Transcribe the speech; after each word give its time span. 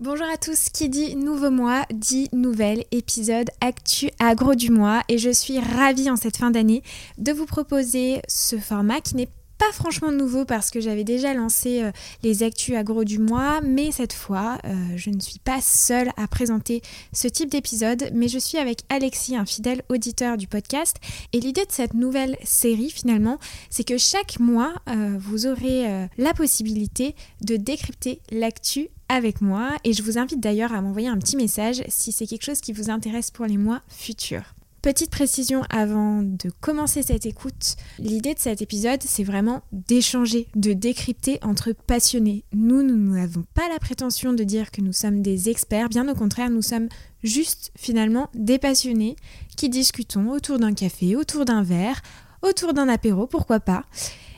Bonjour 0.00 0.26
à 0.26 0.36
tous, 0.36 0.70
qui 0.70 0.88
dit 0.88 1.14
nouveau 1.14 1.52
mois 1.52 1.86
dit 1.94 2.28
nouvel 2.32 2.84
épisode 2.90 3.48
Actu 3.60 4.10
Agro 4.18 4.56
du 4.56 4.72
mois 4.72 5.02
et 5.08 5.18
je 5.18 5.30
suis 5.30 5.60
ravie 5.60 6.10
en 6.10 6.16
cette 6.16 6.36
fin 6.36 6.50
d'année 6.50 6.82
de 7.16 7.30
vous 7.30 7.46
proposer 7.46 8.20
ce 8.26 8.58
format 8.58 9.00
qui 9.00 9.14
n'est 9.14 9.28
pas 9.64 9.72
franchement 9.72 10.12
nouveau 10.12 10.44
parce 10.44 10.70
que 10.70 10.80
j'avais 10.80 11.04
déjà 11.04 11.32
lancé 11.32 11.82
euh, 11.82 11.90
les 12.22 12.42
actus 12.42 12.74
agro 12.74 13.04
du 13.04 13.18
mois, 13.18 13.60
mais 13.62 13.92
cette 13.92 14.12
fois, 14.12 14.58
euh, 14.64 14.74
je 14.96 15.10
ne 15.10 15.20
suis 15.20 15.38
pas 15.38 15.60
seule 15.62 16.10
à 16.16 16.26
présenter 16.26 16.82
ce 17.12 17.28
type 17.28 17.50
d'épisode, 17.50 18.10
mais 18.12 18.28
je 18.28 18.38
suis 18.38 18.58
avec 18.58 18.80
Alexis, 18.90 19.36
un 19.36 19.46
fidèle 19.46 19.82
auditeur 19.88 20.36
du 20.36 20.46
podcast. 20.46 20.96
Et 21.32 21.40
l'idée 21.40 21.64
de 21.64 21.72
cette 21.72 21.94
nouvelle 21.94 22.36
série, 22.42 22.90
finalement, 22.90 23.38
c'est 23.70 23.84
que 23.84 23.96
chaque 23.96 24.38
mois, 24.38 24.74
euh, 24.88 25.16
vous 25.18 25.46
aurez 25.46 26.08
la 26.18 26.34
possibilité 26.34 27.14
de 27.42 27.56
décrypter 27.56 28.20
l'actu 28.30 28.88
avec 29.08 29.40
moi 29.40 29.70
et 29.84 29.92
je 29.92 30.02
vous 30.02 30.18
invite 30.18 30.40
d'ailleurs 30.40 30.72
à 30.72 30.80
m'envoyer 30.80 31.08
un 31.08 31.18
petit 31.18 31.36
message 31.36 31.82
si 31.88 32.12
c'est 32.12 32.26
quelque 32.26 32.44
chose 32.44 32.60
qui 32.60 32.72
vous 32.72 32.90
intéresse 32.90 33.30
pour 33.30 33.46
les 33.46 33.58
mois 33.58 33.80
futurs. 33.88 34.53
Petite 34.84 35.10
précision 35.10 35.62
avant 35.70 36.20
de 36.20 36.50
commencer 36.60 37.02
cette 37.02 37.24
écoute, 37.24 37.76
l'idée 37.98 38.34
de 38.34 38.38
cet 38.38 38.60
épisode, 38.60 39.02
c'est 39.02 39.24
vraiment 39.24 39.62
d'échanger, 39.72 40.46
de 40.56 40.74
décrypter 40.74 41.38
entre 41.40 41.72
passionnés. 41.72 42.44
Nous, 42.52 42.82
nous 42.82 43.14
n'avons 43.14 43.44
pas 43.54 43.66
la 43.70 43.78
prétention 43.78 44.34
de 44.34 44.44
dire 44.44 44.70
que 44.70 44.82
nous 44.82 44.92
sommes 44.92 45.22
des 45.22 45.48
experts, 45.48 45.88
bien 45.88 46.06
au 46.06 46.14
contraire, 46.14 46.50
nous 46.50 46.60
sommes 46.60 46.90
juste 47.22 47.72
finalement 47.78 48.28
des 48.34 48.58
passionnés 48.58 49.16
qui 49.56 49.70
discutons 49.70 50.30
autour 50.30 50.58
d'un 50.58 50.74
café, 50.74 51.16
autour 51.16 51.46
d'un 51.46 51.62
verre, 51.62 52.02
autour 52.42 52.74
d'un 52.74 52.90
apéro, 52.90 53.26
pourquoi 53.26 53.60
pas, 53.60 53.86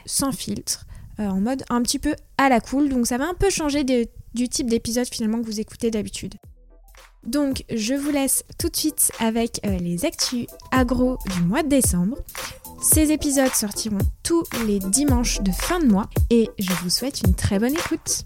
sans 0.04 0.30
filtre, 0.30 0.86
euh, 1.18 1.26
en 1.26 1.40
mode 1.40 1.64
un 1.70 1.82
petit 1.82 1.98
peu 1.98 2.14
à 2.38 2.48
la 2.48 2.60
cool, 2.60 2.88
donc 2.88 3.08
ça 3.08 3.18
va 3.18 3.26
un 3.26 3.34
peu 3.34 3.50
changer 3.50 3.82
du 3.82 4.48
type 4.48 4.70
d'épisode 4.70 5.08
finalement 5.12 5.40
que 5.40 5.46
vous 5.46 5.58
écoutez 5.58 5.90
d'habitude. 5.90 6.36
Donc 7.26 7.64
je 7.74 7.94
vous 7.94 8.10
laisse 8.10 8.44
tout 8.58 8.68
de 8.68 8.76
suite 8.76 9.10
avec 9.18 9.60
euh, 9.66 9.76
les 9.78 10.04
actus 10.04 10.46
agro 10.70 11.18
du 11.34 11.42
mois 11.42 11.62
de 11.62 11.68
décembre. 11.68 12.16
Ces 12.80 13.10
épisodes 13.10 13.52
sortiront 13.52 13.98
tous 14.22 14.44
les 14.66 14.78
dimanches 14.78 15.40
de 15.40 15.50
fin 15.50 15.80
de 15.80 15.86
mois 15.86 16.08
et 16.30 16.48
je 16.58 16.72
vous 16.82 16.90
souhaite 16.90 17.22
une 17.26 17.34
très 17.34 17.58
bonne 17.58 17.74
écoute. 17.74 18.22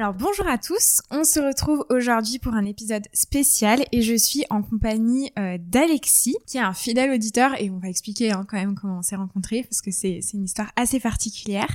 Alors 0.00 0.14
bonjour 0.14 0.48
à 0.48 0.56
tous, 0.56 1.02
on 1.10 1.24
se 1.24 1.38
retrouve 1.40 1.84
aujourd'hui 1.90 2.38
pour 2.38 2.54
un 2.54 2.64
épisode 2.64 3.06
spécial 3.12 3.84
et 3.92 4.00
je 4.00 4.14
suis 4.14 4.46
en 4.48 4.62
compagnie 4.62 5.30
euh, 5.38 5.58
d'Alexis 5.60 6.38
qui 6.46 6.56
est 6.56 6.62
un 6.62 6.72
fidèle 6.72 7.10
auditeur 7.10 7.60
et 7.60 7.68
on 7.68 7.76
va 7.76 7.90
expliquer 7.90 8.32
hein, 8.32 8.46
quand 8.48 8.56
même 8.56 8.74
comment 8.74 9.00
on 9.00 9.02
s'est 9.02 9.16
rencontrés 9.16 9.62
parce 9.62 9.82
que 9.82 9.90
c'est 9.90 10.22
une 10.32 10.44
histoire 10.44 10.72
assez 10.74 11.00
particulière. 11.00 11.68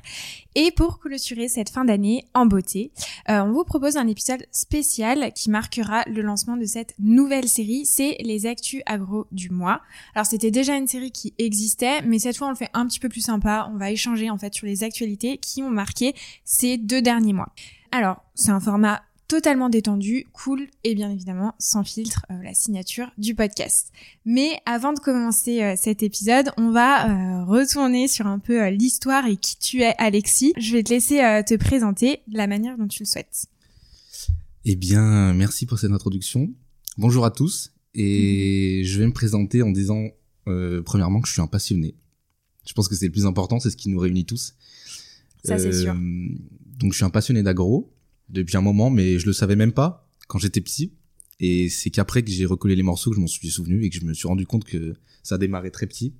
Et 0.56 0.72
pour 0.72 0.98
clôturer 0.98 1.48
cette 1.48 1.70
fin 1.70 1.86
d'année 1.86 2.26
en 2.34 2.48
beauté, 2.48 2.92
euh, 3.30 3.42
on 3.42 3.52
vous 3.52 3.64
propose 3.64 3.96
un 3.96 4.08
épisode 4.08 4.44
spécial 4.50 5.32
qui 5.34 5.52
marquera 5.52 6.04
le 6.08 6.24
lancement 6.24 6.58
de 6.58 6.66
cette 6.66 6.96
nouvelle 6.98 7.48
série, 7.48 7.86
c'est 7.86 8.18
les 8.22 8.48
actus 8.48 8.82
agro 8.88 9.28
du 9.32 9.52
mois. 9.52 9.82
Alors 10.16 10.26
c'était 10.26 10.50
déjà 10.50 10.76
une 10.76 10.88
série 10.88 11.12
qui 11.12 11.36
existait 11.38 12.02
mais 12.02 12.18
cette 12.18 12.38
fois 12.38 12.48
on 12.48 12.52
le 12.52 12.58
fait 12.58 12.72
un 12.74 12.88
petit 12.88 13.00
peu 13.00 13.08
plus 13.08 13.22
sympa, 13.22 13.70
on 13.72 13.78
va 13.78 13.92
échanger 13.92 14.32
en 14.32 14.40
fait 14.40 14.56
sur 14.56 14.66
les 14.66 14.84
actualités 14.84 15.38
qui 15.38 15.62
ont 15.62 15.70
marqué 15.70 16.16
ces 16.44 16.78
deux 16.78 17.04
derniers 17.04 17.34
mois. 17.34 17.54
Alors, 17.92 18.24
c'est 18.36 18.52
un 18.52 18.60
format 18.60 19.02
totalement 19.28 19.70
détendu, 19.70 20.28
cool 20.34 20.68
et 20.84 20.96
bien 20.96 21.10
évidemment 21.10 21.56
sans 21.60 21.84
filtre, 21.84 22.26
euh, 22.30 22.42
la 22.44 22.54
signature 22.54 23.12
du 23.18 23.36
podcast. 23.36 23.92
Mais 24.26 24.60
avant 24.66 24.94
de 24.94 25.00
commencer 25.00 25.64
euh, 25.64 25.76
cet 25.78 26.04
épisode, 26.04 26.52
on 26.58 26.72
va 26.72 27.10
euh, 27.10 27.46
retourner 27.46 28.08
sur 28.08 28.28
un 28.28 28.40
peu 28.40 28.68
l'histoire 28.70 29.26
et 29.26 29.38
qui 29.38 29.58
tu 29.58 29.82
es 29.82 29.96
Alexis. 29.98 30.54
Je 30.58 30.74
vais 30.74 30.84
te 30.84 30.94
laisser 30.94 31.18
te 31.46 31.56
présenter 31.56 32.22
de 32.28 32.38
la 32.38 32.48
manière 32.48 32.78
dont 32.78 32.88
tu 32.88 33.04
le 33.04 33.08
souhaites. 33.08 33.48
Eh 34.66 34.76
bien, 34.76 35.34
merci 35.34 35.66
pour 35.66 35.80
cette 35.80 35.92
introduction. 35.92 36.50
Bonjour 36.98 37.26
à 37.26 37.32
tous 37.32 37.74
et 37.94 38.82
je 38.86 39.00
vais 39.00 39.08
me 39.08 39.14
présenter 39.14 39.62
en 39.62 39.72
disant 39.72 40.10
premièrement 40.86 41.22
que 41.22 41.28
je 41.28 41.34
suis 41.34 41.42
un 41.42 41.48
passionné. 41.48 41.96
Je 42.68 42.74
pense 42.74 42.88
que 42.88 42.96
c'est 42.96 43.06
le 43.06 43.12
plus 43.12 43.26
important, 43.26 43.60
c'est 43.60 43.70
ce 43.70 43.78
qui 43.78 43.90
nous 43.90 44.00
réunit 44.00 44.26
tous. 44.26 44.56
Ça 45.46 45.58
c'est 45.58 45.74
sûr 45.74 45.96
donc 46.78 46.94
je 46.94 46.98
suis 46.98 47.06
un 47.06 47.10
passionné 47.10 47.44
d'agro 47.44 47.94
depuis 48.30 48.58
un 48.58 48.62
moment, 48.62 48.90
mais 48.90 49.20
je 49.20 49.26
le 49.26 49.34
savais 49.34 49.56
même 49.56 49.72
pas 49.72 50.10
quand 50.28 50.40
j'étais 50.40 50.62
petit. 50.62 50.94
Et 51.40 51.70
c'est 51.70 51.90
qu'après 51.90 52.24
que 52.24 52.32
j'ai 52.32 52.46
recollé 52.46 52.76
les 52.76 52.84
morceaux 52.84 53.10
que 53.10 53.16
je 53.16 53.22
m'en 53.22 53.28
suis 53.28 53.50
souvenu 53.50 53.84
et 53.84 53.90
que 53.90 53.96
je 53.98 54.06
me 54.06 54.14
suis 54.14 54.28
rendu 54.28 54.46
compte 54.46 54.64
que 54.64 54.96
ça 55.22 55.36
a 55.36 55.38
démarré 55.38 55.70
très 55.70 55.86
petit. 55.86 56.14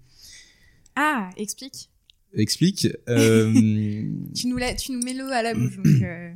Ah, 0.96 1.30
explique. 1.38 1.90
Explique. 2.34 2.88
Euh... 3.08 3.54
tu 4.34 4.48
nous 4.48 4.58
tu 4.78 4.92
nous 4.92 5.02
mets 5.02 5.14
l'eau 5.14 5.28
à 5.28 5.42
la 5.42 5.54
bouche. 5.54 5.78
Donc 5.78 6.02
euh. 6.02 6.34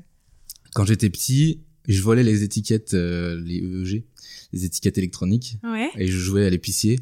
Quand 0.74 0.86
j'étais 0.86 1.10
petit, 1.10 1.62
je 1.88 2.02
volais 2.02 2.24
les 2.24 2.44
étiquettes, 2.44 2.94
euh, 2.94 3.42
les 3.42 3.58
EEG, 3.58 4.06
les 4.54 4.66
étiquettes 4.66 4.98
électroniques. 4.98 5.58
Ouais. 5.64 5.90
Et 5.98 6.08
je 6.08 6.18
jouais 6.18 6.46
à 6.46 6.50
l'épicier 6.50 7.00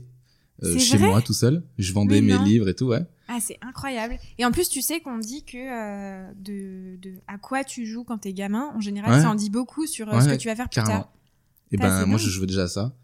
euh, 0.64 0.80
chez 0.80 0.98
moi 0.98 1.22
tout 1.22 1.34
seul. 1.34 1.64
Je 1.78 1.94
vendais 1.94 2.22
mes 2.22 2.38
livres 2.40 2.70
et 2.70 2.74
tout, 2.74 2.88
ouais. 2.88 3.06
Ah, 3.38 3.40
c'est 3.40 3.58
incroyable. 3.62 4.18
Et 4.40 4.46
en 4.46 4.52
plus, 4.52 4.68
tu 4.68 4.82
sais 4.82 5.00
qu'on 5.00 5.20
dit 5.20 5.44
que 5.44 5.58
euh, 5.58 6.32
de, 6.38 6.98
de, 6.98 7.14
à 7.28 7.38
quoi 7.38 7.64
tu 7.64 7.86
joues 7.86 8.04
quand 8.04 8.18
t'es 8.18 8.34
gamin, 8.34 8.72
en 8.76 8.82
général, 8.82 9.22
ça 9.22 9.30
en 9.30 9.36
dit 9.36 9.52
beaucoup 9.52 9.86
sur 9.86 10.12
euh, 10.12 10.20
ce 10.22 10.30
que 10.30 10.36
tu 10.36 10.48
vas 10.48 10.56
faire 10.56 10.70
plus 10.70 10.82
tard. 10.82 11.12
Et 11.72 11.78
ben, 11.78 12.06
moi, 12.06 12.18
je 12.18 12.30
jouais 12.30 12.48
déjà 12.48 12.64
à 12.64 12.68
ça. 12.68 12.96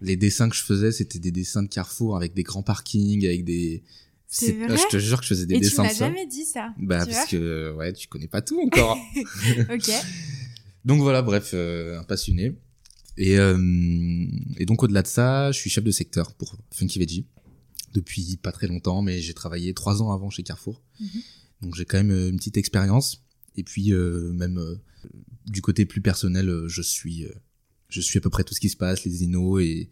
Les 0.00 0.16
dessins 0.16 0.48
que 0.48 0.56
je 0.56 0.62
faisais, 0.62 0.92
c'était 0.92 1.18
des 1.18 1.30
dessins 1.30 1.62
de 1.62 1.68
Carrefour 1.68 2.16
avec 2.16 2.32
des 2.34 2.42
grands 2.42 2.62
parkings, 2.62 3.26
avec 3.26 3.44
des. 3.44 3.82
C'est 4.28 4.52
vrai. 4.52 4.76
je 4.76 4.88
te 4.88 4.98
jure 4.98 5.18
que 5.18 5.24
je 5.24 5.28
faisais 5.28 5.46
des 5.46 5.60
dessins 5.60 5.84
de 5.84 5.88
ça. 5.88 5.94
tu 5.94 6.00
m'as 6.00 6.08
jamais 6.08 6.26
dit 6.26 6.44
ça. 6.44 6.72
Bah, 6.78 7.04
parce 7.06 7.26
que, 7.26 7.74
ouais, 7.76 7.92
tu 7.92 8.08
connais 8.08 8.26
pas 8.26 8.42
tout 8.42 8.60
encore. 8.60 8.98
ok. 9.72 9.90
Donc 10.84 11.00
voilà, 11.00 11.22
bref, 11.22 11.50
euh, 11.52 11.98
un 11.98 12.04
passionné. 12.04 12.56
Et, 13.18 13.38
euh, 13.38 13.56
et 14.58 14.66
donc 14.66 14.82
au-delà 14.82 15.02
de 15.02 15.06
ça, 15.06 15.52
je 15.52 15.58
suis 15.58 15.70
chef 15.70 15.84
de 15.84 15.90
secteur 15.90 16.34
pour 16.34 16.56
Funky 16.72 16.98
Veggie 16.98 17.26
depuis 17.96 18.36
pas 18.36 18.52
très 18.52 18.66
longtemps, 18.66 19.02
mais 19.02 19.20
j'ai 19.20 19.34
travaillé 19.34 19.74
trois 19.74 20.02
ans 20.02 20.12
avant 20.12 20.30
chez 20.30 20.42
Carrefour. 20.42 20.82
Mhm. 21.00 21.22
Donc 21.62 21.74
j'ai 21.74 21.84
quand 21.84 21.98
même 21.98 22.10
euh, 22.10 22.30
une 22.30 22.36
petite 22.36 22.56
expérience. 22.56 23.22
Et 23.56 23.62
puis 23.62 23.92
euh, 23.92 24.32
même 24.32 24.58
euh, 24.58 24.76
du 25.46 25.62
côté 25.62 25.86
plus 25.86 26.00
personnel, 26.00 26.64
je 26.66 26.82
suis 26.82 27.26
je 27.88 28.00
suis 28.00 28.18
à 28.18 28.20
peu 28.20 28.30
près 28.30 28.44
tout 28.44 28.54
ce 28.54 28.60
qui 28.60 28.68
se 28.68 28.76
passe, 28.76 29.04
les 29.04 29.24
inos 29.24 29.62
et 29.62 29.88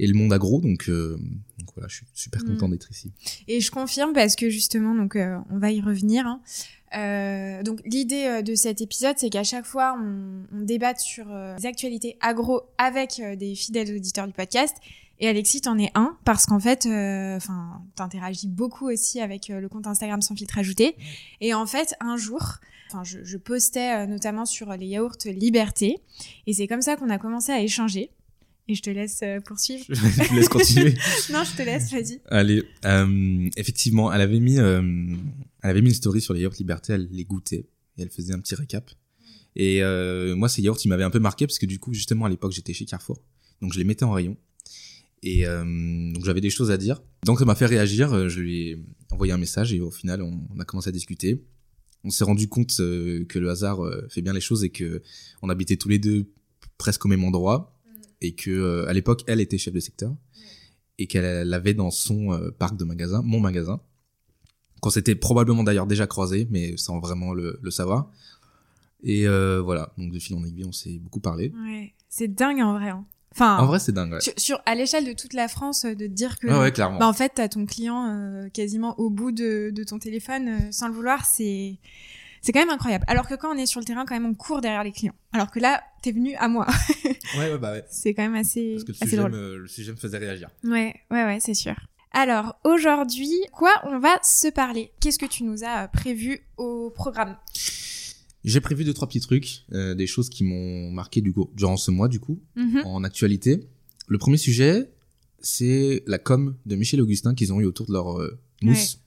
et 0.00 0.06
le 0.06 0.14
monde 0.14 0.32
agro. 0.32 0.60
Donc, 0.60 0.88
donc 0.88 1.68
voilà, 1.74 1.88
je 1.88 1.96
suis 1.96 2.06
super 2.14 2.42
mhm. 2.42 2.54
content 2.54 2.68
d'être 2.68 2.90
ici. 2.90 3.12
Et 3.48 3.60
je 3.60 3.70
confirme 3.70 4.12
parce 4.12 4.36
que 4.36 4.50
justement, 4.50 4.94
donc 4.94 5.16
on 5.16 5.58
va 5.58 5.70
y 5.72 5.80
revenir. 5.80 6.26
Hein. 6.26 6.42
Euh, 6.96 7.62
donc 7.64 7.80
l'idée 7.84 8.42
de 8.44 8.54
cet 8.54 8.80
épisode, 8.80 9.16
c'est 9.18 9.30
qu'à 9.30 9.44
chaque 9.44 9.64
fois, 9.64 9.96
on, 9.98 10.44
on 10.52 10.62
débatte 10.62 11.00
sur 11.00 11.26
les 11.26 11.66
actualités 11.66 12.16
agro 12.20 12.62
avec 12.78 13.20
des 13.38 13.54
fidèles 13.54 13.96
auditeurs 13.96 14.26
du 14.26 14.32
podcast 14.32 14.76
et 15.20 15.28
Alexis, 15.28 15.60
t'en 15.60 15.78
es 15.78 15.90
un 15.94 16.16
parce 16.24 16.46
qu'en 16.46 16.58
fait, 16.58 16.86
euh, 16.86 17.36
enfin, 17.36 17.82
t'interagis 17.94 18.48
beaucoup 18.48 18.90
aussi 18.90 19.20
avec 19.20 19.50
euh, 19.50 19.60
le 19.60 19.68
compte 19.68 19.86
Instagram 19.86 20.20
sans 20.20 20.34
filtre 20.34 20.58
ajouté. 20.58 20.96
Et 21.40 21.54
en 21.54 21.66
fait, 21.66 21.94
un 22.00 22.16
jour, 22.16 22.56
enfin, 22.90 23.04
je, 23.04 23.22
je 23.22 23.36
postais 23.36 23.94
euh, 23.94 24.06
notamment 24.06 24.44
sur 24.44 24.72
les 24.72 24.86
yaourts 24.86 25.16
Liberté, 25.26 25.98
et 26.46 26.52
c'est 26.52 26.66
comme 26.66 26.82
ça 26.82 26.96
qu'on 26.96 27.10
a 27.10 27.18
commencé 27.18 27.52
à 27.52 27.62
échanger. 27.62 28.10
Et 28.66 28.74
je 28.74 28.80
te 28.80 28.88
laisse 28.88 29.22
poursuivre. 29.44 29.84
je 29.88 30.28
te 30.28 30.34
laisse 30.34 30.48
continuer. 30.48 30.94
non, 31.30 31.44
je 31.44 31.54
te 31.54 31.62
laisse, 31.62 31.92
vas-y. 31.92 32.20
Allez, 32.30 32.62
effectivement, 33.56 34.10
elle 34.10 34.22
avait 34.22 34.40
mis, 34.40 34.56
elle 34.56 35.18
avait 35.60 35.82
mis 35.82 35.90
une 35.90 35.94
story 35.94 36.22
sur 36.22 36.32
les 36.32 36.40
yaourts 36.40 36.54
Liberté, 36.58 36.94
elle 36.94 37.06
les 37.10 37.24
goûtait 37.24 37.68
et 37.98 38.02
elle 38.02 38.08
faisait 38.08 38.32
un 38.32 38.38
petit 38.38 38.54
récap. 38.54 38.90
Et 39.54 39.82
moi, 40.34 40.48
ces 40.48 40.62
yaourts, 40.62 40.78
ils 40.82 40.88
m'avaient 40.88 41.04
un 41.04 41.10
peu 41.10 41.18
marqué 41.18 41.46
parce 41.46 41.58
que 41.58 41.66
du 41.66 41.78
coup, 41.78 41.92
justement, 41.92 42.24
à 42.24 42.30
l'époque, 42.30 42.52
j'étais 42.52 42.72
chez 42.72 42.86
Carrefour, 42.86 43.22
donc 43.60 43.74
je 43.74 43.78
les 43.78 43.84
mettais 43.84 44.04
en 44.04 44.12
rayon. 44.12 44.34
Et 45.26 45.46
euh, 45.46 45.64
donc 46.12 46.22
j'avais 46.24 46.42
des 46.42 46.50
choses 46.50 46.70
à 46.70 46.76
dire. 46.76 47.02
Donc 47.24 47.38
ça 47.38 47.46
m'a 47.46 47.54
fait 47.54 47.64
réagir. 47.66 48.12
Euh, 48.12 48.28
je 48.28 48.40
lui 48.40 48.68
ai 48.68 48.84
envoyé 49.10 49.32
un 49.32 49.38
message 49.38 49.72
et 49.72 49.80
au 49.80 49.90
final 49.90 50.20
on, 50.20 50.60
a 50.60 50.64
commencé 50.64 50.90
à 50.90 50.92
discuter. 50.92 51.42
On 52.04 52.10
s'est 52.10 52.24
rendu 52.24 52.46
compte 52.46 52.76
euh, 52.80 53.24
que 53.24 53.38
le 53.38 53.48
hasard 53.48 53.80
fait 54.10 54.20
bien 54.20 54.34
les 54.34 54.42
choses 54.42 54.62
et 54.64 54.70
que 54.70 55.02
on 55.40 55.48
habitait 55.48 55.78
tous 55.78 55.88
les 55.88 55.98
deux 55.98 56.30
presque 56.76 57.06
au 57.06 57.08
même 57.08 57.24
endroit 57.24 57.74
et 58.20 58.34
que 58.34 58.84
à 58.86 58.92
l'époque 58.92 59.22
elle 59.26 59.40
était 59.40 59.56
chef 59.56 59.72
de 59.72 59.80
secteur 59.80 60.14
et 60.98 61.06
qu'elle 61.06 61.52
avait 61.54 61.74
dans 61.74 61.90
son 61.90 62.38
parc 62.58 62.76
de 62.76 62.84
magasins 62.84 63.22
mon 63.22 63.40
magasin 63.40 63.80
qu'on 64.80 64.90
s'était 64.90 65.14
probablement 65.14 65.64
d'ailleurs 65.64 65.86
déjà 65.86 66.06
croisé 66.06 66.46
mais 66.50 66.76
sans 66.76 67.00
vraiment 67.00 67.32
le, 67.32 67.58
savoir 67.70 68.10
et 69.02 69.26
voilà 69.26 69.92
donc 69.98 70.12
de 70.12 70.18
fil 70.18 70.36
en 70.36 70.44
aiguille 70.44 70.64
on 70.64 70.72
s'est 70.72 70.98
beaucoup 70.98 71.20
parlé 71.20 71.52
c'est 72.08 72.28
dingue 72.28 72.60
en 72.60 72.74
vrai 72.74 72.90
hein. 72.90 73.06
Enfin, 73.34 73.58
en 73.58 73.66
vrai, 73.66 73.78
c'est 73.80 73.92
dingue. 73.92 74.16
Sur, 74.36 74.60
à 74.64 74.74
l'échelle 74.74 75.04
de 75.04 75.12
toute 75.12 75.32
la 75.32 75.48
France, 75.48 75.84
euh, 75.84 75.94
de 75.94 76.06
dire 76.06 76.38
que, 76.38 76.46
ouais, 76.46 76.70
clairement. 76.72 76.98
Bah, 76.98 77.08
en 77.08 77.12
fait, 77.12 77.32
t'as 77.34 77.48
ton 77.48 77.66
client 77.66 78.06
euh, 78.08 78.48
quasiment 78.48 78.98
au 79.00 79.10
bout 79.10 79.32
de, 79.32 79.70
de 79.74 79.84
ton 79.84 79.98
téléphone, 79.98 80.48
euh, 80.48 80.58
sans 80.70 80.86
le 80.86 80.94
vouloir, 80.94 81.24
c'est 81.24 81.78
C'est 82.42 82.52
quand 82.52 82.60
même 82.60 82.70
incroyable. 82.70 83.04
Alors 83.08 83.26
que 83.26 83.34
quand 83.34 83.52
on 83.52 83.58
est 83.58 83.66
sur 83.66 83.80
le 83.80 83.86
terrain, 83.86 84.04
quand 84.06 84.14
même, 84.14 84.26
on 84.26 84.34
court 84.34 84.60
derrière 84.60 84.84
les 84.84 84.92
clients. 84.92 85.14
Alors 85.32 85.50
que 85.50 85.58
là, 85.58 85.82
t'es 86.02 86.12
venu 86.12 86.34
à 86.36 86.46
moi. 86.46 86.66
ouais, 87.38 87.50
ouais, 87.50 87.58
bah 87.58 87.72
ouais. 87.72 87.84
C'est 87.88 88.14
quand 88.14 88.22
même 88.22 88.36
assez, 88.36 88.72
Parce 88.74 88.84
que 88.84 88.92
le 88.92 88.96
assez 89.00 89.04
sujet, 89.10 89.16
drôle. 89.16 89.32
me, 89.32 89.56
le 89.56 89.66
sujet 89.68 89.90
me 89.92 89.96
faisait 89.96 90.18
réagir. 90.18 90.48
Ouais, 90.62 90.94
ouais, 91.10 91.24
ouais, 91.24 91.38
c'est 91.40 91.54
sûr. 91.54 91.74
Alors, 92.12 92.54
aujourd'hui, 92.62 93.32
quoi 93.52 93.72
on 93.82 93.98
va 93.98 94.16
se 94.22 94.46
parler? 94.46 94.92
Qu'est-ce 95.00 95.18
que 95.18 95.26
tu 95.26 95.42
nous 95.42 95.64
as 95.64 95.84
euh, 95.84 95.86
prévu 95.88 96.46
au 96.56 96.90
programme? 96.90 97.36
J'ai 98.44 98.60
prévu 98.60 98.84
deux, 98.84 98.92
trois 98.92 99.08
petits 99.08 99.20
trucs, 99.20 99.64
euh, 99.72 99.94
des 99.94 100.06
choses 100.06 100.28
qui 100.28 100.44
m'ont 100.44 100.90
marqué 100.90 101.20
du 101.22 101.32
coup, 101.32 101.50
durant 101.54 101.76
ce 101.78 101.90
mois, 101.90 102.08
du 102.08 102.20
coup, 102.20 102.40
Mhm. 102.56 102.82
en 102.84 103.02
actualité. 103.04 103.66
Le 104.06 104.18
premier 104.18 104.36
sujet, 104.36 104.90
c'est 105.40 106.02
la 106.06 106.18
com 106.18 106.54
de 106.66 106.76
Michel 106.76 107.00
Augustin 107.00 107.34
qu'ils 107.34 107.52
ont 107.54 107.60
eu 107.60 107.64
autour 107.64 107.86
de 107.86 107.92
leur 107.92 108.20
euh, 108.20 108.38
mousse. 108.62 109.00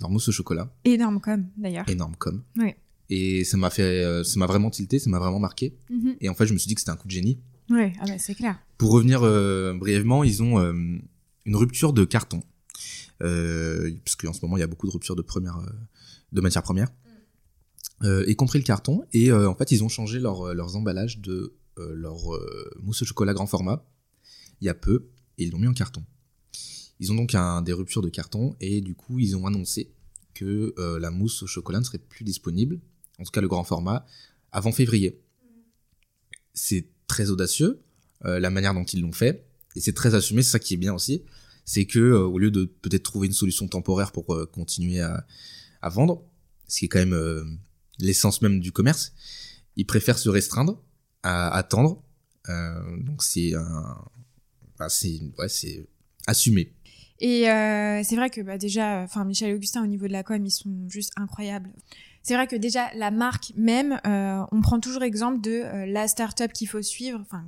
Leur 0.00 0.10
mousse 0.10 0.28
au 0.28 0.32
chocolat. 0.32 0.70
Énorme 0.84 1.20
com, 1.20 1.46
d'ailleurs. 1.56 1.88
Énorme 1.88 2.14
com. 2.16 2.42
Ouais. 2.58 2.76
Et 3.10 3.42
ça 3.44 3.56
m'a 3.56 3.70
fait, 3.70 4.04
euh, 4.04 4.22
ça 4.22 4.38
m'a 4.38 4.46
vraiment 4.46 4.68
tilté, 4.70 4.98
ça 4.98 5.08
m'a 5.08 5.18
vraiment 5.18 5.40
marqué. 5.40 5.74
Mhm. 5.90 6.16
Et 6.20 6.28
en 6.28 6.34
fait, 6.34 6.46
je 6.46 6.52
me 6.52 6.58
suis 6.58 6.68
dit 6.68 6.74
que 6.74 6.80
c'était 6.82 6.90
un 6.92 6.96
coup 6.96 7.08
de 7.08 7.12
génie. 7.12 7.38
Ouais, 7.70 7.92
ah 8.00 8.04
bah, 8.06 8.18
c'est 8.18 8.34
clair. 8.34 8.58
Pour 8.76 8.90
revenir 8.92 9.20
brièvement, 9.78 10.24
ils 10.24 10.42
ont 10.42 10.58
une 10.60 11.56
rupture 11.56 11.92
de 11.94 12.04
carton. 12.04 12.42
Parce 13.18 14.16
qu'en 14.18 14.32
ce 14.32 14.40
moment, 14.42 14.56
il 14.56 14.60
y 14.60 14.62
a 14.62 14.66
beaucoup 14.66 14.86
de 14.86 14.92
ruptures 14.92 15.16
de, 15.16 15.22
première, 15.22 15.58
de 16.32 16.40
matières 16.40 16.62
premières. 16.62 16.88
Euh, 18.04 18.24
y 18.28 18.36
compris 18.36 18.58
le 18.58 18.64
carton. 18.64 19.04
Et 19.12 19.30
euh, 19.30 19.48
en 19.48 19.54
fait, 19.54 19.72
ils 19.72 19.82
ont 19.82 19.88
changé 19.88 20.20
leur, 20.20 20.54
leurs 20.54 20.76
emballages 20.76 21.18
de 21.18 21.54
euh, 21.78 21.94
leur 21.94 22.34
euh, 22.34 22.70
mousse 22.80 23.02
au 23.02 23.04
chocolat 23.04 23.34
grand 23.34 23.46
format 23.46 23.84
il 24.60 24.66
y 24.66 24.68
a 24.68 24.74
peu. 24.74 25.08
Et 25.38 25.44
ils 25.44 25.50
l'ont 25.50 25.58
mis 25.58 25.68
en 25.68 25.74
carton. 25.74 26.04
Ils 27.00 27.12
ont 27.12 27.14
donc 27.14 27.34
un, 27.34 27.62
des 27.62 27.72
ruptures 27.72 28.02
de 28.02 28.08
carton. 28.08 28.56
Et 28.60 28.80
du 28.80 28.94
coup, 28.94 29.18
ils 29.18 29.36
ont 29.36 29.46
annoncé 29.46 29.92
que 30.34 30.74
euh, 30.78 30.98
la 30.98 31.10
mousse 31.10 31.42
au 31.42 31.46
chocolat 31.46 31.80
ne 31.80 31.84
serait 31.84 31.98
plus 31.98 32.24
disponible, 32.24 32.80
en 33.18 33.24
tout 33.24 33.32
cas 33.32 33.40
le 33.40 33.48
grand 33.48 33.64
format, 33.64 34.06
avant 34.52 34.70
février. 34.70 35.20
C'est 36.54 36.86
très 37.08 37.30
audacieux, 37.30 37.80
euh, 38.24 38.38
la 38.38 38.50
manière 38.50 38.72
dont 38.72 38.84
ils 38.84 39.00
l'ont 39.00 39.12
fait, 39.12 39.48
et 39.74 39.80
c'est 39.80 39.94
très 39.94 40.14
assumé, 40.14 40.42
c'est 40.42 40.50
ça 40.50 40.58
qui 40.60 40.74
est 40.74 40.78
bien 40.78 40.94
aussi, 40.94 41.24
c'est 41.64 41.86
que 41.86 41.98
euh, 41.98 42.20
au 42.20 42.38
lieu 42.38 42.52
de 42.52 42.64
peut-être 42.64 43.02
trouver 43.02 43.26
une 43.26 43.32
solution 43.32 43.66
temporaire 43.66 44.12
pour 44.12 44.32
euh, 44.32 44.46
continuer 44.46 45.00
à, 45.00 45.26
à 45.82 45.88
vendre, 45.88 46.22
ce 46.68 46.78
qui 46.78 46.84
est 46.84 46.88
quand 46.88 47.00
même 47.00 47.14
euh, 47.14 47.44
l'essence 47.98 48.42
même 48.42 48.60
du 48.60 48.72
commerce, 48.72 49.12
ils 49.76 49.86
préfèrent 49.86 50.18
se 50.18 50.28
restreindre 50.28 50.82
à 51.22 51.54
attendre. 51.56 52.02
Euh, 52.48 52.96
donc 53.00 53.22
c'est 53.22 53.52
bah, 54.78 54.88
ouais, 55.38 55.48
assumé. 56.26 56.74
Et 57.20 57.50
euh, 57.50 58.02
c'est 58.04 58.16
vrai 58.16 58.30
que 58.30 58.40
bah, 58.40 58.58
déjà, 58.58 59.00
enfin 59.02 59.24
Michel 59.24 59.50
et 59.50 59.54
Augustin 59.54 59.82
au 59.82 59.86
niveau 59.86 60.06
de 60.06 60.12
la 60.12 60.22
com, 60.22 60.44
ils 60.44 60.50
sont 60.50 60.88
juste 60.88 61.12
incroyables. 61.16 61.70
C'est 62.22 62.34
vrai 62.34 62.46
que 62.46 62.56
déjà 62.56 62.90
la 62.94 63.10
marque 63.10 63.52
même, 63.56 64.00
euh, 64.06 64.44
on 64.52 64.60
prend 64.60 64.78
toujours 64.80 65.02
exemple 65.02 65.40
de 65.40 65.62
la 65.90 66.06
start-up 66.08 66.52
qu'il 66.52 66.68
faut 66.68 66.82
suivre, 66.82 67.18
enfin 67.20 67.44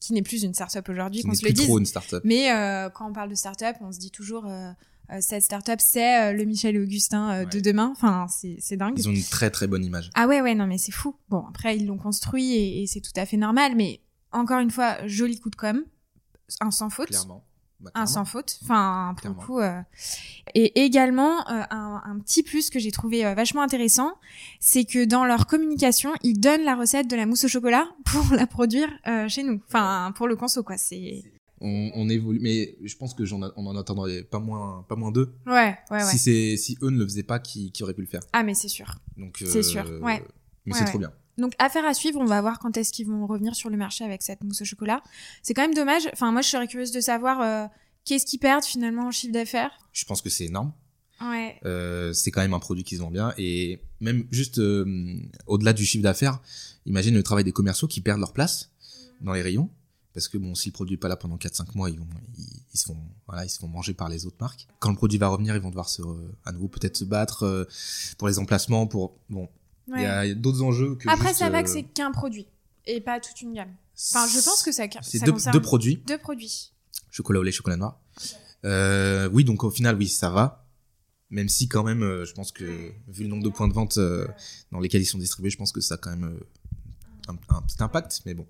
qui, 0.00 0.12
n'est 0.12 0.22
plus 0.22 0.42
une 0.42 0.54
start-up 0.54 0.88
aujourd'hui, 0.88 1.22
qu'on 1.22 1.34
se 1.34 1.42
le 1.42 1.48
plus 1.48 1.54
dise. 1.54 1.66
trop 1.66 1.78
une 1.78 1.86
start-up. 1.86 2.22
Mais 2.24 2.52
euh, 2.52 2.88
quand 2.90 3.08
on 3.08 3.12
parle 3.12 3.30
de 3.30 3.34
start-up, 3.34 3.76
on 3.80 3.92
se 3.92 3.98
dit 3.98 4.10
toujours 4.10 4.46
euh, 4.46 4.70
euh, 5.10 5.18
cette 5.20 5.42
start-up 5.42 5.80
c'est 5.82 6.20
euh, 6.20 6.32
le 6.32 6.44
Michel 6.44 6.76
et 6.76 6.80
Augustin 6.80 7.30
euh, 7.30 7.44
de 7.46 7.60
demain. 7.60 7.90
Enfin 7.92 8.26
c'est 8.28 8.56
c'est 8.60 8.76
dingue. 8.76 8.94
Ils 8.98 9.08
ont 9.08 9.12
une 9.12 9.24
très 9.24 9.50
très 9.50 9.66
bonne 9.66 9.84
image. 9.84 10.10
Ah 10.14 10.26
ouais 10.26 10.42
ouais 10.42 10.54
non 10.54 10.66
mais 10.66 10.76
c'est 10.78 10.92
fou. 10.92 11.16
Bon 11.30 11.44
après 11.48 11.76
ils 11.76 11.86
l'ont 11.86 11.96
construit 11.96 12.52
et, 12.52 12.82
et 12.82 12.86
c'est 12.86 13.00
tout 13.00 13.12
à 13.16 13.24
fait 13.24 13.38
normal, 13.38 13.74
mais 13.74 14.02
encore 14.32 14.60
une 14.60 14.70
fois 14.70 15.06
joli 15.06 15.40
coup 15.40 15.50
de 15.50 15.56
com, 15.56 15.82
un 16.60 16.70
sans 16.70 16.90
faute. 16.90 17.08
Clairement. 17.08 17.44
Bah, 17.80 17.90
Un 17.94 18.06
sans 18.06 18.24
faute, 18.24 18.58
enfin 18.64 19.14
pour 19.16 19.28
le 19.28 19.34
coup. 19.34 19.60
euh. 19.60 19.80
Et 20.54 20.84
également 20.84 21.40
euh, 21.48 21.62
un, 21.70 22.02
un 22.04 22.18
petit 22.18 22.42
plus 22.42 22.70
que 22.70 22.78
j'ai 22.80 22.90
trouvé 22.90 23.24
euh, 23.24 23.34
vachement 23.34 23.62
intéressant, 23.62 24.14
c'est 24.58 24.84
que 24.84 25.04
dans 25.04 25.24
leur 25.24 25.46
communication, 25.46 26.10
ils 26.24 26.40
donnent 26.40 26.64
la 26.64 26.74
recette 26.74 27.08
de 27.08 27.14
la 27.14 27.24
mousse 27.26 27.44
au 27.44 27.48
chocolat 27.48 27.88
pour 28.04 28.32
la 28.34 28.46
produire 28.48 28.88
chez 29.28 29.44
nous. 29.44 29.60
Enfin 29.68 30.12
pour 30.16 30.26
le 30.26 30.34
conso 30.36 30.62
quoi. 30.64 30.76
C'est 30.76 31.22
On, 31.60 31.90
on 31.94 32.08
évolue, 32.08 32.40
mais 32.40 32.76
je 32.82 32.96
pense 32.96 33.14
que 33.14 33.24
j'en 33.24 33.40
on 33.56 33.66
en 33.66 33.76
attendrait 33.76 34.22
pas 34.24 34.40
moins, 34.40 34.84
pas 34.88 34.96
moins 34.96 35.12
deux. 35.12 35.32
ouais 35.46 35.76
ouais 35.90 35.98
ouais. 35.98 36.04
Si 36.04 36.18
c'est, 36.18 36.56
si 36.56 36.76
eux 36.82 36.90
ne 36.90 36.98
le 36.98 37.04
faisaient 37.04 37.22
pas, 37.22 37.38
qui, 37.38 37.70
qui 37.72 37.82
aurait 37.84 37.94
pu 37.94 38.00
le 38.02 38.06
faire? 38.08 38.22
Ah 38.32 38.42
mais 38.42 38.54
c'est 38.54 38.68
sûr. 38.68 38.86
Donc, 39.16 39.36
C'est 39.44 39.62
sûr, 39.62 39.84
ouais. 40.02 40.22
Mais 40.66 40.72
Ouais, 40.72 40.78
c'est 40.78 40.84
ouais. 40.84 40.90
trop 40.90 40.98
bien. 40.98 41.12
Donc 41.38 41.54
affaire 41.58 41.84
à 41.84 41.94
suivre, 41.94 42.20
on 42.20 42.24
va 42.24 42.40
voir 42.40 42.58
quand 42.58 42.76
est-ce 42.76 42.92
qu'ils 42.92 43.06
vont 43.06 43.26
revenir 43.26 43.54
sur 43.54 43.70
le 43.70 43.76
marché 43.76 44.04
avec 44.04 44.22
cette 44.22 44.42
mousse 44.44 44.62
au 44.62 44.64
chocolat. 44.64 45.02
C'est 45.42 45.54
quand 45.54 45.62
même 45.62 45.74
dommage. 45.74 46.08
Enfin 46.12 46.32
moi 46.32 46.42
je 46.42 46.48
serais 46.48 46.66
curieuse 46.66 46.92
de 46.92 47.00
savoir 47.00 47.40
euh, 47.40 47.66
qu'est-ce 48.04 48.26
qu'ils 48.26 48.40
perdent 48.40 48.64
finalement 48.64 49.06
en 49.06 49.10
chiffre 49.10 49.32
d'affaires. 49.32 49.70
Je 49.92 50.04
pense 50.04 50.20
que 50.20 50.30
c'est 50.30 50.46
énorme. 50.46 50.72
Ouais. 51.20 51.58
Euh, 51.64 52.12
c'est 52.12 52.30
quand 52.30 52.40
même 52.40 52.54
un 52.54 52.58
produit 52.58 52.84
qu'ils 52.84 52.98
vendent 52.98 53.12
bien. 53.12 53.32
Et 53.38 53.80
même 54.00 54.26
juste 54.30 54.58
euh, 54.58 55.18
au-delà 55.46 55.72
du 55.72 55.84
chiffre 55.84 56.02
d'affaires, 56.02 56.40
imagine 56.86 57.14
le 57.14 57.22
travail 57.22 57.44
des 57.44 57.52
commerciaux 57.52 57.88
qui 57.88 58.00
perdent 58.00 58.20
leur 58.20 58.32
place 58.32 58.70
dans 59.20 59.32
les 59.32 59.42
rayons. 59.42 59.70
Parce 60.14 60.26
que 60.26 60.38
bon, 60.38 60.54
si 60.54 60.70
le 60.70 60.72
produit 60.72 60.96
pas 60.96 61.08
là 61.08 61.16
pendant 61.16 61.36
4-5 61.36 61.76
mois, 61.76 61.90
ils, 61.90 61.98
vont, 61.98 62.08
ils, 62.36 62.44
ils 62.74 62.78
se 62.78 62.86
font, 62.86 62.96
voilà, 63.26 63.44
ils 63.44 63.50
se 63.50 63.58
font 63.58 63.68
manger 63.68 63.94
par 63.94 64.08
les 64.08 64.26
autres 64.26 64.38
marques. 64.40 64.66
Quand 64.80 64.90
le 64.90 64.96
produit 64.96 65.18
va 65.18 65.28
revenir, 65.28 65.54
ils 65.54 65.62
vont 65.62 65.68
devoir 65.68 65.88
se, 65.88 66.02
euh, 66.02 66.34
à 66.44 66.52
nouveau 66.52 66.68
peut-être 66.68 66.96
se 66.96 67.04
battre 67.04 67.44
euh, 67.44 67.64
pour 68.16 68.26
les 68.26 68.38
emplacements, 68.38 68.86
pour 68.86 69.18
bon, 69.28 69.48
il 69.88 69.94
ouais. 69.94 70.02
y 70.02 70.06
a, 70.06 70.34
d'autres 70.34 70.62
enjeux 70.62 70.94
que 70.94 71.08
Après 71.08 71.28
juste, 71.28 71.40
ça 71.40 71.50
va 71.50 71.58
euh, 71.58 71.62
que 71.62 71.70
c'est 71.70 71.82
qu'un 71.82 72.12
produit 72.12 72.46
et 72.86 73.00
pas 73.00 73.20
toute 73.20 73.40
une 73.42 73.54
gamme. 73.54 73.74
Enfin 74.14 74.26
je 74.28 74.42
pense 74.44 74.62
que 74.62 74.72
ça, 74.72 74.84
c'est 75.02 75.24
deux, 75.24 75.34
deux 75.52 75.60
produits, 75.60 76.02
deux 76.06 76.18
produits. 76.18 76.72
chocolat 77.10 77.40
au 77.40 77.42
lait, 77.42 77.52
chocolat 77.52 77.76
noir. 77.76 78.00
Euh, 78.64 79.28
oui, 79.32 79.44
donc 79.44 79.64
au 79.64 79.70
final, 79.70 79.96
oui, 79.96 80.08
ça 80.08 80.30
va. 80.30 80.64
Même 81.30 81.48
si 81.48 81.68
quand 81.68 81.84
même, 81.84 82.02
euh, 82.02 82.24
je 82.24 82.32
pense 82.32 82.52
que 82.52 82.64
vu 83.08 83.24
le 83.24 83.28
nombre 83.28 83.42
de 83.42 83.50
points 83.50 83.68
de 83.68 83.74
vente 83.74 83.98
euh, 83.98 84.26
dans 84.72 84.80
lesquels 84.80 85.02
ils 85.02 85.06
sont 85.06 85.18
distribués, 85.18 85.50
je 85.50 85.58
pense 85.58 85.72
que 85.72 85.80
ça 85.80 85.94
a 85.94 85.98
quand 85.98 86.10
même 86.10 86.38
un, 87.28 87.36
un 87.54 87.62
petit 87.62 87.82
impact. 87.82 88.22
Mais 88.24 88.34
bon, 88.34 88.46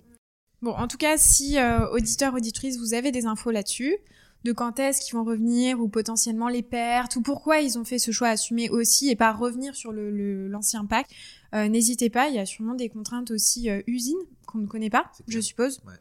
Bon, 0.61 0.73
en 0.73 0.89
tout 0.89 0.97
cas, 0.97 1.17
si 1.19 1.57
auditeurs, 1.93 2.35
auditrices, 2.35 2.79
vous 2.79 2.95
avez 2.95 3.13
des 3.13 3.27
infos 3.27 3.51
là-dessus, 3.51 3.97
de 4.45 4.53
quand 4.53 4.79
est-ce 4.79 5.01
qu'ils 5.01 5.15
vont 5.15 5.25
revenir 5.25 5.81
ou 5.81 5.89
potentiellement 5.89 6.49
les 6.49 6.63
pertes 6.63 7.17
ou 7.17 7.23
pourquoi 7.23 7.61
ils 7.61 7.79
ont 7.79 7.85
fait 7.85 7.99
ce 7.99 8.11
choix 8.13 8.29
assumé 8.29 8.71
aussi 8.71 9.09
et 9.11 9.17
pas 9.17 9.33
revenir 9.33 9.75
sur 9.75 9.93
le- 9.93 10.11
le- 10.11 10.47
l'ancien 10.49 10.85
pack, 10.87 11.07
euh, 11.55 11.69
n'hésitez 11.69 12.09
pas. 12.11 12.29
Il 12.29 12.35
y 12.37 12.39
a 12.39 12.47
sûrement 12.47 12.75
des 12.75 12.89
contraintes 12.89 13.31
aussi 13.31 13.69
euh, 13.69 13.83
usines 13.87 14.17
qu'on 14.47 14.59
ne 14.59 14.67
connaît 14.67 14.91
pas, 14.91 15.11
je 15.27 15.41
suppose. 15.41 15.81
Ouais. 15.87 15.95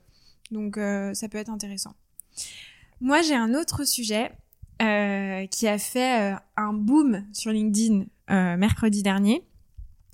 Donc 0.51 0.78
euh, 0.78 1.13
ça 1.13 1.28
peut 1.30 1.38
être 1.39 1.50
intéressant. 1.50 1.94
Moi, 3.01 3.22
j'ai 3.22 3.36
un 3.36 3.54
autre 3.54 3.86
sujet 3.86 4.31
qui 4.80 5.68
a 5.68 5.78
fait 5.80 6.36
un 6.56 6.74
boom 6.74 7.25
sur 7.33 7.51
LinkedIn 7.51 8.06
mercredi 8.57 9.01
dernier. 9.04 9.44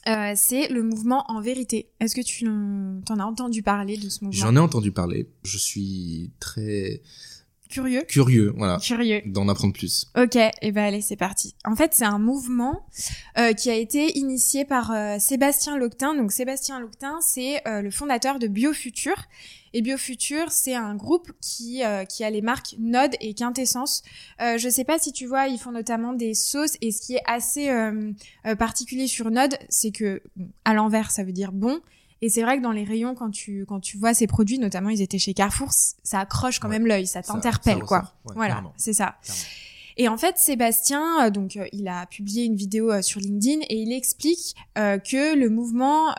C'est 0.05 0.67
le 0.69 0.83
mouvement 0.83 1.25
en 1.29 1.41
vérité. 1.41 1.89
Est-ce 1.99 2.15
que 2.15 2.21
tu 2.21 2.47
en 2.47 3.01
t'en 3.05 3.19
as 3.19 3.25
entendu 3.25 3.61
parler 3.63 3.97
de 3.97 4.07
ce 4.09 4.23
mouvement? 4.23 4.39
j'en 4.39 4.55
ai 4.55 4.59
entendu 4.59 4.91
parler. 4.91 5.29
Je 5.43 5.57
suis 5.57 6.31
très 6.39 7.01
Curieux 7.73 8.03
curieux, 8.03 8.53
voilà, 8.55 8.77
Curieux. 8.77 9.23
d'en 9.25 9.49
apprendre 9.49 9.73
plus. 9.73 10.05
Ok, 10.15 10.35
et 10.35 10.71
ben 10.71 10.83
allez, 10.83 11.01
c'est 11.01 11.15
parti. 11.15 11.55
En 11.65 11.75
fait, 11.75 11.91
c'est 11.95 12.05
un 12.05 12.19
mouvement 12.19 12.85
euh, 13.39 13.53
qui 13.53 13.71
a 13.71 13.73
été 13.73 14.15
initié 14.15 14.63
par 14.63 14.91
euh, 14.91 15.17
Sébastien 15.17 15.75
Loctin. 15.75 16.13
Donc 16.13 16.31
Sébastien 16.31 16.79
Loctin, 16.79 17.17
c'est 17.21 17.67
euh, 17.67 17.81
le 17.81 17.89
fondateur 17.89 18.37
de 18.37 18.45
Biofutur. 18.45 19.15
Et 19.73 19.81
Biofutur, 19.81 20.51
c'est 20.51 20.75
un 20.75 20.93
groupe 20.93 21.31
qui 21.41 21.81
qui 22.07 22.23
a 22.23 22.29
les 22.29 22.43
marques 22.43 22.75
Node 22.77 23.15
et 23.21 23.33
Quintessence. 23.33 24.03
Je 24.39 24.69
sais 24.69 24.83
pas 24.83 24.99
si 24.99 25.11
tu 25.11 25.25
vois, 25.25 25.47
ils 25.47 25.57
font 25.57 25.71
notamment 25.71 26.13
des 26.13 26.35
sauces. 26.35 26.77
Et 26.81 26.91
ce 26.91 27.01
qui 27.01 27.15
est 27.15 27.23
assez 27.25 27.71
particulier 28.59 29.07
sur 29.07 29.31
Node, 29.31 29.57
c'est 29.69 29.89
que 29.89 30.21
à 30.63 30.75
l'envers, 30.75 31.09
ça 31.09 31.23
veut 31.23 31.31
dire 31.31 31.51
bon. 31.51 31.81
Et 32.25 32.29
c'est 32.29 32.41
vrai 32.41 32.57
que 32.57 32.63
dans 32.63 32.71
les 32.71 32.85
rayons, 32.85 33.15
quand 33.15 33.31
tu 33.31 33.65
quand 33.67 33.81
tu 33.81 33.97
vois 33.97 34.13
ces 34.13 34.27
produits, 34.27 34.57
notamment 34.57 34.89
ils 34.89 35.01
étaient 35.01 35.19
chez 35.19 35.33
Carrefour, 35.33 35.71
ça 35.73 36.19
accroche 36.21 36.59
quand 36.59 36.69
Ouais. 36.69 36.79
même 36.79 36.87
l'œil, 36.87 37.05
ça 37.05 37.21
t'interpelle 37.21 37.79
quoi. 37.83 38.13
Ouais, 38.25 38.33
voilà, 38.35 38.63
c'est 38.77 38.93
ça. 38.93 39.15
Clairement. 39.21 39.41
Et 39.97 40.07
en 40.07 40.17
fait, 40.17 40.37
Sébastien, 40.39 41.27
euh, 41.27 41.29
donc, 41.29 41.55
euh, 41.57 41.67
il 41.71 41.87
a 41.87 42.07
publié 42.07 42.45
une 42.45 42.55
vidéo 42.55 42.91
euh, 42.91 43.01
sur 43.03 43.19
LinkedIn 43.19 43.59
et 43.69 43.75
il 43.75 43.91
explique 43.91 44.55
euh, 44.77 44.97
que 44.97 45.35
le 45.35 45.49
mouvement, 45.49 46.15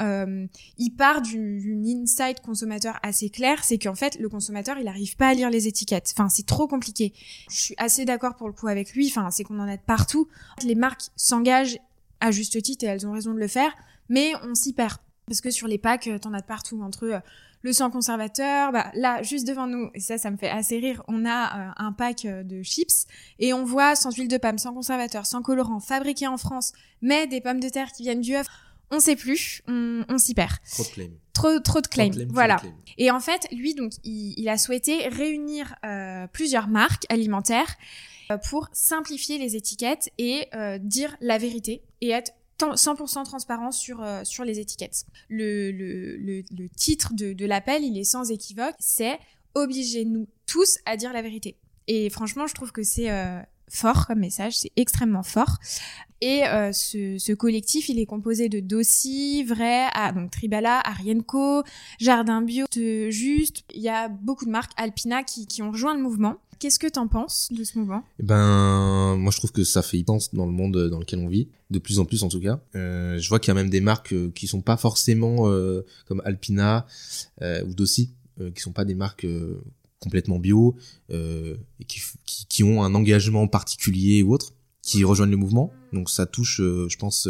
il 0.78 0.90
part 0.90 1.23
du- 1.23 1.58
d'une 1.61 1.84
insight 2.02 2.40
consommateur 2.40 3.00
assez 3.02 3.30
claire, 3.30 3.64
c'est 3.64 3.78
qu'en 3.78 3.94
fait, 3.96 4.16
le 4.20 4.28
consommateur, 4.28 4.76
il 4.78 4.84
n'arrive 4.84 5.16
pas 5.16 5.28
à 5.28 5.34
lire 5.34 5.49
les 5.50 5.66
étiquettes. 5.68 6.12
Enfin, 6.16 6.28
c'est 6.28 6.46
trop 6.46 6.68
compliqué. 6.68 7.14
Je 7.50 7.56
suis 7.56 7.75
assez 7.78 8.04
d'accord 8.04 8.37
pour 8.37 8.46
le 8.46 8.52
coup 8.52 8.68
avec 8.68 8.92
lui. 8.94 9.08
Enfin, 9.08 9.30
c'est 9.32 9.42
qu'on 9.42 9.58
en 9.58 9.66
a 9.68 9.76
de 9.76 9.82
partout. 9.82 10.28
Les 10.64 10.75
marques 10.76 11.06
s'engagent 11.16 11.78
à 12.20 12.30
juste 12.30 12.62
titre 12.62 12.84
et 12.84 12.88
elles 12.88 13.06
ont 13.08 13.12
raison 13.12 13.32
de 13.34 13.38
le 13.40 13.49
faire, 13.49 13.73
mais 14.08 14.32
on 14.44 14.54
s'y 14.54 14.73
perd. 14.75 14.99
Parce 15.26 15.40
que 15.40 15.50
sur 15.50 15.69
les 15.69 15.78
packs, 15.78 16.07
euh, 16.07 16.19
t'en 16.19 16.35
as 16.35 16.40
de 16.40 16.47
partout, 16.47 16.83
entre 16.83 17.04
euh, 17.04 17.19
le 17.62 17.73
sans 17.73 17.90
conservateur, 17.90 18.73
bah, 18.73 18.90
là, 18.95 19.23
juste 19.23 19.47
devant 19.47 19.66
nous, 19.66 19.90
et 19.95 20.00
ça, 20.00 20.19
ça 20.19 20.31
me 20.31 20.37
fait 20.37 20.50
assez 20.50 20.78
rire, 20.78 21.02
on 21.09 21.25
a 21.25 21.69
euh, 21.69 21.71
un 21.76 21.93
pack 21.93 22.26
de 22.26 22.62
chips, 22.62 23.07
et 23.38 23.54
on 23.54 23.64
voit 23.64 23.97
sans 23.97 24.14
huile 24.14 24.28
de 24.28 24.37
palme, 24.37 24.59
sans 24.59 24.75
conservateur, 24.75 25.25
sans 25.25 25.40
colorant, 25.40 25.81
fabriqué 25.81 26.26
en 26.26 26.37
France, 26.37 26.73
mais 27.00 27.26
des 27.26 27.40
pommes 27.40 27.61
de 27.61 27.69
terre 27.71 27.90
qui 27.93 28.02
viennent 28.02 28.21
du 28.21 28.37
œuf. 28.37 28.47
On 28.90 29.00
sait 29.00 29.16
plus, 29.16 29.62
on, 29.66 30.04
on 30.11 30.19
s'y 30.19 30.35
perd. 30.35 30.52
Trop 30.71 30.83
de 30.83 30.88
claims. 30.88 31.11
Trop, 31.33 31.59
trop 31.61 31.81
de 31.81 31.87
claims. 31.87 32.11
Claims, 32.11 32.28
voilà. 32.31 32.61
Et 32.99 33.11
en 33.11 33.19
fait, 33.19 33.49
lui, 33.50 33.75
donc, 33.75 33.93
il, 34.04 34.35
il 34.37 34.49
a 34.49 34.59
souhaité 34.59 35.09
réunir 35.09 35.75
euh, 35.87 36.26
plusieurs 36.28 36.69
marques 36.69 37.07
alimentaires 37.09 37.75
pour 38.49 38.69
simplifier 38.73 39.38
les 39.38 39.57
étiquettes 39.57 40.11
et 40.19 40.49
euh, 40.54 40.78
dire 40.78 41.16
la 41.21 41.38
vérité 41.38 41.83
et 42.00 42.11
être 42.11 42.33
100% 42.73 43.25
transparent 43.25 43.71
sur, 43.71 44.02
euh, 44.02 44.25
sur 44.25 44.44
les 44.44 44.59
étiquettes. 44.59 45.04
Le, 45.28 45.71
le, 45.71 46.16
le, 46.50 46.68
titre 46.71 47.12
de, 47.14 47.33
de 47.33 47.47
l'appel, 47.47 47.85
il 47.85 47.99
est 47.99 48.04
sans 48.04 48.30
équivoque, 48.30 48.75
c'est 48.78 49.18
Obligez-nous 49.56 50.26
tous 50.47 50.78
à 50.85 50.97
dire 50.97 51.12
la 51.12 51.23
vérité. 51.23 51.56
Et 51.87 52.11
franchement, 52.11 52.49
je 52.49 52.54
trouve 52.54 52.73
que 52.73 52.83
c'est 52.83 53.09
euh, 53.09 53.40
fort 53.68 54.06
comme 54.09 54.18
message, 54.18 54.59
c'est 54.59 54.73
extrêmement 54.75 55.23
fort. 55.23 55.59
Et 56.21 56.44
euh, 56.47 56.73
ce, 56.73 57.18
ce, 57.18 57.33
collectif, 57.33 57.88
il 57.88 58.00
est 58.00 58.06
composé 58.06 58.49
de 58.49 58.59
Dossi, 58.59 59.44
Vrai, 59.44 59.87
donc 60.14 60.30
Tribala, 60.30 60.80
Arienco, 60.80 61.62
Jardin 62.00 62.42
Bio, 62.42 62.66
Juste. 62.73 63.64
Il 63.73 63.83
y 63.83 63.88
a 63.88 64.09
beaucoup 64.09 64.44
de 64.44 64.50
marques, 64.50 64.73
Alpina, 64.76 65.23
qui, 65.23 65.47
qui 65.47 65.62
ont 65.62 65.71
rejoint 65.71 65.94
le 65.94 66.02
mouvement. 66.02 66.37
Qu'est-ce 66.64 66.78
que 66.78 66.87
t'en 66.87 67.09
penses 67.09 67.50
de 67.50 67.62
ce 67.62 67.78
mouvement? 67.78 68.02
Eh 68.18 68.23
ben, 68.23 69.16
moi 69.18 69.30
je 69.30 69.37
trouve 69.37 69.52
que 69.52 69.64
ça 69.64 69.83
fait 69.83 70.02
pense 70.02 70.33
dans 70.33 70.47
le 70.47 70.50
monde 70.50 70.88
dans 70.88 70.99
lequel 70.99 71.18
on 71.18 71.28
vit, 71.28 71.50
de 71.68 71.78
plus 71.78 71.99
en 71.99 72.06
plus 72.06 72.23
en 72.23 72.30
tout 72.30 72.40
cas. 72.40 72.59
Euh, 72.75 73.18
je 73.18 73.28
vois 73.28 73.38
qu'il 73.38 73.49
y 73.49 73.50
a 73.50 73.54
même 73.54 73.68
des 73.68 73.83
marques 73.83 74.14
euh, 74.14 74.33
qui 74.35 74.47
sont 74.47 74.62
pas 74.62 74.78
forcément 74.78 75.50
euh, 75.50 75.85
comme 76.06 76.23
Alpina 76.25 76.87
euh, 77.42 77.62
ou 77.66 77.75
Dossi, 77.75 78.14
euh, 78.40 78.50
qui 78.50 78.62
sont 78.62 78.73
pas 78.73 78.87
des 78.87 78.94
marques 78.94 79.26
euh, 79.26 79.62
complètement 79.99 80.38
bio 80.38 80.75
et 81.11 81.85
qui, 81.87 82.00
qui, 82.25 82.64
ont 82.64 82.83
un 82.83 82.94
engagement 82.94 83.47
particulier 83.47 84.23
ou 84.23 84.33
autre, 84.33 84.54
qui 84.80 85.04
rejoignent 85.04 85.33
le 85.33 85.37
mouvement. 85.37 85.71
Donc 85.92 86.09
ça 86.09 86.25
touche, 86.25 86.62
je 86.62 86.97
pense 86.97 87.28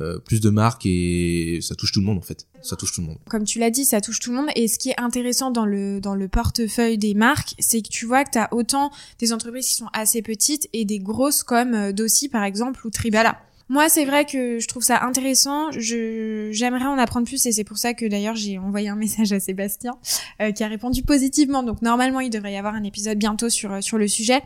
euh, 0.00 0.18
plus 0.18 0.40
de 0.40 0.50
marques 0.50 0.86
et 0.86 1.60
ça 1.62 1.76
touche 1.76 1.92
tout 1.92 2.00
le 2.00 2.06
monde 2.06 2.18
en 2.18 2.22
fait. 2.22 2.48
Ça 2.62 2.74
touche 2.74 2.92
tout 2.92 3.00
le 3.00 3.06
monde. 3.06 3.18
Comme 3.28 3.44
tu 3.44 3.60
l'as 3.60 3.70
dit, 3.70 3.84
ça 3.84 4.00
touche 4.00 4.18
tout 4.18 4.30
le 4.30 4.36
monde. 4.36 4.48
Et 4.56 4.66
ce 4.66 4.76
qui 4.76 4.90
est 4.90 5.00
intéressant 5.00 5.52
dans 5.52 5.66
le 5.66 6.00
dans 6.00 6.16
le 6.16 6.26
portefeuille 6.26 6.98
des 6.98 7.14
marques, 7.14 7.54
c'est 7.60 7.80
que 7.80 7.88
tu 7.88 8.04
vois 8.04 8.24
que 8.24 8.30
tu 8.30 8.38
as 8.38 8.52
autant 8.52 8.90
des 9.20 9.32
entreprises 9.32 9.68
qui 9.68 9.74
sont 9.74 9.90
assez 9.92 10.20
petites 10.20 10.68
et 10.72 10.84
des 10.84 10.98
grosses 10.98 11.44
comme 11.44 11.74
euh, 11.74 11.92
Dossi 11.92 12.28
par 12.28 12.42
exemple 12.42 12.84
ou 12.84 12.90
Tribala. 12.90 13.38
Moi, 13.68 13.88
c'est 13.88 14.04
vrai 14.04 14.26
que 14.26 14.58
je 14.58 14.66
trouve 14.66 14.82
ça 14.82 15.04
intéressant. 15.04 15.70
Je 15.70 16.48
j'aimerais 16.50 16.86
en 16.86 16.98
apprendre 16.98 17.26
plus 17.26 17.46
et 17.46 17.52
c'est 17.52 17.64
pour 17.64 17.78
ça 17.78 17.94
que 17.94 18.04
d'ailleurs 18.04 18.34
j'ai 18.34 18.58
envoyé 18.58 18.88
un 18.88 18.96
message 19.04 19.32
à 19.32 19.38
Sébastien 19.38 19.96
euh, 20.42 20.50
qui 20.50 20.64
a 20.64 20.68
répondu 20.68 21.02
positivement. 21.02 21.62
Donc 21.62 21.82
normalement, 21.82 22.18
il 22.18 22.30
devrait 22.30 22.54
y 22.54 22.56
avoir 22.56 22.74
un 22.74 22.82
épisode 22.82 23.16
bientôt 23.16 23.48
sur 23.48 23.80
sur 23.80 23.96
le 23.96 24.08
sujet, 24.08 24.42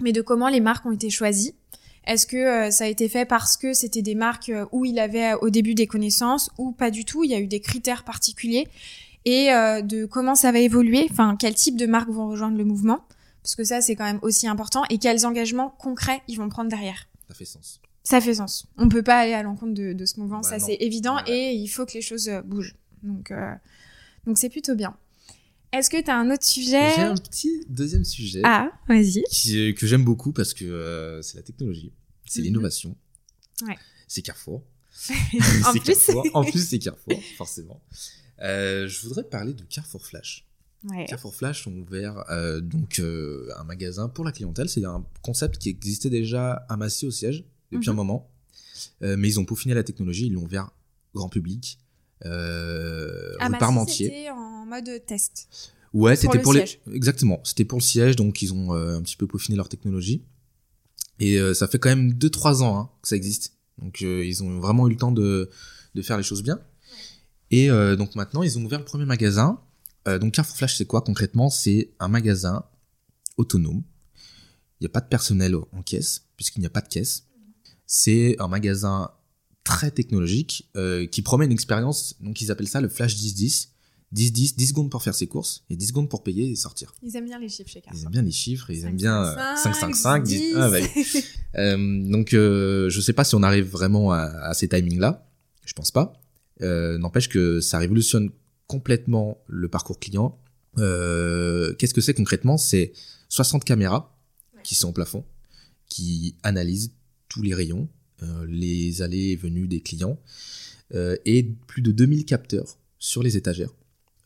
mais 0.00 0.12
de 0.12 0.22
comment 0.22 0.48
les 0.48 0.60
marques 0.60 0.86
ont 0.86 0.92
été 0.92 1.10
choisies. 1.10 1.54
Est-ce 2.06 2.26
que 2.26 2.36
euh, 2.36 2.70
ça 2.70 2.84
a 2.84 2.86
été 2.86 3.08
fait 3.08 3.24
parce 3.24 3.56
que 3.56 3.72
c'était 3.72 4.02
des 4.02 4.14
marques 4.14 4.48
euh, 4.48 4.66
où 4.72 4.84
il 4.84 4.98
avait 4.98 5.32
euh, 5.32 5.38
au 5.42 5.50
début 5.50 5.74
des 5.74 5.86
connaissances 5.86 6.50
ou 6.58 6.72
pas 6.72 6.90
du 6.90 7.04
tout 7.04 7.24
Il 7.24 7.30
y 7.30 7.34
a 7.34 7.40
eu 7.40 7.46
des 7.46 7.60
critères 7.60 8.04
particuliers 8.04 8.68
et 9.26 9.48
de 9.48 10.06
comment 10.06 10.34
ça 10.34 10.50
va 10.50 10.60
évoluer. 10.60 11.06
Enfin, 11.10 11.36
quel 11.38 11.54
type 11.54 11.76
de 11.76 11.84
marques 11.84 12.08
vont 12.08 12.30
rejoindre 12.30 12.56
le 12.56 12.64
mouvement 12.64 13.04
Parce 13.42 13.54
que 13.54 13.64
ça, 13.64 13.82
c'est 13.82 13.94
quand 13.94 14.04
même 14.04 14.18
aussi 14.22 14.48
important. 14.48 14.82
Et 14.88 14.96
quels 14.96 15.26
engagements 15.26 15.74
concrets 15.78 16.22
ils 16.26 16.36
vont 16.36 16.48
prendre 16.48 16.70
derrière 16.70 17.06
Ça 17.28 17.34
fait 17.34 17.44
sens. 17.44 17.80
Ça 18.02 18.22
fait 18.22 18.34
sens. 18.34 18.66
On 18.78 18.88
peut 18.88 19.02
pas 19.02 19.18
aller 19.18 19.34
à 19.34 19.42
l'encontre 19.42 19.74
de, 19.74 19.92
de, 19.92 20.04
ce 20.06 20.18
mouvement, 20.20 20.40
bah 20.40 20.48
ça 20.48 20.58
c'est 20.58 20.78
évident. 20.80 21.18
Et 21.26 21.52
il 21.52 21.68
faut 21.68 21.84
que 21.84 21.92
les 21.92 22.00
choses 22.00 22.30
bougent. 22.46 22.74
Donc, 23.02 23.30
donc 24.26 24.38
c'est 24.38 24.48
plutôt 24.48 24.74
bien. 24.74 24.96
Est-ce 25.72 25.88
que 25.88 26.02
tu 26.02 26.10
as 26.10 26.18
un 26.18 26.30
autre 26.30 26.44
sujet 26.44 26.94
J'ai 26.96 27.02
un 27.02 27.14
petit 27.14 27.64
deuxième 27.68 28.04
sujet. 28.04 28.40
Ah, 28.44 28.70
vas-y. 28.88 29.22
que 29.74 29.86
j'aime 29.86 30.04
beaucoup 30.04 30.32
parce 30.32 30.52
que 30.52 30.64
euh, 30.64 31.22
c'est 31.22 31.36
la 31.36 31.42
technologie, 31.42 31.92
c'est 32.26 32.40
mm 32.40 32.42
-hmm. 32.42 32.44
l'innovation. 32.46 32.96
Ouais. 33.66 33.78
C'est 34.08 34.22
Carrefour. 34.22 34.62
en 35.66 35.72
plus. 35.72 35.82
Carrefour. 35.82 36.26
En 36.34 36.44
plus, 36.44 36.68
c'est 36.68 36.78
Carrefour, 36.78 37.20
forcément. 37.36 37.80
Euh, 38.42 38.88
je 38.88 39.00
voudrais 39.02 39.24
parler 39.24 39.54
de 39.54 39.64
Carrefour 39.64 40.04
Flash. 40.04 40.46
Ouais. 40.84 41.04
Carrefour 41.06 41.34
Flash 41.34 41.66
ont 41.66 41.76
ouvert 41.76 42.24
euh, 42.30 42.60
donc 42.60 42.98
euh, 42.98 43.48
un 43.58 43.64
magasin 43.64 44.08
pour 44.08 44.24
la 44.24 44.32
clientèle. 44.32 44.68
C'est 44.68 44.84
un 44.84 45.04
concept 45.22 45.58
qui 45.58 45.68
existait 45.68 46.10
déjà 46.10 46.52
à 46.68 46.76
Massy 46.76 47.06
au 47.06 47.10
siège 47.10 47.44
depuis 47.70 47.78
mm 47.78 47.82
-hmm. 47.82 47.90
un 47.90 48.02
moment, 48.02 48.30
euh, 49.02 49.16
mais 49.18 49.28
ils 49.28 49.38
ont 49.38 49.44
peaufiné 49.44 49.74
la 49.74 49.84
technologie, 49.84 50.26
ils 50.26 50.32
l'ont 50.32 50.44
ouvert 50.44 50.70
grand 51.14 51.28
public. 51.28 51.78
Euh, 52.24 53.34
ah, 53.40 53.48
rue 53.48 53.58
Parmentier. 53.58 54.30
En 54.30 54.59
mode 54.70 55.04
test. 55.06 55.48
Ouais, 55.92 56.16
c'était 56.16 56.38
pour, 56.38 56.52
le 56.52 56.60
les 56.60 56.96
exactement. 56.96 57.40
C'était 57.44 57.64
pour 57.64 57.78
le 57.78 57.82
siège, 57.82 58.16
donc 58.16 58.42
ils 58.42 58.54
ont 58.54 58.74
euh, 58.74 58.96
un 58.96 59.02
petit 59.02 59.16
peu 59.16 59.26
peaufiné 59.26 59.56
leur 59.56 59.68
technologie. 59.68 60.24
Et 61.18 61.38
euh, 61.38 61.52
ça 61.52 61.68
fait 61.68 61.78
quand 61.78 61.88
même 61.88 62.12
2-3 62.12 62.62
ans 62.62 62.78
hein, 62.78 62.90
que 63.02 63.08
ça 63.08 63.16
existe. 63.16 63.54
Donc 63.78 64.02
euh, 64.02 64.24
ils 64.24 64.42
ont 64.42 64.60
vraiment 64.60 64.86
eu 64.86 64.92
le 64.92 64.96
temps 64.96 65.12
de, 65.12 65.50
de 65.94 66.02
faire 66.02 66.16
les 66.16 66.22
choses 66.22 66.42
bien. 66.42 66.60
Et 67.52 67.66
donc 67.96 68.14
maintenant, 68.14 68.44
ils 68.44 68.60
ont 68.60 68.64
ouvert 68.64 68.78
le 68.78 68.84
premier 68.84 69.06
magasin. 69.06 69.60
Donc 70.06 70.34
Carrefour 70.34 70.56
Flash, 70.56 70.76
c'est 70.76 70.84
quoi 70.84 71.00
concrètement? 71.00 71.50
C'est 71.50 71.90
un 71.98 72.06
magasin 72.06 72.64
autonome. 73.36 73.82
Il 74.78 74.84
n'y 74.84 74.86
a 74.86 74.90
pas 74.90 75.00
de 75.00 75.08
personnel 75.08 75.56
en 75.56 75.82
caisse, 75.82 76.26
puisqu'il 76.36 76.60
n'y 76.60 76.66
a 76.66 76.70
pas 76.70 76.80
de 76.80 76.86
caisse. 76.86 77.26
C'est 77.86 78.36
un 78.38 78.46
magasin 78.46 79.10
très 79.64 79.90
technologique 79.90 80.70
euh, 80.76 81.06
qui 81.06 81.22
promet 81.22 81.44
une 81.44 81.52
expérience, 81.52 82.16
donc 82.20 82.40
ils 82.40 82.50
appellent 82.50 82.68
ça 82.68 82.80
le 82.80 82.88
Flash 82.88 83.16
10-10. 83.16 83.68
10, 84.12 84.32
10, 84.32 84.56
10 84.56 84.66
secondes 84.68 84.90
pour 84.90 85.02
faire 85.02 85.14
ses 85.14 85.26
courses 85.28 85.64
et 85.70 85.76
10 85.76 85.86
secondes 85.88 86.08
pour 86.08 86.22
payer 86.22 86.50
et 86.50 86.56
sortir. 86.56 86.92
Ils 87.02 87.14
aiment 87.16 87.26
bien 87.26 87.38
les 87.38 87.48
chiffres 87.48 87.70
chez 87.70 87.80
Carrefour. 87.80 88.00
Ils 88.00 88.04
aiment 88.06 88.12
bien 88.12 88.22
les 88.22 88.30
chiffres, 88.32 88.70
ils 88.70 88.80
5, 88.80 88.88
aiment 88.88 88.96
bien 88.96 89.34
5, 89.56 89.74
5, 89.74 89.74
5, 89.74 89.96
5, 89.96 90.22
10. 90.24 90.54
Ah, 90.56 90.70
bah, 90.70 90.78
euh, 91.56 92.10
donc, 92.10 92.34
euh, 92.34 92.90
je 92.90 93.00
sais 93.00 93.12
pas 93.12 93.24
si 93.24 93.34
on 93.36 93.42
arrive 93.42 93.66
vraiment 93.66 94.12
à, 94.12 94.22
à 94.22 94.54
ces 94.54 94.68
timings-là. 94.68 95.26
Je 95.64 95.72
pense 95.74 95.92
pas. 95.92 96.12
Euh, 96.62 96.98
N'empêche 96.98 97.28
que 97.28 97.60
ça 97.60 97.78
révolutionne 97.78 98.30
complètement 98.66 99.38
le 99.46 99.68
parcours 99.68 99.98
client. 99.98 100.38
Euh, 100.78 101.74
Qu'est-ce 101.74 101.94
que 101.94 102.00
c'est 102.00 102.14
concrètement? 102.14 102.58
C'est 102.58 102.92
60 103.28 103.64
caméras 103.64 104.16
ouais. 104.54 104.62
qui 104.62 104.74
sont 104.74 104.90
au 104.90 104.92
plafond, 104.92 105.24
qui 105.88 106.36
analysent 106.42 106.92
tous 107.28 107.42
les 107.42 107.54
rayons, 107.54 107.88
euh, 108.22 108.46
les 108.48 109.02
allées 109.02 109.30
et 109.30 109.36
venues 109.36 109.68
des 109.68 109.80
clients, 109.80 110.18
euh, 110.94 111.16
et 111.24 111.42
plus 111.66 111.82
de 111.82 111.92
2000 111.92 112.24
capteurs 112.24 112.78
sur 112.98 113.22
les 113.22 113.36
étagères. 113.36 113.74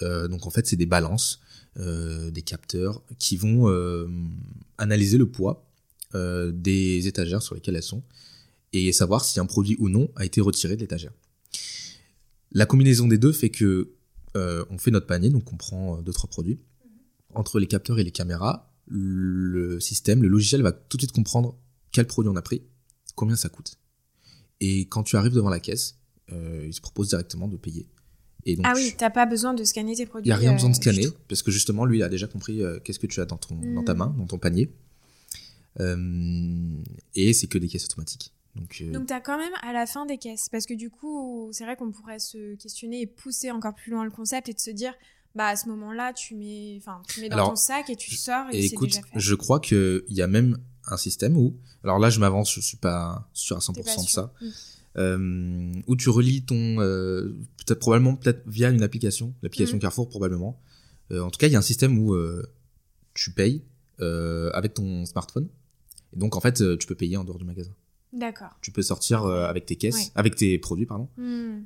Euh, 0.03 0.29
donc 0.29 0.47
en 0.47 0.51
fait, 0.51 0.67
c'est 0.67 0.77
des 0.77 0.87
balances, 0.87 1.41
euh, 1.79 2.31
des 2.31 2.43
capteurs 2.43 3.03
qui 3.19 3.37
vont 3.37 3.69
euh, 3.69 4.09
analyser 4.79 5.19
le 5.19 5.27
poids 5.27 5.69
des 6.53 7.09
étagères 7.09 7.43
sur 7.43 7.57
lesquelles 7.57 7.75
elles 7.75 7.83
sont 7.83 8.05
et 8.73 8.93
savoir 8.93 9.25
si 9.25 9.41
un 9.41 9.47
produit 9.47 9.75
ou 9.81 9.89
non 9.89 10.09
a 10.15 10.25
été 10.25 10.41
retiré 10.41 10.77
de 10.77 10.81
l'étagère. 10.81 11.11
La 12.53 12.67
combinaison 12.67 13.09
des 13.09 13.19
deux 13.19 13.33
fait 13.33 13.51
que 13.51 13.91
on 14.37 14.79
fait 14.79 14.93
notre 14.93 15.09
panier, 15.09 15.31
donc 15.31 15.53
on 15.53 15.57
prend 15.57 16.01
deux 16.03 16.13
trois 16.13 16.31
produits. 16.31 16.61
Entre 17.35 17.59
les 17.59 17.67
capteurs 17.67 17.99
et 17.99 18.05
les 18.05 18.13
caméras, 18.13 18.73
le 18.87 19.81
système, 19.81 20.23
le 20.23 20.29
logiciel 20.29 20.63
va 20.63 20.71
tout 20.71 20.97
de 20.99 21.03
suite 21.03 21.11
comprendre 21.11 21.59
quel 21.91 22.07
produit 22.07 22.31
on 22.31 22.37
a 22.37 22.43
pris, 22.43 22.63
combien 23.17 23.35
ça 23.35 23.49
coûte. 23.49 23.75
Et 24.61 24.83
quand 24.83 25.03
tu 25.03 25.17
arrives 25.17 25.35
devant 25.35 25.51
la 25.51 25.59
caisse, 25.59 25.97
il 26.31 26.73
se 26.73 26.81
propose 26.81 27.09
directement 27.09 27.49
de 27.49 27.57
payer. 27.57 27.89
Et 28.47 28.57
donc, 28.57 28.67
ah 28.69 28.73
oui, 28.75 28.95
t'as 28.97 29.11
pas 29.11 29.27
besoin 29.27 29.55
de 29.55 29.65
scanner 29.65 29.97
tes 29.97 30.07
produits. 30.07 30.29
Il 30.29 30.31
y 30.31 30.33
a 30.33 30.37
rien 30.37 30.53
besoin 30.53 30.71
de 30.71 30.75
scanner 30.75 31.07
parce 31.29 31.43
que 31.43 31.51
justement 31.51 31.85
lui 31.85 31.99
il 31.99 32.03
a 32.03 32.09
déjà 32.09 32.27
compris 32.27 32.63
euh, 32.63 32.79
qu'est-ce 32.83 32.99
que 32.99 33.07
tu 33.07 33.21
as 33.21 33.25
dans 33.25 33.37
ton 33.37 33.55
mmh. 33.55 33.75
dans 33.75 33.85
ta 33.85 33.95
main, 33.95 34.15
dans 34.19 34.27
ton 34.27 34.39
panier. 34.39 34.71
Euh, 35.81 36.77
et 37.15 37.33
c'est 37.33 37.47
que 37.47 37.59
des 37.59 37.69
caisses 37.69 37.87
automatiques. 37.87 38.33
Donc, 38.55 38.79
euh... 38.83 38.93
donc 38.93 39.07
t'as 39.07 39.21
quand 39.21 39.37
même 39.37 39.53
à 39.63 39.73
la 39.73 39.85
fin 39.87 40.07
des 40.07 40.17
caisses 40.17 40.49
parce 40.49 40.67
que 40.67 40.75
du 40.75 40.89
coup 40.89 41.49
c'est 41.53 41.65
vrai 41.65 41.75
qu'on 41.75 41.91
pourrait 41.91 42.21
se 42.21 42.55
questionner 42.55 43.01
et 43.01 43.07
pousser 43.07 43.51
encore 43.51 43.75
plus 43.75 43.91
loin 43.91 44.05
le 44.05 44.13
concept 44.13 44.49
et 44.49 44.53
de 44.53 44.61
se 44.61 44.71
dire 44.71 44.95
bah 45.35 45.49
à 45.49 45.57
ce 45.57 45.69
moment-là 45.71 46.13
tu 46.13 46.37
mets 46.37 46.77
enfin 46.79 47.03
tu 47.09 47.21
mets 47.21 47.29
dans 47.29 47.37
alors, 47.37 47.51
ton 47.51 47.57
sac 47.57 47.91
et 47.91 47.97
tu 47.97 48.15
sors 48.15 48.47
et, 48.53 48.59
et 48.59 48.67
écoute, 48.67 48.91
déjà 48.91 49.03
fait. 49.03 49.19
je 49.19 49.35
crois 49.35 49.59
que 49.59 50.05
il 50.09 50.15
y 50.15 50.23
a 50.23 50.29
même 50.29 50.59
un 50.87 50.97
système 50.97 51.37
où 51.37 51.57
alors 51.83 51.99
là 51.99 52.11
je 52.11 52.21
m'avance 52.21 52.55
je 52.55 52.61
suis 52.61 52.77
pas 52.77 53.29
sûr 53.33 53.57
à 53.57 53.61
100% 53.61 54.05
de 54.05 54.09
ça. 54.09 54.33
Mmh 54.41 54.47
euh, 54.97 55.73
où 55.89 55.97
tu 55.97 56.09
relis 56.09 56.45
ton 56.45 56.81
euh, 56.81 57.35
peut-être 57.59 57.81
probablement 57.81 58.15
peut-être 58.15 58.43
via 58.47 58.71
une 58.71 58.83
application, 58.83 59.35
l'application 59.43 59.77
mmh. 59.77 59.81
Carrefour 59.81 60.09
probablement. 60.09 60.61
Euh, 61.11 61.21
en 61.21 61.31
tout 61.31 61.39
cas, 61.39 61.49
il 61.49 61.53
y 61.53 61.57
a 61.57 61.59
un 61.59 61.63
système 61.63 61.99
où 61.99 62.17
tu 63.15 63.33
payes 63.33 63.65
avec 63.99 64.75
ton 64.75 65.05
smartphone. 65.07 65.49
Et 66.13 66.19
donc 66.19 66.37
en 66.37 66.41
fait, 66.41 66.63
tu 66.79 66.87
peux 66.87 66.95
payer 66.95 67.17
en 67.17 67.25
dehors 67.25 67.39
du 67.39 67.45
magasin. 67.45 67.73
D'accord. 68.13 68.57
Tu 68.61 68.71
peux 68.71 68.83
sortir 68.83 69.25
avec 69.25 69.67
tes 69.67 69.75
caisses, 69.75 69.97
ouais. 69.97 70.13
avec 70.15 70.37
tes 70.37 70.57
produits, 70.59 70.87
pardon. 70.87 71.09
Mmh. 71.17 71.65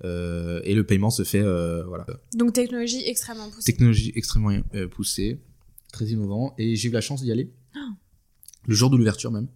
et 0.64 0.74
le 0.74 0.82
paiement 0.84 1.10
se 1.10 1.24
fait 1.24 1.42
voilà. 1.84 2.06
Donc 2.34 2.54
technologie 2.54 3.02
extrêmement 3.04 3.50
poussée. 3.50 3.72
Technologie 3.72 4.12
extrêmement 4.16 4.62
poussée, 4.90 5.40
très 5.92 6.06
innovant. 6.06 6.54
Et 6.58 6.76
j'ai 6.76 6.88
eu 6.88 6.92
la 6.92 7.02
chance 7.02 7.22
d'y 7.22 7.30
aller. 7.30 7.52
Oh. 7.76 7.80
Le 8.66 8.74
jour 8.74 8.90
de 8.90 8.96
l'ouverture 8.96 9.30
même. 9.30 9.48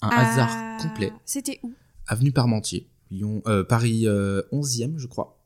Un 0.00 0.08
hasard 0.08 0.80
complet. 0.80 1.12
C'était 1.24 1.58
où? 1.62 1.72
Avenue 2.06 2.32
Parmentier. 2.32 2.88
Lyon, 3.10 3.42
euh, 3.46 3.64
Paris 3.64 4.06
euh, 4.06 4.42
11e, 4.52 4.98
je 4.98 5.06
crois. 5.06 5.38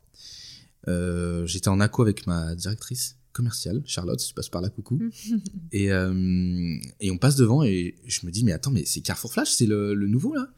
Euh, 0.89 1.47
J'étais 1.47 1.69
en 1.69 1.81
acco 1.81 2.03
avec 2.03 2.27
ma 2.27 2.55
directrice 2.55 3.17
commerciale, 3.33 3.83
Charlotte, 3.87 4.21
si 4.21 4.29
tu 4.29 4.35
passes 4.35 4.49
par 4.49 4.61
là, 4.61 4.69
coucou. 4.69 5.01
et, 5.73 5.91
euh, 5.93 6.77
et 7.01 7.11
on 7.11 7.19
passe 7.19 7.37
devant 7.37 7.63
et 7.63 7.95
je 8.07 8.27
me 8.27 8.31
dis, 8.31 8.45
mais 8.45 8.53
attends, 8.53 8.71
mais 8.71 8.85
c'est 8.85 9.01
Carrefour 9.01 9.33
Flash, 9.33 9.53
c'est 9.53 9.67
le, 9.67 9.95
le, 9.95 10.07
nouveau 10.07 10.35
là? 10.35 10.49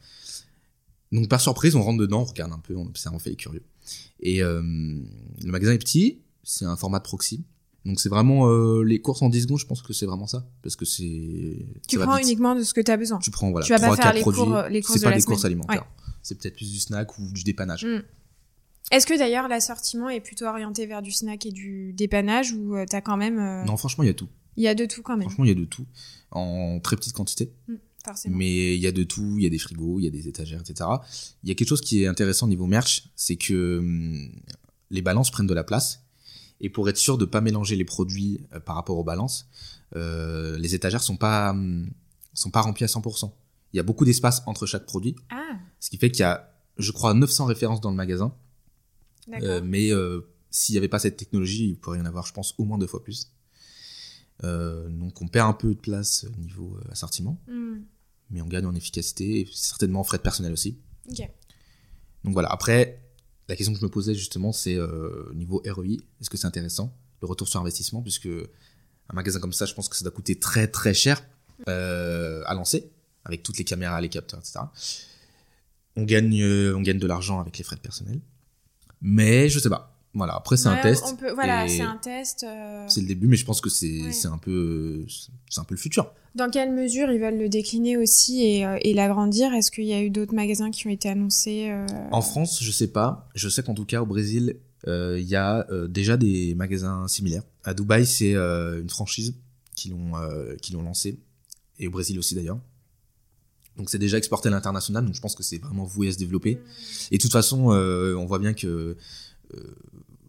Donc 1.11 1.29
par 1.29 1.39
surprise, 1.39 1.75
on 1.75 1.81
rentre 1.81 1.99
dedans, 1.99 2.21
on 2.21 2.25
regarde 2.25 2.51
un 2.51 2.59
peu, 2.59 2.75
on, 2.75 2.91
ça 2.95 3.11
en 3.13 3.19
fait 3.19 3.29
les 3.29 3.35
curieux. 3.35 3.63
Et 4.19 4.39
le 4.39 5.05
magasin 5.43 5.71
est 5.71 5.77
petit, 5.77 6.19
c'est 6.43 6.65
un 6.65 6.75
format 6.75 6.99
de 6.99 7.03
proxy. 7.03 7.45
Donc 7.85 7.99
c'est 7.99 8.09
vraiment 8.09 8.49
euh, 8.49 8.83
les 8.83 8.99
courses 8.99 9.21
en 9.21 9.29
10 9.29 9.43
secondes, 9.43 9.59
je 9.59 9.67
pense 9.67 9.83
que 9.83 9.93
c'est 9.93 10.07
vraiment 10.07 10.25
ça 10.25 10.47
parce 10.63 10.75
que 10.75 10.85
c'est 10.85 11.67
Tu 11.87 11.99
prends 11.99 12.17
uniquement 12.17 12.55
de 12.55 12.63
ce 12.63 12.73
que 12.73 12.81
tu 12.81 12.91
as 12.91 12.97
besoin. 12.97 13.19
Tu 13.19 13.29
prends 13.29 13.51
voilà, 13.51 13.65
tu 13.65 13.73
vas 13.73 13.79
3 13.79 13.95
pas 13.95 14.01
faire 14.01 14.13
les 14.13 14.21
produits, 14.21 14.41
cours 14.41 14.61
les 14.69 14.81
courses 14.81 14.99
c'est 14.99 15.05
pas 15.05 15.11
de 15.11 15.17
des 15.17 15.23
courses 15.23 15.45
alimentaires. 15.45 15.81
Ouais 15.81 16.04
c'est 16.25 16.35
peut-être 16.35 16.55
plus 16.55 16.71
du 16.71 16.79
snack 16.79 17.19
ou 17.19 17.31
du 17.31 17.43
dépannage. 17.43 17.85
Mm. 17.85 18.01
Est-ce 18.91 19.05
que 19.05 19.17
d'ailleurs 19.17 19.47
l'assortiment 19.47 20.09
est 20.09 20.19
plutôt 20.21 20.45
orienté 20.45 20.85
vers 20.87 21.01
du 21.01 21.11
snack 21.11 21.45
et 21.45 21.51
du 21.51 21.93
dépannage 21.93 22.51
ou 22.51 22.75
euh, 22.75 22.85
t'as 22.89 23.01
quand 23.01 23.17
même. 23.17 23.39
euh, 23.39 23.63
Non, 23.63 23.77
franchement, 23.77 24.03
il 24.03 24.07
y 24.07 24.09
a 24.09 24.13
tout. 24.15 24.29
Il 24.57 24.63
y 24.63 24.67
a 24.67 24.73
de 24.75 24.85
tout 24.85 25.01
quand 25.03 25.17
même. 25.17 25.27
Franchement, 25.27 25.45
il 25.45 25.49
y 25.49 25.51
a 25.51 25.55
de 25.55 25.65
tout. 25.65 25.85
En 26.31 26.79
très 26.79 26.95
petite 26.95 27.13
quantité. 27.13 27.51
Forcément. 28.03 28.37
Mais 28.37 28.75
il 28.75 28.81
y 28.81 28.87
a 28.87 28.91
de 28.91 29.03
tout, 29.03 29.35
il 29.37 29.43
y 29.43 29.47
a 29.47 29.49
des 29.49 29.57
frigos, 29.59 29.99
il 29.99 30.05
y 30.05 30.07
a 30.07 30.11
des 30.11 30.27
étagères, 30.27 30.61
etc. 30.61 30.89
Il 31.43 31.49
y 31.49 31.51
a 31.51 31.55
quelque 31.55 31.67
chose 31.69 31.81
qui 31.81 32.03
est 32.03 32.07
intéressant 32.07 32.45
au 32.45 32.49
niveau 32.49 32.67
merch, 32.67 33.09
c'est 33.15 33.35
que 33.35 33.79
hum, 33.79 34.31
les 34.91 35.01
balances 35.01 35.31
prennent 35.31 35.47
de 35.47 35.53
la 35.53 35.63
place. 35.63 36.03
Et 36.61 36.69
pour 36.69 36.87
être 36.89 36.97
sûr 36.97 37.17
de 37.17 37.25
pas 37.25 37.41
mélanger 37.41 37.75
les 37.75 37.85
produits 37.85 38.41
euh, 38.53 38.59
par 38.59 38.75
rapport 38.75 38.97
aux 38.97 39.03
balances, 39.03 39.47
euh, 39.95 40.57
les 40.57 40.73
étagères 40.75 41.01
sont 41.03 41.17
pas 41.17 41.51
hum, 41.51 41.89
sont 42.33 42.51
pas 42.51 42.61
remplies 42.61 42.83
à 42.83 42.87
100%. 42.87 43.31
Il 43.75 43.77
y 43.77 43.81
a 43.81 43.83
beaucoup 43.83 44.05
d'espace 44.05 44.41
entre 44.45 44.65
chaque 44.65 44.85
produit, 44.85 45.17
Ah, 45.29 45.59
ce 45.81 45.89
qui 45.89 45.97
fait 45.97 46.09
qu'il 46.09 46.21
y 46.21 46.23
a, 46.23 46.49
je 46.77 46.93
crois, 46.93 47.13
900 47.13 47.43
références 47.43 47.81
dans 47.81 47.89
le 47.89 47.97
magasin. 47.97 48.33
Euh, 49.41 49.59
mais 49.61 49.91
euh, 49.91 50.21
s'il 50.49 50.75
n'y 50.75 50.77
avait 50.77 50.87
pas 50.87 50.97
cette 50.97 51.17
technologie, 51.17 51.71
il 51.71 51.75
pourrait 51.77 51.97
y 51.97 52.01
en 52.01 52.05
avoir, 52.05 52.25
je 52.25 52.31
pense, 52.31 52.55
au 52.57 52.63
moins 52.63 52.77
deux 52.77 52.87
fois 52.87 53.03
plus. 53.03 53.33
Euh, 54.45 54.87
donc 54.87 55.21
on 55.21 55.27
perd 55.27 55.49
un 55.49 55.53
peu 55.53 55.75
de 55.75 55.79
place 55.79 56.25
au 56.33 56.39
niveau 56.39 56.79
assortiment. 56.89 57.37
Hmm, 57.49 57.79
mais 58.29 58.41
on 58.41 58.47
gagne 58.47 58.65
en 58.65 58.73
efficacité 58.75 59.41
et 59.41 59.49
certainement 59.51 59.99
en 59.99 60.03
frais 60.05 60.19
de 60.19 60.23
personnel 60.23 60.53
aussi. 60.53 60.79
Donc 62.23 62.31
voilà, 62.31 62.47
après, 62.53 63.03
la 63.49 63.57
question 63.57 63.73
que 63.73 63.79
je 63.79 63.83
me 63.83 63.91
posais 63.91 64.15
justement, 64.15 64.53
c'est 64.53 64.79
niveau 65.33 65.61
ROI, 65.67 65.97
est-ce 66.21 66.29
que 66.29 66.37
c'est 66.37 66.47
intéressant 66.47 66.97
Le 67.21 67.27
retour 67.27 67.49
sur 67.49 67.59
investissement, 67.59 68.01
puisque 68.01 68.27
un 68.27 69.13
magasin 69.13 69.41
comme 69.41 69.51
ça, 69.51 69.65
je 69.65 69.73
pense 69.73 69.89
que 69.89 69.97
ça 69.97 70.05
doit 70.05 70.13
coûter 70.13 70.39
très 70.39 70.69
très 70.69 70.93
cher 70.93 71.21
euh, 71.69 72.43
à 72.45 72.53
lancer, 72.53 72.91
avec 73.25 73.43
toutes 73.43 73.57
les 73.57 73.63
caméras, 73.63 73.99
les 74.01 74.09
capteurs, 74.09 74.39
etc. 74.39 74.59
On 75.95 76.03
gagne, 76.03 76.41
euh, 76.41 76.75
on 76.75 76.81
gagne 76.81 76.99
de 76.99 77.07
l'argent 77.07 77.39
avec 77.39 77.57
les 77.57 77.63
frais 77.63 77.75
de 77.77 77.81
personnel, 77.81 78.19
mais 79.01 79.49
je 79.49 79.59
sais 79.59 79.69
pas. 79.69 79.91
Voilà, 80.13 80.35
après 80.35 80.55
c'est 80.55 80.69
un 80.69 80.81
test. 80.81 81.17
peut- 81.19 81.33
voilà, 81.33 81.67
c'est 81.67 81.81
un 81.81 81.97
test. 81.97 82.45
euh, 82.47 82.85
C'est 82.87 83.01
le 83.01 83.07
début, 83.07 83.27
mais 83.27 83.35
je 83.35 83.43
pense 83.43 83.59
que 83.59 83.69
c'est 83.69 84.01
Ouais. 84.01 84.25
un 84.27 84.37
peu 84.37 85.05
c'est 85.49 85.59
un 85.59 85.65
peu 85.65 85.75
le 85.75 85.79
futur. 85.79 86.13
Dans 86.35 86.49
quelle 86.49 86.71
mesure 86.73 87.11
ils 87.11 87.19
veulent 87.19 87.37
le 87.37 87.49
décliner 87.49 87.97
aussi 87.97 88.43
et, 88.43 88.65
euh, 88.65 88.77
et 88.81 88.93
l'agrandir? 88.93 89.53
Est-ce 89.53 89.71
qu'il 89.71 89.83
y 89.85 89.93
a 89.93 90.01
eu 90.01 90.09
d'autres 90.09 90.33
magasins 90.33 90.71
qui 90.71 90.87
ont 90.87 90.89
été 90.89 91.09
annoncés 91.09 91.69
euh, 91.69 91.85
En 92.11 92.21
France, 92.21 92.61
je 92.63 92.71
sais 92.71 92.87
pas. 92.87 93.29
Je 93.35 93.49
sais 93.49 93.61
qu'en 93.63 93.73
tout 93.73 93.85
cas 93.85 94.01
au 94.01 94.05
Brésil, 94.05 94.57
il 94.87 95.23
y 95.27 95.35
a 95.35 95.65
déjà 95.89 96.15
des 96.15 96.53
magasins 96.55 97.07
similaires. 97.07 97.43
À 97.63 97.73
Dubaï, 97.73 98.05
c'est 98.05 98.35
une 98.35 98.89
franchise 98.89 99.33
qui 99.75 99.89
l'ont 99.89 100.11
qui 100.61 100.71
l'ont 100.73 100.83
lancé 100.83 101.17
et 101.79 101.87
au 101.87 101.91
Brésil 101.91 102.17
aussi 102.19 102.35
d'ailleurs. 102.35 102.59
Donc 103.77 103.89
c'est 103.89 103.97
déjà 103.99 104.17
exporté 104.17 104.47
à 104.47 104.51
l'international, 104.51 105.05
donc 105.05 105.13
je 105.15 105.21
pense 105.21 105.35
que 105.35 105.43
c'est 105.43 105.57
vraiment 105.57 105.83
voué 105.83 106.07
à 106.07 106.11
se 106.13 106.17
développer. 106.17 106.61
Et 107.11 107.17
de 107.17 107.21
toute 107.21 107.31
façon, 107.31 107.71
euh, 107.71 108.15
on 108.15 108.25
voit 108.25 108.39
bien 108.39 108.53
que 108.53 108.95
euh, 109.53 109.75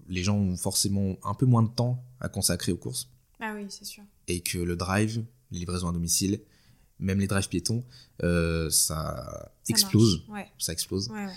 les 0.08 0.22
gens 0.22 0.36
ont 0.36 0.56
forcément 0.56 1.16
un 1.24 1.34
peu 1.34 1.46
moins 1.46 1.62
de 1.62 1.68
temps 1.70 2.04
à 2.20 2.28
consacrer 2.28 2.72
aux 2.72 2.76
courses 2.76 3.08
Ah 3.40 3.52
oui, 3.56 3.66
c'est 3.68 3.84
sûr. 3.84 4.02
et 4.28 4.40
que 4.40 4.58
le 4.58 4.74
drive, 4.76 5.24
les 5.52 5.60
livraisons 5.60 5.88
à 5.88 5.92
domicile, 5.92 6.40
même 6.98 7.20
les 7.20 7.26
drives 7.26 7.48
piétons, 7.48 7.84
euh, 8.22 8.68
ça, 8.70 9.52
Ça 9.62 9.70
explose. 9.70 10.24
Ouais, 10.28 10.48
Ça 10.58 10.72
explose. 10.72 11.08
ouais, 11.10 11.26
ouais. 11.26 11.32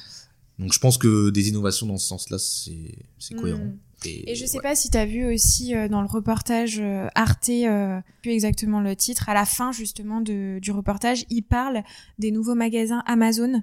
Donc 0.59 0.73
je 0.73 0.79
pense 0.79 0.97
que 0.97 1.29
des 1.29 1.49
innovations 1.49 1.87
dans 1.87 1.97
ce 1.97 2.07
sens-là, 2.07 2.37
c'est 2.37 2.95
c'est 3.17 3.33
cohérent. 3.35 3.63
Hmm. 3.63 3.77
Et, 4.05 4.31
Et 4.31 4.35
je 4.35 4.45
sais 4.45 4.57
ouais. 4.57 4.63
pas 4.63 4.75
si 4.75 4.89
tu 4.89 4.97
as 4.97 5.05
vu 5.05 5.25
aussi 5.33 5.75
euh, 5.75 5.87
dans 5.89 6.01
le 6.01 6.07
reportage 6.07 6.79
euh, 6.79 7.07
Arte, 7.15 7.49
euh, 7.49 7.99
plus 8.21 8.31
exactement 8.31 8.79
le 8.81 8.95
titre, 8.95 9.27
à 9.29 9.33
la 9.33 9.45
fin 9.45 9.71
justement 9.73 10.21
de, 10.21 10.59
du 10.61 10.71
reportage, 10.71 11.25
il 11.29 11.41
parle 11.41 11.83
des 12.17 12.31
nouveaux 12.31 12.55
magasins 12.55 13.03
Amazon. 13.07 13.61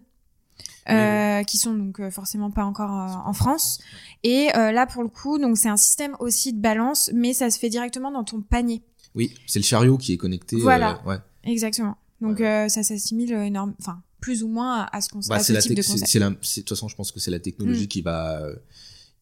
euh, 0.89 1.43
qui 1.43 1.59
sont 1.59 1.75
donc 1.75 2.01
euh, 2.01 2.11
forcément 2.11 2.51
pas 2.51 2.65
encore 2.65 2.91
en 3.27 3.33
France 3.35 3.79
et 4.23 4.49
là 4.55 4.87
pour 4.87 5.03
le 5.03 5.09
coup 5.11 5.37
donc 5.39 5.59
c'est 5.59 5.69
un 5.69 5.77
système 5.77 6.17
aussi 6.21 6.53
de 6.55 6.61
balance 6.61 7.11
mais 7.15 7.35
ça 7.35 7.51
se 7.51 7.59
fait 7.59 7.69
directement 7.69 8.11
dans 8.11 8.25
ton 8.25 8.41
panier 8.41 8.83
Oui, 9.15 9.35
c'est 9.47 9.59
le 9.59 9.65
chariot 9.65 9.99
qui 9.99 10.13
est 10.15 10.17
connecté. 10.17 10.57
Voilà. 10.57 11.03
ouais. 11.05 11.19
exactement 11.45 11.97
donc 12.23 12.39
Ouais. 12.41 12.69
ça 12.71 12.83
s'assimile 12.83 13.33
énorme 13.33 13.75
enfin 13.81 14.01
plus 14.27 14.43
ou 14.43 14.49
moins 14.49 14.89
à, 14.93 15.01
ce 15.01 15.09
qu'on 15.09 15.21
Bah, 15.29 15.39
ce 15.39 15.53
type 15.53 15.75
de 15.77 15.83
concept 15.83 16.09
c'est 16.11 16.19
la- 16.19 16.33
c'est- 16.43 16.61
de 16.63 16.65
toute 16.67 16.77
façon, 16.77 16.89
je 16.89 16.97
pense 16.97 17.13
que 17.13 17.21
c'est 17.21 17.31
la 17.31 17.39
technologie 17.39 17.85
Mm. 17.85 17.95
qui 17.95 18.03
va 18.03 18.41
euh, 18.43 18.57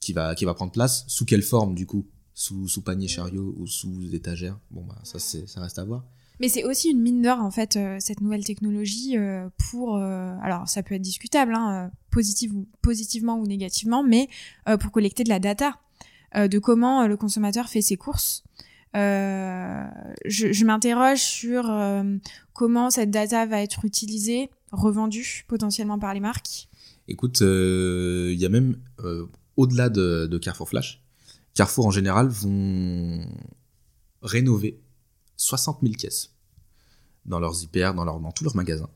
qui 0.01 0.13
va 0.15 0.35
qui 0.35 0.45
va 0.47 0.55
prendre 0.55 0.73
place. 0.73 1.05
Sous 1.09 1.27
quelle 1.27 1.43
forme 1.43 1.75
du 1.75 1.85
coup? 1.87 2.07
Sous 2.33 2.69
sous 2.69 2.81
panier 2.83 3.07
chariot 3.07 3.55
ou 3.59 3.67
sous 3.67 3.97
étagère? 4.15 4.57
Bon 4.71 4.83
bah 4.89 4.99
ça 5.05 5.19
c'est 5.19 5.47
ça 5.47 5.61
reste 5.61 5.79
à 5.79 5.85
voir. 5.85 6.03
Mais 6.41 6.49
c'est 6.49 6.65
aussi 6.65 6.89
une 6.91 7.01
mine 7.03 7.21
d'or 7.23 7.39
en 7.41 7.51
fait 7.51 7.77
euh, 7.77 7.97
cette 8.01 8.21
nouvelle 8.23 8.45
technologie 8.45 9.17
euh, 9.19 9.49
pour 9.71 9.89
euh, 9.99 10.35
alors 10.43 10.69
ça 10.69 10.83
peut 10.83 10.95
être 10.97 11.03
discutable 11.03 11.53
hein, 11.55 11.91
positive 12.11 12.53
ou 12.57 12.67
positivement 12.83 13.37
ou 13.39 13.47
négativement 13.47 14.03
mais 14.03 14.29
pour 14.81 14.91
collecter 14.91 15.23
de 15.23 15.29
la 15.29 15.39
data 15.39 15.79
de 16.35 16.59
comment 16.59 17.07
le 17.07 17.17
consommateur 17.17 17.69
fait 17.69 17.83
ses 17.83 17.97
courses. 17.97 18.43
Je 18.95 20.53
je 20.53 20.65
m'interroge 20.65 21.21
sur 21.21 21.63
comment 22.53 22.91
cette 22.91 23.11
data 23.11 23.47
va 23.47 23.61
être 23.63 23.85
utilisée, 23.85 24.51
revendue 24.75 25.45
potentiellement 25.49 25.99
par 25.99 26.15
les 26.15 26.21
marques. 26.21 26.69
Écoute, 27.09 27.43
euh, 27.43 28.31
il 28.33 28.41
y 28.41 28.47
a 28.47 28.49
même 28.49 28.79
euh, 29.01 29.27
au-delà 29.57 29.89
de, 29.89 30.39
Carrefour 30.39 30.69
Flash, 30.69 31.03
Carrefour 31.55 31.87
en 31.87 31.91
général 31.91 32.29
vont 32.29 33.25
rénover 34.23 34.81
60 35.37 35.79
000 35.83 35.95
caisses 35.95 36.31
dans 37.27 37.41
leurs 37.41 37.63
hyper, 37.63 37.95
dans, 37.95 38.33
tous 38.33 38.45
leurs 38.45 38.57
magasins. 38.57 38.91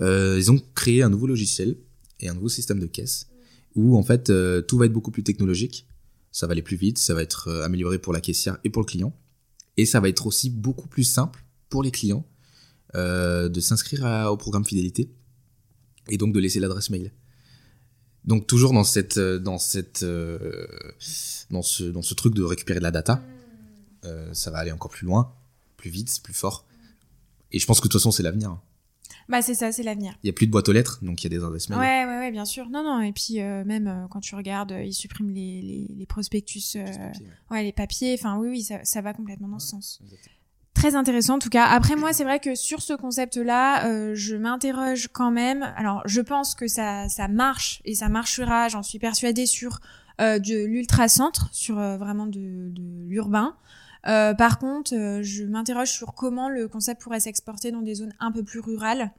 Euh, 0.00 0.36
ils 0.38 0.50
ont 0.50 0.60
créé 0.74 1.02
un 1.02 1.08
nouveau 1.08 1.26
logiciel 1.26 1.76
et 2.20 2.28
un 2.28 2.34
nouveau 2.34 2.48
système 2.48 2.78
de 2.78 2.86
caisse 2.86 3.28
où 3.76 3.96
en 3.96 4.02
fait 4.02 4.30
euh, 4.30 4.62
tout 4.62 4.78
va 4.78 4.86
être 4.86 4.92
beaucoup 4.92 5.10
plus 5.10 5.22
technologique, 5.22 5.86
ça 6.32 6.46
va 6.46 6.52
aller 6.52 6.62
plus 6.62 6.76
vite, 6.76 6.98
ça 6.98 7.14
va 7.14 7.22
être 7.22 7.48
euh, 7.48 7.64
amélioré 7.64 7.98
pour 7.98 8.12
la 8.12 8.20
caissière 8.20 8.58
et 8.64 8.70
pour 8.70 8.82
le 8.82 8.86
client, 8.86 9.14
et 9.76 9.86
ça 9.86 10.00
va 10.00 10.08
être 10.08 10.26
aussi 10.26 10.50
beaucoup 10.50 10.88
plus 10.88 11.04
simple 11.04 11.44
pour 11.68 11.82
les 11.82 11.90
clients 11.90 12.24
euh, 12.24 12.35
de 12.96 13.60
s'inscrire 13.60 14.04
au 14.30 14.36
programme 14.36 14.64
fidélité 14.64 15.10
et 16.08 16.16
donc 16.18 16.32
de 16.32 16.40
laisser 16.40 16.60
l'adresse 16.60 16.90
mail. 16.90 17.12
Donc 18.24 18.46
toujours 18.46 18.72
dans 18.72 18.84
cette 18.84 19.18
euh, 19.18 19.38
dans 19.38 19.58
cette 19.58 20.02
euh, 20.02 20.66
dans 21.50 21.62
ce 21.62 21.84
dans 21.84 22.02
ce 22.02 22.14
truc 22.14 22.34
de 22.34 22.42
récupérer 22.42 22.80
de 22.80 22.84
la 22.84 22.90
data, 22.90 23.22
euh, 24.04 24.34
ça 24.34 24.50
va 24.50 24.58
aller 24.58 24.72
encore 24.72 24.90
plus 24.90 25.06
loin, 25.06 25.32
plus 25.76 25.90
vite, 25.90 26.20
plus 26.22 26.34
fort. 26.34 26.66
Et 27.52 27.60
je 27.60 27.66
pense 27.66 27.78
que 27.80 27.86
de 27.86 27.92
toute 27.92 28.00
façon 28.00 28.10
c'est 28.10 28.24
l'avenir. 28.24 28.58
Bah 29.28 29.42
c'est 29.42 29.54
ça, 29.54 29.72
c'est 29.72 29.82
l'avenir. 29.82 30.16
Il 30.22 30.26
y 30.26 30.30
a 30.30 30.32
plus 30.32 30.46
de 30.46 30.52
boîte 30.52 30.68
aux 30.68 30.72
lettres, 30.72 30.98
donc 31.02 31.22
il 31.22 31.32
y 31.32 31.34
a 31.34 31.38
des 31.38 31.44
adresses 31.44 31.68
mail. 31.68 31.78
Ouais, 31.78 32.04
ouais, 32.04 32.18
ouais, 32.18 32.30
bien 32.32 32.44
sûr. 32.44 32.68
Non, 32.68 32.82
non. 32.82 33.00
Et 33.00 33.12
puis 33.12 33.40
euh, 33.40 33.64
même 33.64 33.86
euh, 33.86 34.06
quand 34.08 34.20
tu 34.20 34.34
regardes, 34.34 34.72
euh, 34.72 34.84
ils 34.84 34.92
suppriment 34.94 35.30
les, 35.30 35.62
les, 35.62 35.94
les 35.96 36.06
prospectus, 36.06 36.76
euh, 36.76 36.84
Plus 36.84 36.92
de 36.92 36.98
papier, 36.98 37.26
ouais. 37.26 37.56
ouais, 37.56 37.62
les 37.62 37.72
papiers. 37.72 38.14
Enfin, 38.14 38.38
oui, 38.38 38.48
oui, 38.48 38.62
ça, 38.62 38.84
ça 38.84 39.00
va 39.02 39.14
complètement 39.14 39.48
dans 39.48 39.58
ce 39.58 39.68
sens. 39.68 40.00
Exactement. 40.02 40.35
Très 40.76 40.94
intéressant 40.94 41.36
en 41.36 41.38
tout 41.38 41.48
cas. 41.48 41.64
Après 41.64 41.96
moi, 41.96 42.12
c'est 42.12 42.22
vrai 42.22 42.38
que 42.38 42.54
sur 42.54 42.82
ce 42.82 42.92
concept-là, 42.92 43.86
euh, 43.86 44.12
je 44.14 44.36
m'interroge 44.36 45.08
quand 45.10 45.30
même. 45.30 45.62
Alors, 45.74 46.02
je 46.04 46.20
pense 46.20 46.54
que 46.54 46.68
ça, 46.68 47.08
ça 47.08 47.28
marche 47.28 47.80
et 47.86 47.94
ça 47.94 48.10
marchera. 48.10 48.68
J'en 48.68 48.82
suis 48.82 48.98
persuadée 48.98 49.46
sur 49.46 49.80
euh, 50.20 50.38
de 50.38 50.66
l'ultra-centre, 50.66 51.48
sur 51.50 51.78
euh, 51.78 51.96
vraiment 51.96 52.26
de, 52.26 52.68
de 52.68 53.06
l'urbain. 53.08 53.56
Euh, 54.06 54.34
par 54.34 54.58
contre, 54.58 54.94
euh, 54.94 55.22
je 55.22 55.44
m'interroge 55.44 55.90
sur 55.90 56.12
comment 56.14 56.50
le 56.50 56.68
concept 56.68 57.00
pourrait 57.00 57.20
s'exporter 57.20 57.72
dans 57.72 57.80
des 57.80 57.94
zones 57.94 58.12
un 58.20 58.30
peu 58.30 58.44
plus 58.44 58.60
rurales. 58.60 59.12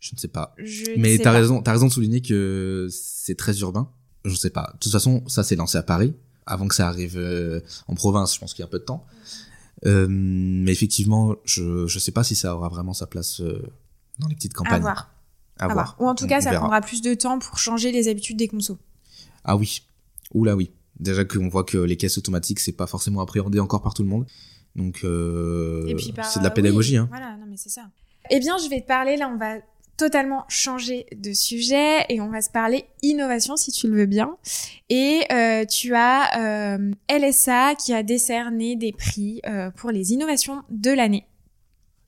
Je 0.00 0.14
ne 0.14 0.18
sais 0.18 0.28
pas. 0.28 0.52
Je 0.58 0.98
Mais 0.98 1.16
t'as 1.16 1.24
pas. 1.24 1.30
raison, 1.30 1.62
t'as 1.62 1.72
raison 1.72 1.86
de 1.86 1.92
souligner 1.92 2.20
que 2.22 2.88
c'est 2.90 3.36
très 3.36 3.56
urbain. 3.60 3.88
Je 4.24 4.30
ne 4.30 4.36
sais 4.36 4.50
pas. 4.50 4.72
De 4.74 4.78
toute 4.80 4.92
façon, 4.92 5.22
ça 5.28 5.44
c'est 5.44 5.56
lancé 5.56 5.78
à 5.78 5.84
Paris. 5.84 6.12
Avant 6.44 6.66
que 6.66 6.74
ça 6.74 6.88
arrive 6.88 7.16
euh, 7.16 7.60
en 7.86 7.94
province, 7.94 8.34
je 8.34 8.40
pense 8.40 8.52
qu'il 8.52 8.62
y 8.62 8.64
a 8.64 8.66
un 8.66 8.70
peu 8.70 8.80
de 8.80 8.84
temps. 8.84 9.06
Euh, 9.86 10.06
mais 10.08 10.72
effectivement, 10.72 11.34
je 11.44 11.86
je 11.86 11.98
sais 11.98 12.12
pas 12.12 12.24
si 12.24 12.34
ça 12.34 12.54
aura 12.56 12.68
vraiment 12.68 12.94
sa 12.94 13.06
place 13.06 13.40
euh, 13.40 13.62
dans 14.18 14.28
les 14.28 14.34
petites 14.34 14.52
À 14.52 14.58
campagnes. 14.58 14.82
voir. 14.82 15.10
À 15.58 15.64
À 15.64 15.68
voir. 15.68 15.74
voir. 15.74 15.96
Ou 16.00 16.08
en 16.10 16.14
tout 16.14 16.24
On- 16.24 16.28
cas, 16.28 16.38
on 16.38 16.42
ça 16.42 16.50
verra. 16.50 16.60
prendra 16.62 16.80
plus 16.80 17.02
de 17.02 17.14
temps 17.14 17.38
pour 17.38 17.58
changer 17.58 17.92
les 17.92 18.08
habitudes 18.08 18.36
des 18.36 18.48
consos. 18.48 18.78
Ah 19.44 19.56
oui. 19.56 19.82
Oula 20.32 20.56
oui. 20.56 20.70
Déjà 20.98 21.24
qu'on 21.24 21.48
voit 21.48 21.64
que 21.64 21.76
les 21.78 21.96
caisses 21.96 22.18
automatiques, 22.18 22.60
c'est 22.60 22.72
pas 22.72 22.86
forcément 22.86 23.20
appréhendé 23.20 23.58
encore 23.60 23.82
par 23.82 23.94
tout 23.94 24.02
le 24.02 24.08
monde. 24.08 24.26
Donc 24.76 25.00
euh, 25.04 25.92
par- 26.16 26.24
c'est 26.24 26.38
de 26.40 26.44
la 26.44 26.50
oui, 26.50 26.54
pédagogie. 26.54 26.96
hein. 26.96 27.06
Voilà, 27.10 27.36
non 27.36 27.46
mais 27.48 27.56
c'est 27.56 27.68
ça. 27.68 27.82
Eh 28.30 28.40
bien, 28.40 28.56
je 28.58 28.68
vais 28.70 28.80
te 28.80 28.86
parler 28.86 29.16
là, 29.16 29.28
on 29.28 29.36
va 29.38 29.56
totalement 29.96 30.44
changer 30.48 31.06
de 31.16 31.32
sujet 31.32 32.04
et 32.08 32.20
on 32.20 32.28
va 32.28 32.42
se 32.42 32.50
parler 32.50 32.84
innovation 33.02 33.56
si 33.56 33.72
tu 33.72 33.88
le 33.88 33.96
veux 33.96 34.06
bien. 34.06 34.36
Et 34.90 35.22
euh, 35.32 35.64
tu 35.64 35.94
as 35.94 36.76
euh, 36.76 36.90
LSA 37.10 37.74
qui 37.76 37.92
a 37.92 38.02
décerné 38.02 38.76
des 38.76 38.92
prix 38.92 39.40
euh, 39.46 39.70
pour 39.70 39.90
les 39.90 40.12
innovations 40.12 40.62
de 40.70 40.90
l'année. 40.90 41.26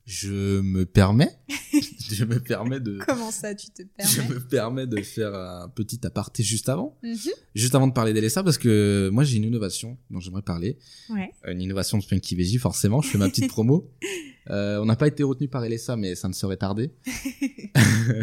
Je 0.09 0.61
me 0.61 0.85
permets, 0.85 1.37
je 2.09 2.23
me 2.23 2.39
permets 2.39 2.79
de, 2.79 2.97
Comment 3.05 3.29
ça, 3.29 3.53
tu 3.53 3.67
te 3.71 3.81
je 3.99 4.21
permets 4.21 4.33
me 4.35 4.39
permets 4.39 4.87
de 4.87 5.01
faire 5.01 5.35
un 5.35 5.67
petit 5.67 5.99
aparté 6.07 6.43
juste 6.43 6.69
avant, 6.69 6.97
Mhm. 7.03 7.17
juste 7.55 7.75
avant 7.75 7.87
de 7.87 7.91
parler 7.93 8.13
d'LSA 8.13 8.41
parce 8.41 8.57
que 8.57 9.09
moi 9.11 9.25
j'ai 9.25 9.35
une 9.35 9.43
innovation 9.43 9.97
dont 10.09 10.21
j'aimerais 10.21 10.43
parler, 10.43 10.77
Ouais. 11.09 11.33
une 11.45 11.61
innovation 11.61 11.97
de 11.97 12.03
Funky 12.05 12.35
Veggie 12.35 12.57
forcément. 12.57 13.01
Je 13.01 13.09
fais 13.09 13.17
ma 13.17 13.27
petite 13.29 13.49
promo. 13.49 13.91
Euh, 14.49 14.79
on 14.79 14.85
n'a 14.85 14.95
pas 14.95 15.07
été 15.09 15.23
retenu 15.23 15.49
par 15.49 15.61
LSA, 15.67 15.97
mais 15.97 16.15
ça 16.15 16.29
ne 16.29 16.33
serait 16.33 16.55
tardé. 16.55 16.93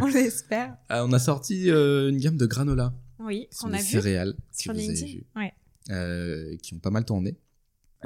On 0.00 0.06
l'espère. 0.06 0.74
Euh, 0.90 1.04
on 1.06 1.12
a 1.12 1.18
sorti 1.18 1.68
euh, 1.70 2.08
une 2.08 2.16
gamme 2.16 2.38
de 2.38 2.46
granola. 2.46 2.94
Oui, 3.18 3.46
qu'on 3.60 3.70
a 3.74 3.76
vu 3.76 3.84
céréales 3.84 4.34
sur 4.50 4.72
que 4.72 4.78
vous 4.78 4.84
avez 4.84 4.94
LinkedIn. 4.94 5.12
vues, 5.18 5.26
Ouais. 5.36 5.52
euh, 5.90 6.56
qui 6.62 6.72
ont 6.72 6.78
pas 6.78 6.88
mal 6.88 7.04
tourné, 7.04 7.36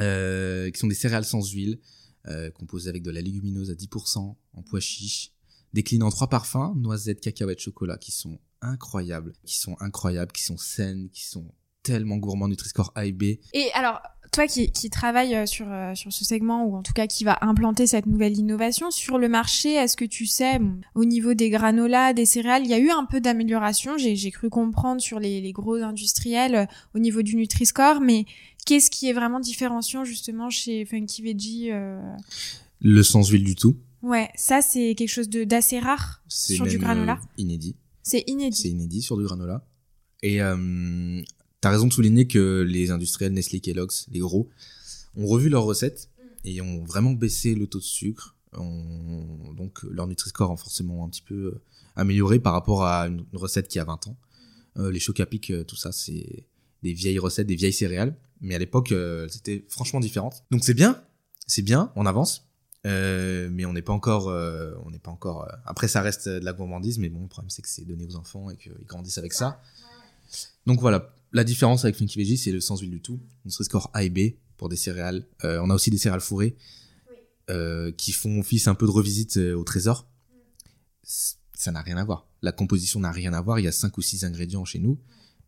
euh, 0.00 0.68
qui 0.72 0.80
sont 0.80 0.88
des 0.88 0.96
céréales 0.96 1.24
sans 1.24 1.48
huile, 1.52 1.78
euh, 2.26 2.50
composées 2.50 2.88
avec 2.90 3.02
de 3.02 3.10
la 3.10 3.20
légumineuse 3.20 3.70
à 3.70 3.74
10%, 3.74 4.18
en 4.18 4.62
pois 4.62 4.80
chiches, 4.80 5.32
déclinées 5.72 6.04
en 6.04 6.10
trois 6.10 6.28
parfums, 6.28 6.74
noisettes, 6.76 7.20
cacahuètes, 7.20 7.60
chocolat, 7.60 7.98
qui 7.98 8.12
sont 8.12 8.38
incroyables, 8.60 9.32
qui 9.44 9.58
sont 9.58 9.76
incroyables, 9.80 10.32
qui 10.32 10.42
sont 10.42 10.56
saines, 10.56 11.10
qui 11.10 11.24
sont 11.24 11.52
tellement 11.82 12.16
gourmands, 12.16 12.48
Nutri-Score 12.48 12.92
A 12.94 13.06
et 13.06 13.12
B. 13.12 13.22
Et 13.54 13.70
alors, 13.74 14.00
toi 14.32 14.46
qui, 14.46 14.70
qui 14.72 14.90
travaille 14.90 15.34
euh, 15.34 15.46
sur, 15.46 15.66
euh, 15.70 15.94
sur 15.94 16.12
ce 16.12 16.24
segment, 16.24 16.64
ou 16.64 16.76
en 16.76 16.82
tout 16.82 16.92
cas 16.92 17.06
qui 17.06 17.24
va 17.24 17.38
implanter 17.40 17.86
cette 17.86 18.06
nouvelle 18.06 18.36
innovation, 18.36 18.90
sur 18.90 19.18
le 19.18 19.28
marché, 19.28 19.74
est-ce 19.74 19.96
que 19.96 20.04
tu 20.04 20.26
sais, 20.26 20.60
au 20.94 21.04
niveau 21.04 21.34
des 21.34 21.50
granolas, 21.50 22.12
des 22.12 22.26
céréales, 22.26 22.62
il 22.64 22.70
y 22.70 22.74
a 22.74 22.78
eu 22.78 22.90
un 22.90 23.04
peu 23.04 23.20
d'amélioration, 23.20 23.96
j'ai 23.96 24.30
cru 24.30 24.50
comprendre 24.50 25.00
sur 25.00 25.18
les, 25.18 25.40
les 25.40 25.52
gros 25.52 25.76
industriels, 25.76 26.54
euh, 26.54 26.66
au 26.94 26.98
niveau 26.98 27.22
du 27.22 27.36
Nutri-Score, 27.36 28.00
mais 28.00 28.26
qu'est-ce 28.68 28.90
qui 28.90 29.08
est 29.08 29.12
vraiment 29.12 29.40
différenciant 29.40 30.04
justement 30.04 30.50
chez 30.50 30.84
Funky 30.84 31.22
Veggie 31.22 31.70
euh, 31.72 32.00
Le 32.80 33.02
sans 33.02 33.26
huile 33.28 33.44
du 33.44 33.54
tout, 33.56 33.76
Ouais, 34.02 34.28
ça 34.36 34.60
c'est 34.62 34.94
quelque 34.94 35.08
chose 35.08 35.28
de- 35.28 35.42
d'assez 35.42 35.78
rare 35.80 36.22
sur 36.28 36.64
du 36.66 36.78
granola. 36.78 37.14
euh, 37.20 37.26
inédit. 37.38 37.74
C'est 38.04 38.22
inédit. 38.28 38.56
C'est 38.62 38.68
inédit 38.68 39.02
sur 39.02 39.16
du 39.16 39.24
granola. 39.24 39.66
Et 40.22 40.40
euh, 40.40 41.20
t'as 41.60 41.70
raison 41.70 41.88
de 41.88 41.92
souligner 41.92 42.26
que 42.28 42.62
les 42.62 42.90
industriels 42.92 43.32
Nestlé, 43.32 43.58
Kellogg's, 43.60 44.06
les 44.12 44.20
gros, 44.20 44.48
ont 45.16 45.26
revu 45.26 45.48
leurs 45.48 45.64
recettes 45.64 46.10
et 46.44 46.60
ont 46.60 46.84
vraiment 46.84 47.10
baissé 47.12 47.54
le 47.56 47.66
taux 47.66 47.80
de 47.80 47.84
sucre. 47.84 48.36
Ont- 48.56 49.52
donc 49.56 49.82
leur 49.82 50.06
Nutri-Score 50.06 50.50
ont 50.50 50.56
forcément 50.56 51.04
un 51.04 51.08
petit 51.08 51.22
peu 51.22 51.34
euh, 51.34 51.62
amélioré 51.96 52.38
par 52.38 52.52
rapport 52.52 52.84
à 52.84 53.08
une, 53.08 53.24
recette 53.32 53.66
qui 53.68 53.78
a 53.80 53.84
20 53.84 54.06
ans. 54.06 54.16
Euh, 54.76 54.92
les 54.92 55.00
chocs 55.00 55.18
à 55.20 55.26
pic, 55.26 55.52
tout 55.66 55.76
ça, 55.76 55.90
c'est 55.90 56.46
des 56.82 56.92
vieilles 56.92 57.18
recettes, 57.18 57.46
des 57.46 57.56
vieilles 57.56 57.72
céréales. 57.72 58.16
Mais 58.40 58.54
à 58.54 58.58
l'époque, 58.58 58.92
euh, 58.92 59.26
c'était 59.28 59.64
franchement 59.68 60.00
différentes. 60.00 60.44
Donc 60.50 60.64
c'est 60.64 60.74
bien, 60.74 61.02
c'est 61.46 61.62
bien, 61.62 61.92
on 61.96 62.06
avance. 62.06 62.44
Euh, 62.86 63.48
mais 63.50 63.64
on 63.64 63.72
n'est 63.72 63.82
pas 63.82 63.92
encore, 63.92 64.28
euh, 64.28 64.72
on 64.84 64.90
n'est 64.90 65.00
pas 65.00 65.10
encore. 65.10 65.42
euh, 65.42 65.56
Après, 65.66 65.88
ça 65.88 66.00
reste 66.00 66.28
de 66.28 66.44
la 66.44 66.52
gourmandise, 66.52 66.98
mais 66.98 67.08
bon, 67.08 67.22
le 67.22 67.28
problème 67.28 67.50
c'est 67.50 67.62
que 67.62 67.68
c'est 67.68 67.84
donné 67.84 68.04
aux 68.06 68.14
enfants 68.16 68.50
et 68.50 68.56
qu'ils 68.56 68.72
grandissent 68.86 69.18
avec 69.18 69.32
ça. 69.32 69.60
Donc 70.66 70.80
voilà, 70.80 71.12
la 71.32 71.42
différence 71.42 71.84
avec 71.84 71.96
Funky 71.96 72.18
Veggie, 72.18 72.36
c'est 72.38 72.52
le 72.52 72.60
sans 72.60 72.76
huile 72.78 72.90
du 72.90 73.00
tout. 73.00 73.18
Nutri-Score 73.44 73.90
A 73.94 74.04
et 74.04 74.10
B 74.10 74.34
pour 74.56 74.68
des 74.68 74.76
céréales. 74.76 75.26
Euh, 75.44 75.60
on 75.62 75.70
a 75.70 75.74
aussi 75.74 75.90
des 75.90 75.98
céréales 75.98 76.20
fourrées 76.20 76.56
euh, 77.50 77.90
qui 77.92 78.12
font 78.12 78.38
office 78.40 78.68
un 78.68 78.74
peu 78.74 78.86
de 78.86 78.90
revisite 78.92 79.38
euh, 79.38 79.54
au 79.54 79.64
trésor. 79.64 80.06
C- 81.02 81.34
Ça 81.54 81.72
n'a 81.72 81.80
rien 81.82 81.96
à 81.96 82.04
voir. 82.04 82.28
La 82.42 82.52
composition 82.52 83.00
n'a 83.00 83.10
rien 83.10 83.32
à 83.32 83.40
voir. 83.40 83.58
Il 83.58 83.64
y 83.64 83.68
a 83.68 83.72
cinq 83.72 83.98
ou 83.98 84.02
six 84.02 84.24
ingrédients 84.24 84.64
chez 84.64 84.78
nous. 84.78 84.98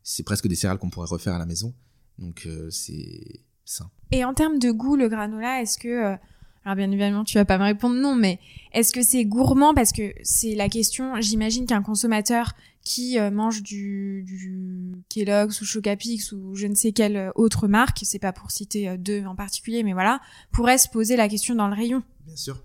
C'est 0.03 0.23
presque 0.23 0.49
des 0.49 0.55
céréales 0.55 0.79
qu'on 0.79 0.91
pourrait 0.91 1.09
refaire 1.09 1.35
à 1.35 1.39
la 1.39 1.47
maison. 1.47 1.75
Donc 2.19 2.45
euh, 2.47 2.69
c'est 2.71 3.41
sain. 3.65 3.91
Et 4.11 4.25
en 4.25 4.35
termes 4.35 4.59
de 4.59 4.71
goût, 4.71 4.97
le 4.97 5.09
granola, 5.09 5.63
est-ce 5.63 5.79
que... 5.79 5.89
euh, 5.89 6.17
alors 6.65 6.77
bien 6.77 6.91
évidemment, 6.91 7.25
tu 7.25 7.39
vas 7.39 7.47
pas 7.47 7.57
me 7.57 7.65
répondre 7.65 7.97
non, 7.97 8.15
mais 8.15 8.39
est-ce 8.73 8.93
que 8.93 9.03
c'est 9.03 9.25
gourmand? 9.25 9.73
Parce 9.73 9.93
que 9.93 10.13
c'est 10.23 10.55
la 10.55 10.69
question, 10.69 11.19
j'imagine 11.21 11.67
qu'un 11.67 11.83
consommateur 11.83 12.53
qui 12.83 13.19
euh, 13.19 13.31
mange 13.31 13.63
du, 13.63 14.23
du 14.25 14.93
Kellogg's 15.09 15.61
ou 15.61 15.65
Chocapix 15.65 16.33
ou 16.33 16.55
je 16.55 16.67
ne 16.67 16.75
sais 16.75 16.93
quelle 16.93 17.33
autre 17.35 17.69
marque, 17.69 18.01
c'est 18.03 18.19
pas 18.19 18.33
pour 18.33 18.51
citer 18.51 18.97
deux 18.99 19.25
en 19.25 19.35
particulier, 19.35 19.83
mais 19.83 19.95
voilà, 19.95 20.21
pourrait 20.53 20.79
se 20.79 20.89
poser 20.89 21.17
la 21.17 21.29
question 21.29 21.55
dans 21.55 21.69
le 21.69 21.75
rayon. 21.75 22.03
Bien 22.27 22.37
sûr. 22.37 22.63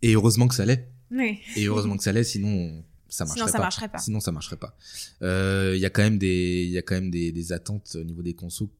Et 0.00 0.14
heureusement 0.14 0.48
que 0.48 0.54
ça 0.54 0.64
l'est. 0.64 0.88
Oui. 1.10 1.38
Et 1.56 1.64
heureusement 1.64 1.96
que 1.96 2.02
ça 2.02 2.12
l'est, 2.12 2.24
sinon 2.24 2.82
ça 3.08 3.24
marcherait 3.24 3.38
Sinon, 3.40 3.46
ça 3.48 3.52
pas. 3.58 3.62
marcherait 3.64 3.88
pas. 3.88 3.98
Sinon 3.98 4.20
ça 4.20 4.32
marcherait 4.32 4.56
pas. 4.56 4.76
Euh, 5.22 5.72
Il 5.76 5.80
y 5.80 5.86
a 5.86 5.90
quand 5.90 6.02
même 6.02 6.18
des, 6.18 6.64
il 6.64 6.70
y 6.70 6.78
a 6.78 6.82
quand 6.82 6.94
même 6.94 7.10
des, 7.10 7.32
des 7.32 7.52
attentes 7.52 7.96
au 8.00 8.04
niveau 8.04 8.22
des 8.22 8.34
consos 8.34 8.70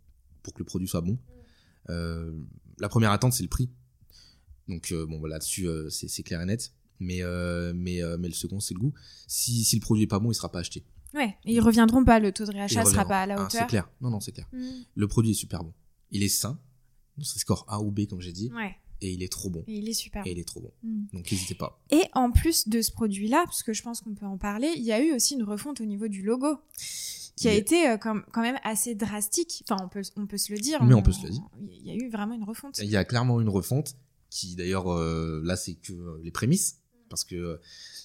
pour 0.43 0.53
que 0.55 0.59
le 0.61 0.64
produit 0.64 0.88
soit 0.88 1.01
bon. 1.01 1.19
Euh, 1.91 2.33
la 2.79 2.88
première 2.88 3.11
attente 3.12 3.33
c'est 3.33 3.43
le 3.43 3.49
prix. 3.49 3.71
Donc 4.69 4.93
euh, 4.93 5.07
bon 5.07 5.19
bah, 5.19 5.29
là-dessus 5.29 5.67
euh, 5.67 5.88
c'est 5.91 6.23
clair 6.23 6.41
et 6.43 6.47
net. 6.47 6.73
Mais 7.01 7.23
euh, 7.23 7.73
mais 7.75 8.03
euh, 8.03 8.17
mais 8.19 8.29
le 8.29 8.35
second 8.35 8.61
c'est 8.61 8.75
le 8.75 8.81
goût. 8.81 8.93
Si 9.27 9.64
si 9.64 9.77
le 9.77 9.81
produit 9.81 10.05
est 10.05 10.09
pas 10.09 10.19
bon 10.19 10.31
il 10.31 10.35
sera 10.35 10.51
pas 10.51 10.59
acheté. 10.61 10.85
Ouais, 11.14 11.37
et 11.47 11.55
ils 11.55 11.61
reviendront 11.61 12.05
pas, 12.05 12.19
le 12.21 12.33
taux 12.33 12.45
de 12.45 12.51
réachat 12.53 12.85
sera 12.85 13.07
pas 13.07 13.23
à 13.23 13.27
la 13.27 13.35
Ah, 13.37 13.45
hauteur. 13.47 13.51
c'est 13.62 13.67
clair. 13.67 13.88
Non 14.01 14.11
non 14.11 14.21
c'est 14.21 14.33
clair. 14.33 14.47
Mm. 14.53 14.67
Le 14.95 15.09
produit 15.09 15.31
est 15.31 15.35
super 15.35 15.64
bon. 15.64 15.73
Il 16.11 16.23
est 16.23 16.29
sain. 16.29 16.59
C'est 17.23 17.38
score 17.38 17.64
A 17.69 17.81
ou 17.81 17.91
B 17.91 18.07
comme 18.07 18.21
j'ai 18.21 18.33
dit. 18.33 18.51
Ouais, 18.55 18.77
Et 19.01 19.13
il 19.13 19.23
est 19.23 19.31
trop 19.31 19.49
bon. 19.51 19.65
et 19.67 19.79
il 19.79 19.89
est 19.89 19.95
super. 19.95 20.27
Et 20.27 20.33
il 20.33 20.39
est 20.39 20.47
trop 20.47 20.61
bon. 20.61 20.73
Mm. 20.83 21.07
Donc 21.15 21.31
n'hésitez 21.31 21.55
pas. 21.55 21.81
Et 21.91 22.03
en 22.15 22.31
plus 22.31 22.69
de 22.69 22.83
ce 22.83 22.91
produit-là, 22.91 23.43
parce 23.45 23.63
que 23.63 23.73
je 23.73 23.83
pense 23.83 24.01
qu'on 24.01 24.15
peut 24.15 24.27
en 24.27 24.39
parler, 24.39 24.73
il 24.77 24.83
y 24.83 24.93
a 24.93 25.03
eu 25.03 25.13
aussi 25.13 25.35
une 25.35 25.45
refonte 25.45 25.81
au 25.81 25.85
niveau 25.85 26.09
du 26.09 26.23
logo, 26.23 26.59
qui 27.37 27.49
a 27.49 27.55
été 27.55 27.89
euh, 27.89 27.97
quand, 27.97 28.43
même 28.43 28.59
assez 28.65 28.97
drastique. 28.97 29.63
Enfin, 29.69 29.83
on 29.85 29.89
peut, 29.89 30.03
on 30.17 30.27
peut 30.27 30.39
se 30.39 30.53
le 30.53 30.59
dire. 30.59 30.83
Mais 30.83 30.95
on 30.95 31.03
peut 31.03 31.13
se 31.13 31.23
le 31.23 31.31
dire. 31.31 31.43
Il 31.71 31.87
y 31.87 31.91
a 31.91 31.95
eu 31.95 32.11
vraiment 32.11 32.35
une 32.35 32.45
refonte. 32.45 32.79
Il 32.79 32.91
y 32.91 32.97
a 32.97 33.05
clairement 33.05 33.41
une 33.41 33.49
refonte 33.49 33.97
qui 34.31 34.57
d'ailleurs 34.57 34.93
euh, 34.93 35.41
là 35.45 35.57
c'est 35.57 35.75
que 35.75 35.93
euh, 35.93 36.21
les 36.23 36.31
prémices 36.31 36.81
parce 37.09 37.25
que 37.25 37.35
euh, 37.35 37.61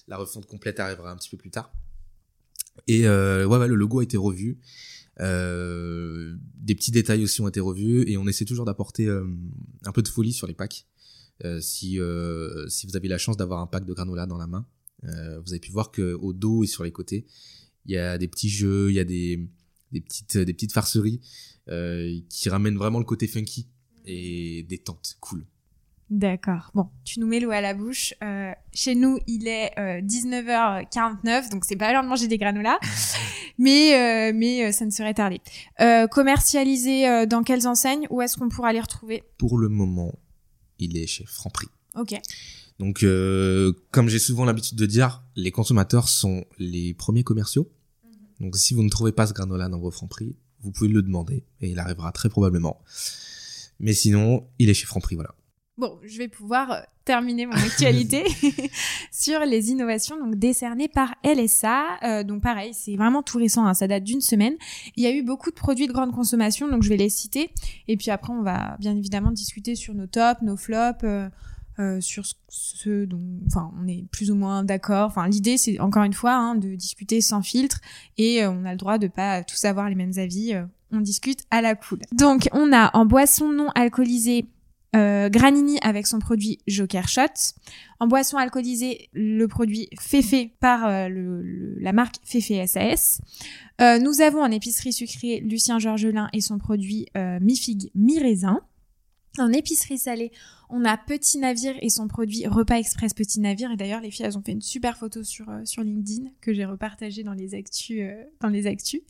la 0.08 0.16
refonte 0.16 0.46
complète 0.46 0.80
arrivera 0.80 1.10
un 1.10 1.16
petit 1.16 1.30
peu 1.30 1.36
plus 1.36 1.50
tard. 1.50 1.72
Et 2.88 3.06
euh, 3.06 3.46
ouais, 3.46 3.58
ouais, 3.58 3.68
le 3.68 3.74
logo 3.74 4.00
a 4.00 4.02
été 4.02 4.16
revu. 4.16 4.58
Euh, 5.20 6.36
des 6.56 6.74
petits 6.74 6.90
détails 6.90 7.22
aussi 7.22 7.40
ont 7.40 7.48
été 7.48 7.60
revus 7.60 8.04
et 8.08 8.16
on 8.16 8.26
essaie 8.26 8.44
toujours 8.44 8.64
d'apporter 8.64 9.06
euh, 9.06 9.24
un 9.84 9.92
peu 9.92 10.02
de 10.02 10.08
folie 10.08 10.32
sur 10.32 10.46
les 10.46 10.54
packs. 10.54 10.86
Euh, 11.44 11.60
si 11.60 11.98
euh, 11.98 12.68
si 12.68 12.86
vous 12.86 12.96
avez 12.96 13.08
la 13.08 13.18
chance 13.18 13.36
d'avoir 13.36 13.60
un 13.60 13.66
pack 13.66 13.84
de 13.84 13.92
granola 13.92 14.26
dans 14.26 14.38
la 14.38 14.46
main, 14.46 14.66
euh, 15.04 15.40
vous 15.40 15.52
avez 15.52 15.60
pu 15.60 15.72
voir 15.72 15.90
que 15.90 16.14
au 16.14 16.32
dos 16.32 16.64
et 16.64 16.66
sur 16.66 16.84
les 16.84 16.92
côtés, 16.92 17.26
il 17.86 17.92
y 17.92 17.98
a 17.98 18.18
des 18.18 18.28
petits 18.28 18.48
jeux, 18.48 18.90
il 18.90 18.94
y 18.94 19.00
a 19.00 19.04
des 19.04 19.48
des 19.92 20.00
petites 20.00 20.38
des 20.38 20.52
petites 20.52 20.72
farceries 20.72 21.20
qui 22.28 22.48
ramènent 22.50 22.76
vraiment 22.76 22.98
le 22.98 23.04
côté 23.04 23.26
funky 23.26 23.68
et 24.04 24.64
détente, 24.64 25.16
cool. 25.20 25.46
D'accord. 26.10 26.70
Bon, 26.74 26.88
tu 27.04 27.18
nous 27.18 27.26
mets 27.26 27.40
l'eau 27.40 27.50
à 27.50 27.60
la 27.60 27.74
bouche. 27.74 28.14
Euh, 28.22 28.52
chez 28.72 28.94
nous, 28.94 29.18
il 29.26 29.48
est 29.48 29.72
euh, 29.78 30.00
19h49, 30.02 31.50
donc 31.50 31.64
c'est 31.64 31.76
pas 31.76 31.92
l'heure 31.92 32.02
de 32.02 32.08
manger 32.08 32.28
des 32.28 32.36
granolas, 32.36 32.78
mais 33.58 33.94
euh, 33.94 34.32
mais 34.34 34.66
euh, 34.66 34.72
ça 34.72 34.84
ne 34.84 34.90
serait 34.90 35.14
tardé. 35.14 35.40
Euh, 35.80 36.06
commercialisé 36.06 37.08
euh, 37.08 37.26
dans 37.26 37.42
quelles 37.42 37.66
enseignes 37.66 38.06
Où 38.10 38.22
est-ce 38.22 38.36
qu'on 38.36 38.48
pourra 38.48 38.72
les 38.72 38.80
retrouver? 38.80 39.22
Pour 39.38 39.58
le 39.58 39.68
moment, 39.68 40.18
il 40.78 40.96
est 40.96 41.06
chez 41.06 41.24
Franprix. 41.26 41.68
Ok. 41.96 42.14
Donc, 42.78 43.04
euh, 43.04 43.72
comme 43.92 44.08
j'ai 44.08 44.18
souvent 44.18 44.44
l'habitude 44.44 44.76
de 44.76 44.86
dire, 44.86 45.22
les 45.36 45.52
consommateurs 45.52 46.08
sont 46.08 46.44
les 46.58 46.92
premiers 46.94 47.22
commerciaux. 47.22 47.70
Donc, 48.40 48.56
si 48.56 48.74
vous 48.74 48.82
ne 48.82 48.90
trouvez 48.90 49.12
pas 49.12 49.26
ce 49.26 49.32
granola 49.32 49.68
dans 49.68 49.78
vos 49.78 49.92
Franprix, 49.92 50.36
vous 50.60 50.72
pouvez 50.72 50.88
le 50.88 51.02
demander 51.02 51.44
et 51.60 51.70
il 51.70 51.78
arrivera 51.78 52.10
très 52.10 52.28
probablement. 52.28 52.80
Mais 53.78 53.92
sinon, 53.92 54.48
il 54.58 54.70
est 54.70 54.74
chez 54.74 54.86
Franprix, 54.86 55.14
voilà. 55.14 55.34
Bon, 55.76 55.98
je 56.04 56.18
vais 56.18 56.28
pouvoir 56.28 56.70
euh, 56.70 56.80
terminer 57.04 57.46
mon 57.46 57.52
actualité 57.54 58.22
sur 59.10 59.40
les 59.40 59.70
innovations 59.70 60.16
donc 60.18 60.36
décernées 60.36 60.86
par 60.88 61.14
LSA. 61.24 61.82
Euh, 62.04 62.22
donc 62.22 62.42
pareil, 62.42 62.72
c'est 62.74 62.94
vraiment 62.96 63.22
tout 63.24 63.38
récent, 63.38 63.66
hein, 63.66 63.74
ça 63.74 63.88
date 63.88 64.04
d'une 64.04 64.20
semaine. 64.20 64.54
Il 64.96 65.02
y 65.02 65.06
a 65.06 65.12
eu 65.12 65.22
beaucoup 65.22 65.50
de 65.50 65.56
produits 65.56 65.88
de 65.88 65.92
grande 65.92 66.12
consommation, 66.12 66.68
donc 66.68 66.82
je 66.84 66.88
vais 66.88 66.96
les 66.96 67.08
citer. 67.08 67.50
Et 67.88 67.96
puis 67.96 68.10
après, 68.12 68.32
on 68.32 68.42
va 68.42 68.76
bien 68.78 68.96
évidemment 68.96 69.32
discuter 69.32 69.74
sur 69.74 69.94
nos 69.94 70.06
tops, 70.06 70.42
nos 70.42 70.56
flops. 70.56 71.02
euh, 71.04 71.28
euh, 71.80 72.00
sur 72.00 72.24
ce- 72.24 72.34
ce 72.50 73.04
dont 73.04 73.20
enfin 73.48 73.72
on 73.82 73.88
est 73.88 74.04
plus 74.12 74.30
ou 74.30 74.36
moins 74.36 74.62
d'accord 74.62 75.08
enfin 75.08 75.26
l'idée 75.26 75.56
c'est 75.58 75.80
encore 75.80 76.04
une 76.04 76.12
fois 76.12 76.32
hein, 76.34 76.54
de 76.54 76.76
discuter 76.76 77.20
sans 77.20 77.42
filtre 77.42 77.80
et 78.16 78.44
euh, 78.44 78.50
on 78.52 78.64
a 78.64 78.70
le 78.70 78.76
droit 78.76 78.96
de 78.96 79.08
pas 79.08 79.42
tous 79.42 79.64
avoir 79.64 79.88
les 79.88 79.96
mêmes 79.96 80.12
avis 80.16 80.54
euh, 80.54 80.62
on 80.92 81.00
discute 81.00 81.40
à 81.50 81.60
la 81.62 81.74
cool 81.74 81.98
donc 82.12 82.48
on 82.52 82.72
a 82.72 82.96
en 82.96 83.06
boisson 83.06 83.48
non 83.50 83.70
alcoolisée 83.74 84.46
euh, 84.94 85.28
Granini 85.28 85.78
avec 85.82 86.06
son 86.06 86.18
produit 86.18 86.58
Joker 86.66 87.08
Shot. 87.08 87.54
En 88.00 88.06
boisson 88.06 88.36
alcoolisée, 88.36 89.08
le 89.12 89.46
produit 89.46 89.88
Féfé 90.00 90.54
par 90.60 90.86
euh, 90.86 91.08
le- 91.08 91.42
le- 91.42 91.76
la 91.80 91.92
marque 91.92 92.16
Féfé 92.24 92.64
SAS. 92.66 93.20
Euh, 93.80 93.98
nous 93.98 94.20
avons 94.20 94.40
en 94.42 94.50
épicerie 94.50 94.92
sucrée 94.92 95.40
Lucien 95.40 95.78
Georgelin 95.78 96.28
et 96.32 96.40
son 96.40 96.58
produit 96.58 97.06
euh, 97.16 97.38
Mi-Figue 97.40 97.90
Mi-Raisin. 97.94 98.60
En 99.40 99.52
épicerie 99.52 99.98
salée, 99.98 100.30
on 100.70 100.84
a 100.84 100.96
Petit 100.96 101.38
Navire 101.38 101.74
et 101.82 101.88
son 101.90 102.06
produit 102.06 102.46
Repas 102.46 102.76
Express 102.78 103.14
Petit 103.14 103.40
Navire. 103.40 103.72
Et 103.72 103.76
d'ailleurs, 103.76 104.00
les 104.00 104.12
filles, 104.12 104.26
elles 104.26 104.38
ont 104.38 104.42
fait 104.42 104.52
une 104.52 104.60
super 104.60 104.96
photo 104.96 105.24
sur, 105.24 105.48
euh, 105.50 105.64
sur 105.64 105.82
LinkedIn 105.82 106.30
que 106.40 106.54
j'ai 106.54 106.64
repartagée 106.64 107.24
dans 107.24 107.32
les 107.32 107.52
actus. 107.56 107.98
euh, 108.00 108.14
dans 108.40 108.48
les 108.48 108.68
actus. 108.68 109.00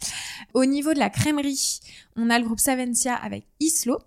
Au 0.54 0.64
niveau 0.64 0.94
de 0.94 0.98
la 0.98 1.10
crèmerie, 1.10 1.80
on 2.16 2.30
a 2.30 2.38
le 2.38 2.46
groupe 2.46 2.58
Savencia 2.60 3.14
avec 3.14 3.44
Islo. 3.60 3.98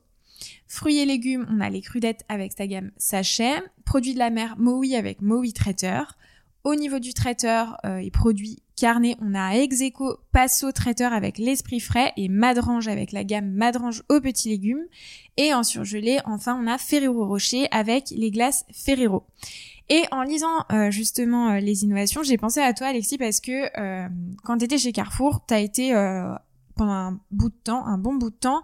Fruits 0.67 0.99
et 0.99 1.05
légumes, 1.05 1.47
on 1.49 1.59
a 1.59 1.69
les 1.69 1.81
crudettes 1.81 2.23
avec 2.29 2.53
sa 2.57 2.67
gamme 2.67 2.91
sachet. 2.97 3.61
Produits 3.85 4.13
de 4.13 4.19
la 4.19 4.29
mer, 4.29 4.55
Mowi 4.57 4.95
avec 4.95 5.21
Mowi 5.21 5.53
traiteur. 5.53 6.17
Au 6.63 6.75
niveau 6.75 6.99
du 6.99 7.13
traiteur 7.13 7.77
euh, 7.85 7.97
et 7.97 8.11
produits 8.11 8.61
carnés, 8.75 9.15
on 9.21 9.33
a 9.33 9.55
Execo 9.55 10.17
Passo 10.33 10.71
traiteur 10.71 11.13
avec 11.13 11.37
l'esprit 11.37 11.79
frais 11.79 12.11
et 12.17 12.27
Madrange 12.27 12.89
avec 12.89 13.13
la 13.13 13.23
gamme 13.23 13.51
Madrange 13.51 14.03
aux 14.09 14.19
petits 14.19 14.49
légumes. 14.49 14.85
Et 15.37 15.53
en 15.53 15.63
surgelé, 15.63 16.19
enfin, 16.25 16.59
on 16.61 16.67
a 16.67 16.77
Ferrero 16.77 17.25
Rocher 17.25 17.67
avec 17.71 18.09
les 18.11 18.31
glaces 18.31 18.65
Ferrero. 18.73 19.23
Et 19.89 20.03
en 20.11 20.23
lisant 20.23 20.65
euh, 20.71 20.91
justement 20.91 21.51
euh, 21.51 21.59
les 21.59 21.83
innovations, 21.83 22.21
j'ai 22.21 22.37
pensé 22.37 22.59
à 22.59 22.73
toi 22.73 22.87
Alexis 22.87 23.17
parce 23.17 23.39
que 23.39 23.69
euh, 23.79 24.07
quand 24.43 24.57
tu 24.57 24.65
étais 24.65 24.77
chez 24.77 24.91
Carrefour, 24.91 25.45
tu 25.47 25.53
as 25.53 25.59
été 25.59 25.93
pendant 26.77 26.93
un 26.93 27.19
bout 27.31 27.49
de 27.49 27.55
temps, 27.63 27.85
un 27.85 27.97
bon 27.97 28.15
bout 28.15 28.29
de 28.29 28.35
temps, 28.35 28.63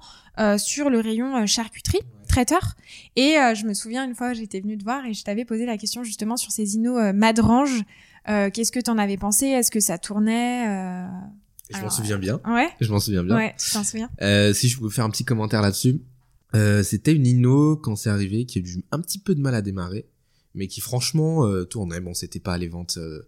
sur 0.58 0.90
le 0.90 1.00
rayon 1.00 1.46
charcuterie 1.46 2.02
traiteur. 2.28 2.76
Et 3.16 3.36
je 3.56 3.66
me 3.66 3.74
souviens 3.74 4.06
une 4.06 4.16
fois, 4.16 4.34
j'étais 4.34 4.62
venue 4.62 4.78
te 4.78 4.84
voir 4.84 5.06
et 5.06 5.14
je 5.14 5.24
t'avais 5.24 5.46
posé 5.46 5.66
la 5.66 5.78
question 5.78 6.04
justement 6.04 6.38
sur 6.38 6.52
ces 6.52 6.76
innos 6.76 7.14
Madrange. 7.14 7.84
Qu'est-ce 8.26 8.72
que 8.72 8.80
tu 8.80 8.90
en 8.90 8.98
avais 8.98 9.18
pensé? 9.18 9.48
Est-ce 9.48 9.72
que 9.72 9.80
ça 9.80 9.98
tournait 9.98 10.66
Je 11.70 11.82
m'en 11.82 11.90
souviens 11.90 12.18
bien. 12.18 12.40
Ouais. 12.48 12.70
Je 12.80 12.92
m'en 12.92 13.00
souviens 13.00 13.24
bien. 13.24 13.36
Ouais, 13.36 13.56
tu 13.60 13.72
t'en 13.72 13.84
souviens? 13.84 14.10
si 14.54 14.70
je 14.70 14.80
peux 14.80 14.90
faire 14.90 15.06
un 15.06 15.10
petit 15.10 15.26
commentaire 15.26 15.62
là-dessus. 15.62 16.02
C'était 16.84 17.14
une 17.14 17.28
inno 17.28 17.76
quand 17.76 17.96
c'est 17.96 18.10
arrivé 18.10 18.46
qui 18.46 18.60
a 18.60 18.62
eu 18.62 18.84
un 18.92 19.02
petit 19.02 19.20
peu 19.20 19.36
de 19.36 19.42
mal 19.42 19.56
à 19.56 19.62
démarrer 19.62 20.08
mais 20.56 20.68
qui 20.68 20.82
franchement 20.82 21.46
euh, 21.46 21.66
tournait. 21.66 22.00
Bon, 22.00 22.14
c'était 22.14 22.40
pas 22.40 22.58
les 22.58 22.68
ventes 22.68 22.98
euh, 22.98 23.28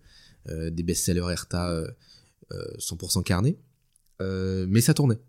euh, 0.49 0.69
des 0.69 0.83
best-sellers 0.83 1.31
Erta 1.31 1.83
100% 2.51 3.23
carnet, 3.23 3.57
mais 4.19 4.81
ça 4.81 4.93
tournait. 4.93 5.19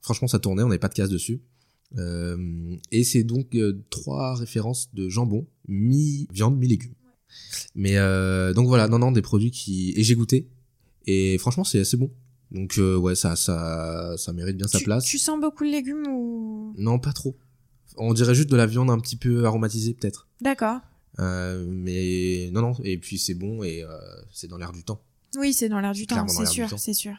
Franchement, 0.00 0.28
ça 0.28 0.38
tournait, 0.38 0.62
on 0.62 0.68
n'avait 0.68 0.78
pas 0.78 0.88
de 0.88 0.94
casse 0.94 1.10
dessus. 1.10 1.42
et 1.96 3.04
c'est 3.04 3.24
donc 3.24 3.56
trois 3.90 4.34
références 4.34 4.92
de 4.94 5.08
jambon, 5.08 5.46
mi-viande, 5.68 6.56
mi-légumes. 6.56 6.94
Mais 7.74 7.96
donc 8.54 8.66
voilà, 8.68 8.88
non, 8.88 8.98
non, 8.98 9.12
des 9.12 9.22
produits 9.22 9.50
qui... 9.50 9.92
Et 9.96 10.02
j'ai 10.02 10.14
goûté, 10.14 10.48
et 11.06 11.38
franchement, 11.38 11.64
c'est 11.64 11.80
assez 11.80 11.96
bon. 11.96 12.10
Donc 12.52 12.78
ouais, 12.78 13.14
ça, 13.14 13.36
ça, 13.36 14.14
ça 14.16 14.32
mérite 14.32 14.56
bien 14.56 14.68
sa 14.68 14.80
place. 14.80 15.04
Tu 15.04 15.18
sens 15.18 15.40
beaucoup 15.40 15.64
de 15.64 15.70
légumes 15.70 16.06
ou? 16.08 16.74
Non, 16.78 16.98
pas 16.98 17.12
trop. 17.12 17.36
On 17.96 18.12
dirait 18.14 18.34
juste 18.34 18.50
de 18.50 18.56
la 18.56 18.66
viande 18.66 18.90
un 18.90 18.98
petit 18.98 19.16
peu 19.16 19.44
aromatisée 19.44 19.94
peut-être. 19.94 20.28
D'accord. 20.40 20.80
Euh, 21.18 21.66
mais 21.68 22.50
non, 22.52 22.60
non, 22.60 22.74
et 22.84 22.98
puis 22.98 23.18
c'est 23.18 23.34
bon 23.34 23.62
et 23.62 23.82
euh, 23.82 23.88
c'est 24.32 24.48
dans 24.48 24.58
l'air 24.58 24.72
du 24.72 24.84
temps. 24.84 25.02
Oui, 25.36 25.52
c'est 25.52 25.68
dans 25.68 25.80
l'air 25.80 25.92
du 25.92 26.06
temps, 26.06 26.26
c'est 26.28 26.46
sûr, 26.46 26.68
c'est 26.78 26.94
sûr. 26.94 27.14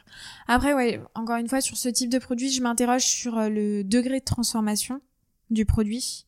Après, 0.46 0.74
ouais, 0.74 1.00
encore 1.14 1.36
une 1.36 1.48
fois, 1.48 1.60
sur 1.60 1.76
ce 1.76 1.88
type 1.88 2.10
de 2.10 2.18
produit, 2.18 2.50
je 2.50 2.62
m'interroge 2.62 3.04
sur 3.04 3.38
euh, 3.38 3.48
le 3.48 3.84
degré 3.84 4.20
de 4.20 4.24
transformation 4.24 5.00
du 5.50 5.64
produit. 5.64 6.26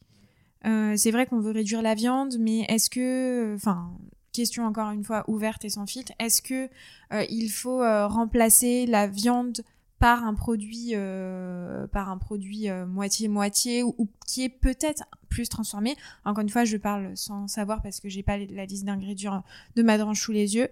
Euh, 0.67 0.95
c'est 0.97 1.11
vrai 1.11 1.27
qu'on 1.27 1.41
veut 1.41 1.53
réduire 1.53 1.83
la 1.83 1.95
viande, 1.95 2.37
mais 2.39 2.61
est-ce 2.69 2.91
que, 2.91 3.55
enfin, 3.55 3.91
question 4.33 4.65
encore 4.65 4.91
une 4.91 5.05
fois 5.05 5.25
ouverte 5.29 5.65
et 5.65 5.71
sans 5.71 5.87
filtre, 5.87 6.13
est-ce 6.19 6.43
que 6.43 6.69
euh, 7.13 7.25
il 7.31 7.49
faut 7.49 7.81
remplacer 7.81 8.87
la 8.87 9.07
viande 9.07 9.63
par 10.01 10.25
un 10.25 10.35
produit 10.35 10.93
euh, 10.95 11.87
par 11.87 12.09
un 12.09 12.17
produit 12.17 12.71
euh, 12.71 12.87
moitié 12.87 13.29
moitié 13.29 13.83
ou, 13.85 14.09
qui 14.27 14.43
est 14.43 14.49
peut-être 14.49 15.05
plus 15.29 15.49
transformé? 15.49 15.95
Encore 16.25 16.43
une 16.43 16.49
fois, 16.49 16.65
je 16.65 16.79
parle 16.79 17.17
sans 17.17 17.47
savoir 17.47 17.83
parce 17.83 18.01
que 18.01 18.09
j'ai 18.09 18.23
pas 18.25 18.39
la 18.39 18.65
liste 18.65 18.87
d'ingrédients 18.87 19.45
de 19.77 19.83
Madrange 19.83 20.21
sous 20.21 20.33
les 20.33 20.57
yeux. 20.57 20.69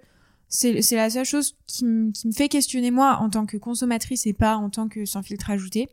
C'est 0.48 0.80
la 0.92 1.10
seule 1.10 1.24
chose 1.24 1.56
qui, 1.66 1.84
qui 2.12 2.26
me 2.26 2.32
fait 2.32 2.48
questionner 2.48 2.90
moi 2.90 3.18
en 3.20 3.28
tant 3.28 3.46
que 3.46 3.56
consommatrice 3.56 4.26
et 4.26 4.32
pas 4.32 4.56
en 4.56 4.70
tant 4.70 4.88
que 4.88 5.04
sans 5.04 5.22
filtre 5.22 5.50
ajouté. 5.50 5.88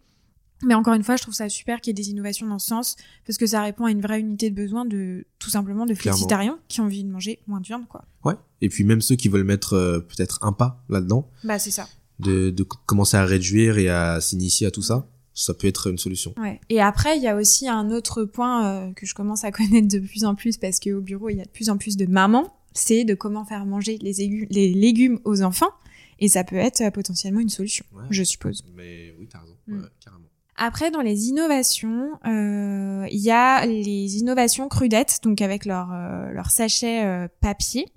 Mais 0.63 0.73
encore 0.73 0.93
une 0.93 1.03
fois, 1.03 1.17
je 1.17 1.21
trouve 1.21 1.33
ça 1.33 1.49
super 1.49 1.81
qu'il 1.81 1.91
y 1.91 1.91
ait 1.91 2.01
des 2.01 2.09
innovations 2.09 2.47
dans 2.47 2.59
ce 2.59 2.67
sens, 2.67 2.95
parce 3.25 3.37
que 3.37 3.45
ça 3.45 3.61
répond 3.61 3.85
à 3.85 3.91
une 3.91 3.99
vraie 3.99 4.21
unité 4.21 4.49
de 4.49 4.55
besoin 4.55 4.85
de, 4.85 5.27
tout 5.37 5.49
simplement, 5.49 5.85
de 5.85 5.93
flexitariens 5.93 6.59
qui 6.69 6.79
ont 6.79 6.85
envie 6.85 7.03
de 7.03 7.09
manger 7.09 7.39
moins 7.45 7.59
de 7.59 7.65
viande, 7.65 7.87
quoi. 7.89 8.05
Ouais. 8.23 8.35
Et 8.61 8.69
puis 8.69 8.85
même 8.85 9.01
ceux 9.01 9.15
qui 9.15 9.27
veulent 9.27 9.43
mettre 9.43 9.73
euh, 9.73 9.99
peut-être 9.99 10.39
un 10.43 10.53
pas 10.53 10.81
là-dedans. 10.87 11.29
Bah, 11.43 11.59
c'est 11.59 11.71
ça 11.71 11.87
de, 12.19 12.49
de 12.49 12.63
commencer 12.63 13.17
à 13.17 13.25
réduire 13.25 13.77
et 13.77 13.89
à 13.89 14.21
s'initier 14.21 14.67
à 14.67 14.71
tout 14.71 14.81
ça, 14.81 15.07
ça 15.33 15.53
peut 15.53 15.67
être 15.67 15.87
une 15.87 15.97
solution. 15.97 16.33
Ouais. 16.37 16.59
Et 16.69 16.81
après, 16.81 17.17
il 17.17 17.23
y 17.23 17.27
a 17.27 17.35
aussi 17.35 17.67
un 17.67 17.91
autre 17.91 18.23
point 18.23 18.65
euh, 18.65 18.93
que 18.93 19.05
je 19.05 19.13
commence 19.13 19.43
à 19.43 19.51
connaître 19.51 19.87
de 19.87 19.99
plus 19.99 20.23
en 20.23 20.35
plus 20.35 20.57
parce 20.57 20.79
qu'au 20.79 21.01
bureau, 21.01 21.29
il 21.29 21.37
y 21.37 21.41
a 21.41 21.45
de 21.45 21.49
plus 21.49 21.69
en 21.69 21.77
plus 21.77 21.97
de 21.97 22.05
mamans, 22.05 22.53
c'est 22.75 23.03
de 23.03 23.15
comment 23.15 23.45
faire 23.45 23.65
manger 23.65 23.97
les, 23.97 24.47
les 24.49 24.73
légumes 24.73 25.19
aux 25.23 25.41
enfants. 25.41 25.71
Et 26.19 26.27
ça 26.27 26.43
peut 26.43 26.55
être 26.55 26.81
euh, 26.81 26.91
potentiellement 26.91 27.39
une 27.39 27.49
solution, 27.49 27.85
je 28.09 28.23
suppose. 28.23 28.63
Mais 28.75 29.13
oui, 29.19 29.27
t'as 29.27 29.39
raison, 29.39 29.55
mm. 29.67 29.81
carrément. 29.99 30.25
Après, 30.57 30.91
dans 30.91 31.01
les 31.01 31.27
innovations, 31.27 32.11
euh, 32.25 33.05
il 33.11 33.19
y 33.19 33.31
a 33.31 33.65
les 33.65 34.17
innovations 34.17 34.69
crudettes, 34.69 35.19
donc 35.23 35.41
avec 35.41 35.65
leur, 35.65 35.89
leur 36.31 36.49
sachet 36.49 37.27
papier. 37.41 37.87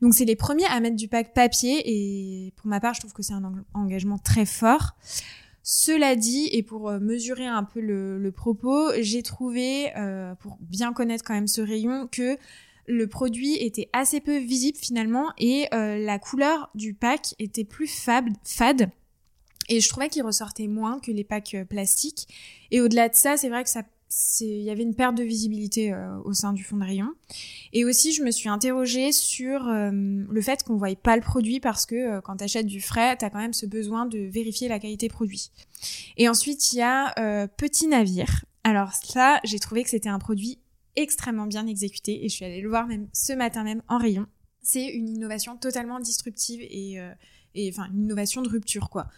Donc 0.00 0.14
c'est 0.14 0.24
les 0.24 0.36
premiers 0.36 0.64
à 0.64 0.80
mettre 0.80 0.96
du 0.96 1.08
pack 1.08 1.34
papier 1.34 1.82
et 1.84 2.54
pour 2.56 2.66
ma 2.66 2.80
part, 2.80 2.94
je 2.94 3.00
trouve 3.00 3.12
que 3.12 3.22
c'est 3.22 3.34
un 3.34 3.62
engagement 3.74 4.16
très 4.16 4.46
fort. 4.46 4.94
Cela 5.70 6.16
dit, 6.16 6.48
et 6.52 6.62
pour 6.62 6.88
euh, 6.88 6.98
mesurer 6.98 7.46
un 7.46 7.62
peu 7.62 7.82
le, 7.82 8.32
propos, 8.32 8.90
j'ai 9.00 9.22
trouvé, 9.22 9.94
euh, 9.98 10.34
pour 10.36 10.56
bien 10.62 10.94
connaître 10.94 11.22
quand 11.22 11.34
même 11.34 11.46
ce 11.46 11.60
rayon, 11.60 12.08
que 12.10 12.38
le 12.88 13.06
produit 13.06 13.56
était 13.56 13.88
assez 13.92 14.20
peu 14.20 14.38
visible 14.38 14.78
finalement 14.78 15.28
et 15.38 15.66
euh, 15.74 15.98
la 15.98 16.18
couleur 16.18 16.70
du 16.74 16.94
pack 16.94 17.34
était 17.38 17.64
plus 17.64 17.86
fade. 17.86 18.90
Et 19.68 19.80
je 19.80 19.88
trouvais 19.88 20.08
qu'il 20.08 20.22
ressortait 20.22 20.66
moins 20.66 20.98
que 20.98 21.10
les 21.10 21.24
packs 21.24 21.56
plastiques. 21.68 22.26
Et 22.70 22.80
au-delà 22.80 23.10
de 23.10 23.14
ça, 23.14 23.36
c'est 23.36 23.50
vrai 23.50 23.62
que 23.64 23.70
ça 23.70 23.82
il 24.40 24.62
y 24.62 24.70
avait 24.70 24.82
une 24.82 24.94
perte 24.94 25.16
de 25.16 25.22
visibilité 25.22 25.92
euh, 25.92 26.16
au 26.24 26.32
sein 26.32 26.52
du 26.52 26.64
fond 26.64 26.76
de 26.76 26.84
rayon. 26.84 27.12
Et 27.72 27.84
aussi, 27.84 28.12
je 28.12 28.22
me 28.22 28.30
suis 28.30 28.48
interrogée 28.48 29.12
sur 29.12 29.68
euh, 29.68 29.90
le 29.92 30.40
fait 30.40 30.62
qu'on 30.62 30.76
voyait 30.76 30.96
pas 30.96 31.16
le 31.16 31.22
produit 31.22 31.60
parce 31.60 31.86
que 31.86 31.94
euh, 31.94 32.20
quand 32.20 32.36
tu 32.36 32.44
achètes 32.44 32.66
du 32.66 32.80
frais, 32.80 33.16
tu 33.16 33.24
as 33.24 33.30
quand 33.30 33.38
même 33.38 33.52
ce 33.52 33.66
besoin 33.66 34.06
de 34.06 34.18
vérifier 34.18 34.68
la 34.68 34.78
qualité 34.78 35.08
produit. 35.08 35.50
Et 36.16 36.28
ensuite, 36.28 36.72
il 36.72 36.78
y 36.78 36.82
a 36.82 37.48
Petit 37.56 37.86
Navire. 37.86 38.44
Alors 38.64 38.92
ça, 38.92 39.40
j'ai 39.44 39.58
trouvé 39.58 39.82
que 39.84 39.90
c'était 39.90 40.08
un 40.08 40.18
produit 40.18 40.58
extrêmement 41.02 41.46
bien 41.46 41.66
exécuté 41.66 42.24
et 42.24 42.28
je 42.28 42.34
suis 42.34 42.44
allée 42.44 42.60
le 42.60 42.68
voir 42.68 42.86
même 42.86 43.08
ce 43.12 43.32
matin 43.32 43.64
même 43.64 43.82
en 43.88 43.98
rayon. 43.98 44.26
C'est 44.62 44.86
une 44.86 45.08
innovation 45.08 45.56
totalement 45.56 46.00
disruptive 46.00 46.60
et, 46.60 46.98
et 47.54 47.70
enfin 47.70 47.88
une 47.92 48.02
innovation 48.02 48.42
de 48.42 48.48
rupture 48.48 48.90
quoi. 48.90 49.08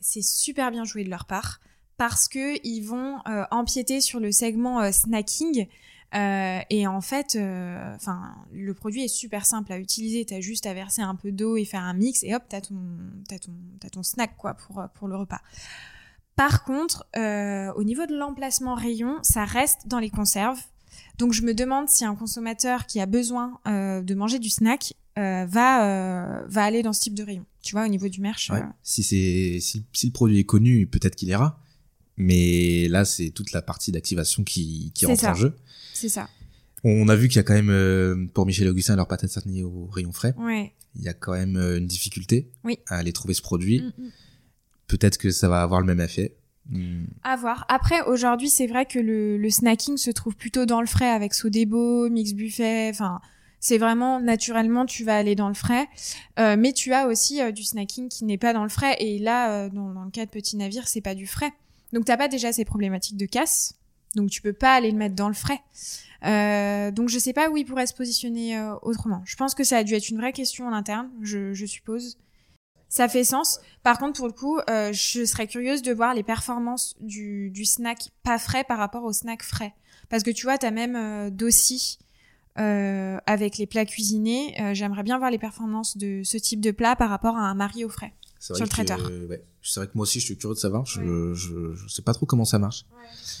c'est 0.00 0.22
super 0.22 0.70
bien 0.70 0.84
joué 0.84 1.04
de 1.04 1.10
leur 1.10 1.24
part 1.24 1.60
parce 2.00 2.28
que 2.28 2.58
ils 2.66 2.80
vont 2.80 3.18
euh, 3.28 3.44
empiéter 3.50 4.00
sur 4.00 4.20
le 4.20 4.32
segment 4.32 4.80
euh, 4.80 4.90
snacking. 4.90 5.68
Euh, 6.14 6.60
et 6.70 6.86
en 6.86 7.02
fait, 7.02 7.36
enfin, 7.94 8.34
le 8.52 8.72
produit 8.72 9.04
est 9.04 9.08
super 9.08 9.44
simple 9.44 9.70
à 9.70 9.78
utiliser. 9.78 10.24
T'as 10.24 10.40
juste 10.40 10.64
à 10.64 10.72
verser 10.72 11.02
un 11.02 11.14
peu 11.14 11.30
d'eau 11.30 11.58
et 11.58 11.66
faire 11.66 11.82
un 11.82 11.92
mix, 11.92 12.24
et 12.24 12.34
hop, 12.34 12.42
t'as 12.48 12.62
ton, 12.62 12.80
as 13.30 13.38
ton, 13.38 13.52
as 13.84 13.90
ton 13.90 14.02
snack 14.02 14.34
quoi 14.38 14.54
pour 14.54 14.82
pour 14.94 15.08
le 15.08 15.16
repas. 15.16 15.42
Par 16.36 16.64
contre, 16.64 17.06
au 17.76 17.84
niveau 17.84 18.06
de 18.06 18.16
l'emplacement 18.16 18.74
rayon, 18.74 19.18
ça 19.20 19.44
reste 19.44 19.86
dans 19.86 19.98
les 19.98 20.10
conserves. 20.10 20.62
Donc 21.20 21.32
je 21.32 21.42
me 21.42 21.54
demande 21.54 21.88
si 21.88 22.04
un 22.04 22.16
consommateur 22.16 22.86
qui 22.86 22.98
a 22.98 23.06
besoin 23.06 23.60
de 23.66 24.14
manger 24.14 24.38
du 24.38 24.48
snack 24.48 24.94
va 25.16 26.42
va 26.48 26.64
aller 26.64 26.82
dans 26.82 26.92
ce 26.92 27.00
type 27.00 27.14
de 27.14 27.22
rayon. 27.22 27.46
Tu 27.62 27.72
vois, 27.72 27.84
au 27.84 27.88
niveau 27.88 28.08
du 28.08 28.20
merch. 28.20 28.50
Si 28.82 29.02
c'est 29.02 29.58
si, 29.60 29.84
si, 29.92 30.06
le 30.06 30.12
produit 30.12 30.38
est 30.38 30.44
connu, 30.44 30.86
peut-être 30.86 31.14
qu'il 31.14 31.28
ira. 31.28 31.60
Mais 32.16 32.88
là, 32.88 33.04
c'est 33.04 33.30
toute 33.30 33.52
la 33.52 33.62
partie 33.62 33.92
d'activation 33.92 34.44
qui, 34.44 34.92
qui 34.94 35.06
rentre 35.06 35.24
en 35.24 35.34
jeu. 35.34 35.56
C'est 35.94 36.08
ça. 36.08 36.28
On 36.84 37.08
a 37.08 37.16
vu 37.16 37.28
qu'il 37.28 37.36
y 37.36 37.40
a 37.40 37.42
quand 37.42 37.54
même, 37.54 37.70
euh, 37.70 38.26
pour 38.32 38.46
Michel 38.46 38.68
Augustin, 38.68 38.96
leur 38.96 39.08
pâte 39.08 39.24
à 39.24 39.40
au 39.64 39.86
rayon 39.86 40.12
frais. 40.12 40.34
Ouais. 40.38 40.72
Il 40.96 41.02
y 41.02 41.08
a 41.08 41.14
quand 41.14 41.32
même 41.32 41.56
euh, 41.56 41.78
une 41.78 41.86
difficulté 41.86 42.50
oui. 42.64 42.78
à 42.88 42.96
aller 42.96 43.12
trouver 43.12 43.34
ce 43.34 43.42
produit. 43.42 43.80
Mm, 43.80 44.02
mm. 44.02 44.10
Peut-être 44.86 45.18
que 45.18 45.30
ça 45.30 45.48
va 45.48 45.62
avoir 45.62 45.80
le 45.80 45.86
même 45.86 46.00
effet. 46.00 46.36
Mm. 46.70 47.04
À 47.22 47.36
voir. 47.36 47.66
Après, 47.68 48.02
aujourd'hui, 48.02 48.48
c'est 48.48 48.66
vrai 48.66 48.86
que 48.86 48.98
le, 48.98 49.50
snacking 49.50 49.96
se 49.96 50.10
trouve 50.10 50.36
plutôt 50.36 50.66
dans 50.66 50.80
le 50.80 50.86
frais 50.86 51.10
avec 51.10 51.34
Sodebo, 51.34 52.08
Mix 52.08 52.32
Buffet, 52.32 52.88
enfin, 52.90 53.20
c'est 53.58 53.76
vraiment 53.76 54.20
naturellement 54.20 54.86
tu 54.86 55.04
vas 55.04 55.16
aller 55.16 55.34
dans 55.34 55.48
le 55.48 55.54
frais, 55.54 55.86
euh, 56.38 56.56
mais 56.58 56.72
tu 56.72 56.94
as 56.94 57.06
aussi 57.06 57.40
du 57.52 57.62
snacking 57.62 58.08
qui 58.08 58.24
n'est 58.24 58.38
pas 58.38 58.52
dans 58.52 58.62
le 58.62 58.70
frais. 58.70 58.96
Et 59.00 59.18
là, 59.18 59.68
dans, 59.68 59.92
dans, 59.92 60.04
le 60.04 60.10
cas 60.10 60.24
de 60.24 60.30
Petit 60.30 60.56
Navire, 60.56 60.88
c'est 60.88 61.02
pas 61.02 61.14
du 61.14 61.26
frais. 61.26 61.52
Donc 61.92 62.04
t'as 62.04 62.16
pas 62.16 62.28
déjà 62.28 62.52
ces 62.52 62.64
problématiques 62.64 63.16
de 63.16 63.26
casse, 63.26 63.74
donc 64.14 64.30
tu 64.30 64.40
peux 64.42 64.52
pas 64.52 64.74
aller 64.74 64.90
le 64.90 64.96
mettre 64.96 65.14
dans 65.14 65.28
le 65.28 65.34
frais. 65.34 65.60
Euh, 66.24 66.90
donc 66.90 67.08
je 67.08 67.18
sais 67.18 67.32
pas 67.32 67.48
où 67.48 67.56
il 67.56 67.64
pourrait 67.64 67.86
se 67.86 67.94
positionner 67.94 68.58
euh, 68.58 68.74
autrement. 68.82 69.22
Je 69.24 69.36
pense 69.36 69.54
que 69.54 69.64
ça 69.64 69.78
a 69.78 69.84
dû 69.84 69.94
être 69.94 70.08
une 70.08 70.18
vraie 70.18 70.32
question 70.32 70.66
en 70.66 70.72
interne, 70.72 71.10
je, 71.22 71.52
je 71.52 71.66
suppose. 71.66 72.18
Ça 72.90 73.08
fait 73.08 73.24
sens. 73.24 73.60
Par 73.82 73.98
contre, 73.98 74.18
pour 74.18 74.26
le 74.26 74.34
coup, 74.34 74.58
euh, 74.68 74.92
je 74.92 75.24
serais 75.24 75.46
curieuse 75.46 75.80
de 75.80 75.92
voir 75.92 76.12
les 76.12 76.22
performances 76.22 76.94
du, 77.00 77.48
du, 77.50 77.64
snack 77.64 78.10
pas 78.22 78.38
frais 78.38 78.64
par 78.64 78.76
rapport 78.78 79.04
au 79.04 79.12
snack 79.12 79.42
frais. 79.42 79.72
Parce 80.10 80.22
que 80.22 80.30
tu 80.30 80.44
vois, 80.44 80.58
t'as 80.58 80.70
même 80.70 80.96
euh, 80.96 81.30
Dossi 81.30 81.98
avec 82.56 83.56
les 83.56 83.64
plats 83.64 83.86
cuisinés. 83.86 84.54
J'aimerais 84.74 85.02
bien 85.02 85.16
voir 85.16 85.30
les 85.30 85.38
performances 85.38 85.96
de 85.96 86.20
ce 86.24 86.36
type 86.36 86.60
de 86.60 86.72
plat 86.72 86.94
par 86.94 87.08
rapport 87.08 87.36
à 87.36 87.40
un 87.40 87.54
mari 87.54 87.86
au 87.86 87.88
frais. 87.88 88.12
C'est 88.38 88.54
sur 88.54 88.64
le 88.64 88.68
traiteur. 88.68 89.00
ouais. 89.30 89.42
C'est 89.62 89.80
vrai 89.80 89.86
que 89.86 89.92
moi 89.94 90.02
aussi, 90.02 90.20
je 90.20 90.26
suis 90.26 90.36
curieux 90.36 90.54
de 90.54 90.60
savoir. 90.60 90.84
Je, 90.84 91.32
je, 91.32 91.74
je 91.74 91.88
sais 91.88 92.02
pas 92.02 92.12
trop 92.12 92.26
comment 92.26 92.44
ça 92.44 92.58
marche. 92.58 92.84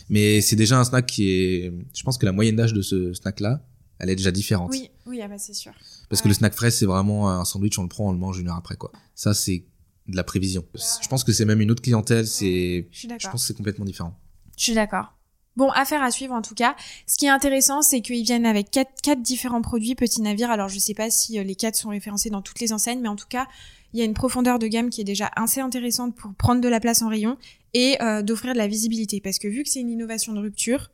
Mais 0.08 0.40
c'est 0.40 0.56
déjà 0.56 0.78
un 0.78 0.84
snack 0.84 1.06
qui 1.06 1.30
est. 1.30 1.72
Je 1.94 2.02
pense 2.02 2.18
que 2.18 2.26
la 2.26 2.32
moyenne 2.32 2.56
d'âge 2.56 2.72
de 2.72 2.82
ce 2.82 3.12
snack-là, 3.12 3.62
elle 3.98 4.10
est 4.10 4.16
déjà 4.16 4.30
différente. 4.30 4.70
Oui, 4.70 4.90
oui, 5.06 5.20
ah 5.22 5.28
bah 5.28 5.38
c'est 5.38 5.54
sûr. 5.54 5.72
Parce 6.10 6.20
que 6.20 6.28
le 6.28 6.34
snack 6.34 6.52
frais, 6.54 6.70
c'est 6.72 6.86
vraiment 6.86 7.30
un 7.30 7.44
sandwich, 7.44 7.78
on 7.78 7.82
le 7.82 7.88
prend, 7.88 8.08
on 8.08 8.12
le 8.12 8.18
mange 8.18 8.38
une 8.38 8.48
heure 8.48 8.56
après, 8.56 8.76
quoi. 8.76 8.90
Ça, 9.14 9.32
c'est 9.32 9.64
de 10.08 10.16
la 10.16 10.24
prévision. 10.24 10.64
Je 10.74 11.08
pense 11.08 11.24
que 11.24 11.32
c'est 11.32 11.44
même 11.44 11.60
une 11.60 11.70
autre 11.70 11.82
clientèle. 11.82 12.26
C'est. 12.26 12.88
Je 12.90 13.06
pense 13.06 13.42
que 13.42 13.46
c'est 13.46 13.56
complètement 13.56 13.84
différent. 13.84 14.18
Je 14.58 14.64
suis 14.64 14.74
d'accord. 14.74 15.14
Bon, 15.56 15.68
affaire 15.70 16.02
à 16.02 16.10
suivre 16.10 16.32
en 16.32 16.42
tout 16.42 16.54
cas. 16.54 16.76
Ce 17.06 17.16
qui 17.16 17.26
est 17.26 17.30
intéressant, 17.30 17.82
c'est 17.82 18.00
qu'ils 18.00 18.24
viennent 18.24 18.46
avec 18.46 18.70
quatre, 18.70 18.92
quatre 19.02 19.22
différents 19.22 19.62
produits 19.62 19.94
Petit 19.94 20.20
Navire. 20.20 20.50
Alors, 20.50 20.68
je 20.68 20.78
sais 20.78 20.94
pas 20.94 21.10
si 21.10 21.38
euh, 21.38 21.42
les 21.42 21.54
quatre 21.54 21.76
sont 21.76 21.90
référencés 21.90 22.30
dans 22.30 22.42
toutes 22.42 22.60
les 22.60 22.72
enseignes, 22.72 23.00
mais 23.00 23.08
en 23.08 23.16
tout 23.16 23.26
cas, 23.28 23.46
il 23.92 23.98
y 23.98 24.02
a 24.02 24.04
une 24.04 24.14
profondeur 24.14 24.58
de 24.58 24.66
gamme 24.68 24.90
qui 24.90 25.00
est 25.00 25.04
déjà 25.04 25.30
assez 25.36 25.60
intéressante 25.60 26.14
pour 26.14 26.34
prendre 26.34 26.60
de 26.60 26.68
la 26.68 26.80
place 26.80 27.02
en 27.02 27.08
rayon 27.08 27.36
et 27.74 28.00
euh, 28.00 28.22
d'offrir 28.22 28.52
de 28.52 28.58
la 28.58 28.68
visibilité. 28.68 29.20
Parce 29.20 29.38
que 29.38 29.48
vu 29.48 29.62
que 29.62 29.68
c'est 29.68 29.80
une 29.80 29.90
innovation 29.90 30.32
de 30.32 30.40
rupture, 30.40 30.90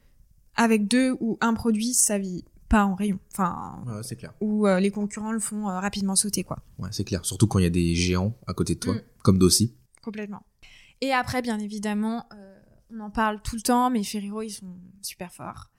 avec 0.57 0.89
deux 0.89 1.17
ou 1.21 1.37
un 1.41 1.53
produit, 1.53 1.93
ça 1.93 2.19
vit 2.19 2.45
pas 2.69 2.85
en 2.85 2.95
rayon. 2.95 3.19
Enfin, 3.33 3.83
Ouais, 3.87 4.03
c'est 4.03 4.17
clair. 4.17 4.33
où 4.41 4.67
euh, 4.67 4.81
les 4.81 4.91
concurrents 4.91 5.33
le 5.33 5.39
font 5.41 5.69
euh, 5.69 5.79
rapidement 5.79 6.17
sauter, 6.17 6.43
quoi. 6.45 6.59
Ouais, 6.79 6.89
c'est 6.93 7.05
clair. 7.05 7.25
Surtout 7.25 7.47
quand 7.47 7.59
il 7.59 7.63
y 7.65 7.67
a 7.67 7.71
des 7.71 7.95
géants 7.95 8.35
à 8.47 8.55
côté 8.55 8.75
de 8.75 8.81
toi, 8.81 8.95
Mm. 8.95 9.01
comme 9.23 9.39
Dossi. 9.39 9.75
Complètement. 10.03 10.43
Et 11.01 11.13
après, 11.13 11.43
bien 11.43 11.59
évidemment, 11.59 12.25
euh, 12.35 12.53
on 12.95 13.01
en 13.01 13.11
parle 13.11 13.41
tout 13.43 13.57
le 13.57 13.63
temps, 13.63 13.91
mais 13.91 14.03
Ferrero, 14.05 14.43
ils 14.43 14.51
sont 14.51 14.77
super 15.03 15.33
forts. 15.33 15.71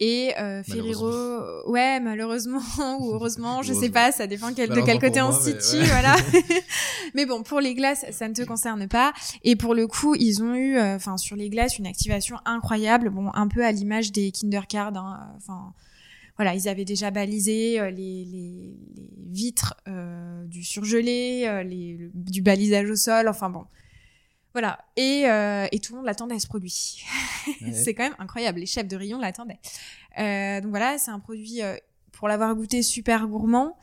Et 0.00 0.32
Ferrero, 0.66 1.70
ouais, 1.70 2.00
malheureusement 2.00 2.60
ou 3.00 3.12
heureusement, 3.12 3.62
je 3.62 3.72
sais 3.72 3.90
pas, 3.90 4.10
ça 4.12 4.26
dépend 4.26 4.52
quel, 4.52 4.68
de 4.70 4.80
quel 4.80 4.98
côté 4.98 5.20
pour 5.20 5.28
on 5.28 5.32
moi, 5.32 5.40
se 5.40 5.58
situe, 5.60 5.80
ouais. 5.82 5.86
voilà. 5.86 6.16
mais 7.14 7.26
bon, 7.26 7.42
pour 7.44 7.60
les 7.60 7.74
glaces, 7.74 8.04
ça 8.10 8.28
ne 8.28 8.34
te 8.34 8.42
concerne 8.42 8.88
pas. 8.88 9.12
Et 9.44 9.54
pour 9.56 9.74
le 9.74 9.86
coup, 9.86 10.14
ils 10.16 10.42
ont 10.42 10.54
eu, 10.54 10.78
enfin, 10.80 11.16
sur 11.16 11.36
les 11.36 11.48
glaces, 11.48 11.78
une 11.78 11.86
activation 11.86 12.36
incroyable. 12.44 13.10
Bon, 13.10 13.30
un 13.34 13.46
peu 13.48 13.64
à 13.64 13.70
l'image 13.72 14.10
des 14.12 14.32
Kinder 14.32 14.66
Card, 14.68 14.96
hein, 14.96 15.32
enfin. 15.36 15.72
Voilà, 16.38 16.54
ils 16.54 16.68
avaient 16.68 16.84
déjà 16.84 17.10
balisé 17.10 17.80
euh, 17.80 17.90
les, 17.90 18.24
les, 18.24 18.76
les 18.96 19.08
vitres 19.30 19.74
euh, 19.88 20.44
du 20.46 20.62
surgelé, 20.62 21.44
euh, 21.46 21.62
les, 21.62 21.96
le- 21.96 22.10
du 22.14 22.40
balisage 22.42 22.88
au 22.88 22.96
sol, 22.96 23.28
enfin 23.28 23.50
bon. 23.50 23.64
Voilà. 24.54 24.78
Et, 24.96 25.24
euh, 25.26 25.66
et 25.72 25.78
tout 25.78 25.92
le 25.92 25.98
monde 25.98 26.06
l'attendait, 26.06 26.38
ce 26.38 26.46
produit. 26.46 27.02
Ouais. 27.62 27.72
c'est 27.72 27.94
quand 27.94 28.02
même 28.04 28.16
incroyable. 28.18 28.60
Les 28.60 28.66
chefs 28.66 28.86
de 28.88 28.96
rayon 28.96 29.18
l'attendaient. 29.18 29.58
Euh, 30.18 30.60
donc 30.60 30.70
voilà, 30.70 30.98
c'est 30.98 31.10
un 31.10 31.18
produit, 31.18 31.62
euh, 31.62 31.76
pour 32.12 32.28
l'avoir 32.28 32.54
goûté, 32.54 32.82
super 32.82 33.26
gourmand. 33.26 33.76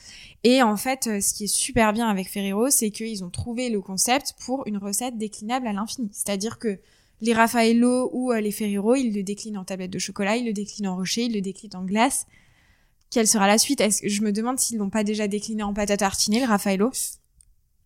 Et 0.43 0.61
en 0.61 0.77
fait, 0.77 1.05
ce 1.21 1.33
qui 1.33 1.45
est 1.45 1.53
super 1.55 1.93
bien 1.93 2.07
avec 2.07 2.29
Ferrero, 2.29 2.69
c'est 2.69 2.91
qu'ils 2.91 3.23
ont 3.23 3.29
trouvé 3.29 3.69
le 3.69 3.81
concept 3.81 4.33
pour 4.45 4.67
une 4.67 4.77
recette 4.77 5.17
déclinable 5.17 5.65
à 5.67 5.73
l'infini. 5.73 6.09
C'est-à-dire 6.11 6.59
que 6.59 6.79
les 7.21 7.33
Raffaello 7.33 8.09
ou 8.13 8.31
les 8.33 8.51
Ferrero, 8.51 8.93
ils 8.95 9.13
le 9.15 9.23
déclinent 9.23 9.57
en 9.57 9.63
tablette 9.65 9.91
de 9.91 9.99
chocolat, 9.99 10.35
ils 10.37 10.45
le 10.45 10.53
déclinent 10.53 10.87
en 10.89 10.95
rocher, 10.95 11.23
ils 11.23 11.33
le 11.33 11.41
déclinent 11.41 11.75
en 11.75 11.85
glace. 11.85 12.27
Quelle 13.15 13.27
sera 13.27 13.47
la 13.47 13.57
suite? 13.57 13.79
Est-ce 13.79 14.01
que 14.01 14.09
je 14.09 14.21
me 14.23 14.33
demande 14.33 14.59
s'ils 14.59 14.77
l'ont 14.77 14.89
pas 14.89 15.05
déjà 15.05 15.29
décliné 15.29 15.63
en 15.63 15.73
pâte 15.73 15.89
à 15.89 15.95
tartiner, 15.95 16.41
le 16.41 16.47
Raffaello? 16.47 16.91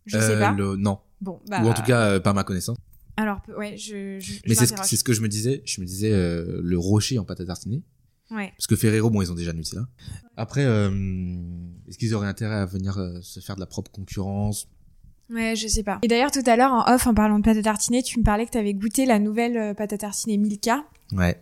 Je 0.08 0.18
sais 0.18 0.32
Euh, 0.34 0.40
pas. 0.40 0.52
le- 0.54 0.76
Non. 0.76 0.98
Bon, 1.22 1.40
bah, 1.48 1.62
Ou 1.62 1.68
en 1.68 1.74
tout 1.76 1.84
cas, 1.84 2.02
euh, 2.14 2.20
par 2.20 2.34
ma 2.34 2.44
connaissance. 2.44 2.78
alors 3.16 3.40
ouais, 3.56 3.78
je. 3.78 4.20
je 4.20 4.40
Mais 4.48 4.56
c'est 4.56 4.66
ce, 4.66 5.04
que 5.04 5.14
je 5.14 5.22
me 5.22 5.28
disais. 5.28 5.62
Je 5.66 5.82
me 5.82 5.86
disais 5.86 6.12
euh, 6.12 6.62
le 6.64 6.80
rocher 6.80 7.20
en 7.20 7.26
pâte 7.26 7.42
à 7.42 7.46
tartiner. 7.46 7.84
Ouais. 8.32 8.52
Parce 8.58 8.66
que 8.66 8.76
Ferrero, 8.76 9.12
bon, 9.12 9.22
ils 9.22 9.32
ont 9.32 9.36
déjà 9.36 9.54
Nutella. 9.54 9.88
Après, 10.36 10.66
euh, 10.66 10.90
est-ce 11.88 12.00
qu'ils 12.00 12.16
auraient 12.16 12.28
intérêt 12.28 12.56
à 12.56 12.66
venir 12.66 12.98
se 13.22 13.40
faire 13.40 13.54
de 13.54 13.60
la 13.60 13.68
propre 13.68 13.92
concurrence? 13.92 14.68
Ouais, 15.30 15.56
je 15.56 15.68
sais 15.68 15.84
pas. 15.84 16.00
Et 16.02 16.08
d'ailleurs, 16.08 16.32
tout 16.32 16.42
à 16.48 16.56
l'heure, 16.56 16.72
en 16.74 16.92
off, 16.92 17.06
en 17.06 17.14
parlant 17.14 17.38
de 17.38 17.44
pâte 17.44 17.58
à 17.58 17.62
tartiner, 17.62 18.02
tu 18.02 18.18
me 18.18 18.24
parlais 18.24 18.48
que 18.48 18.52
tu 18.52 18.58
avais 18.58 18.74
goûté 18.74 19.06
la 19.06 19.20
nouvelle 19.20 19.76
pâte 19.76 19.94
à 19.94 19.98
tartiner 20.00 20.38
Milka. 20.38 20.84
Ouais. 21.12 21.40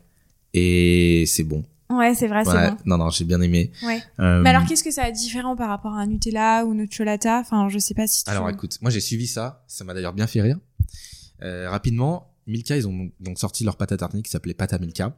Et 0.53 1.23
c'est 1.25 1.43
bon. 1.45 1.63
Ouais, 1.89 2.13
c'est 2.15 2.27
vrai, 2.27 2.43
c'est 2.43 2.51
bon. 2.51 2.77
Non, 2.85 2.97
non, 2.97 3.09
j'ai 3.09 3.23
bien 3.23 3.39
aimé. 3.41 3.71
Ouais. 3.83 4.01
Euh, 4.19 4.41
Mais 4.41 4.49
alors, 4.49 4.65
qu'est-ce 4.65 4.83
que 4.83 4.91
ça 4.91 5.03
a 5.03 5.11
de 5.11 5.15
différent 5.15 5.55
par 5.55 5.69
rapport 5.69 5.93
à 5.93 6.01
un 6.01 6.07
Nutella 6.07 6.65
ou 6.65 6.73
Nutellata 6.73 7.39
Enfin, 7.39 7.69
je 7.69 7.79
sais 7.79 7.93
pas 7.93 8.07
si 8.07 8.25
tu... 8.25 8.29
Alors 8.29 8.49
écoute, 8.49 8.77
moi 8.81 8.91
j'ai 8.91 8.99
suivi 8.99 9.25
ça, 9.25 9.63
ça 9.67 9.85
m'a 9.85 9.93
d'ailleurs 9.93 10.13
bien 10.13 10.27
fait 10.27 10.41
rire. 10.41 10.59
Euh, 11.43 11.69
rapidement, 11.69 12.33
Milka, 12.45 12.75
ils 12.75 12.87
ont 12.87 13.09
donc 13.21 13.39
sorti 13.39 13.63
leur 13.63 13.77
pâte 13.77 13.93
à 13.93 13.97
tartiner 13.97 14.21
qui 14.21 14.31
s'appelait 14.31 14.53
pâte 14.53 14.73
à 14.73 14.79
Milka. 14.79 15.17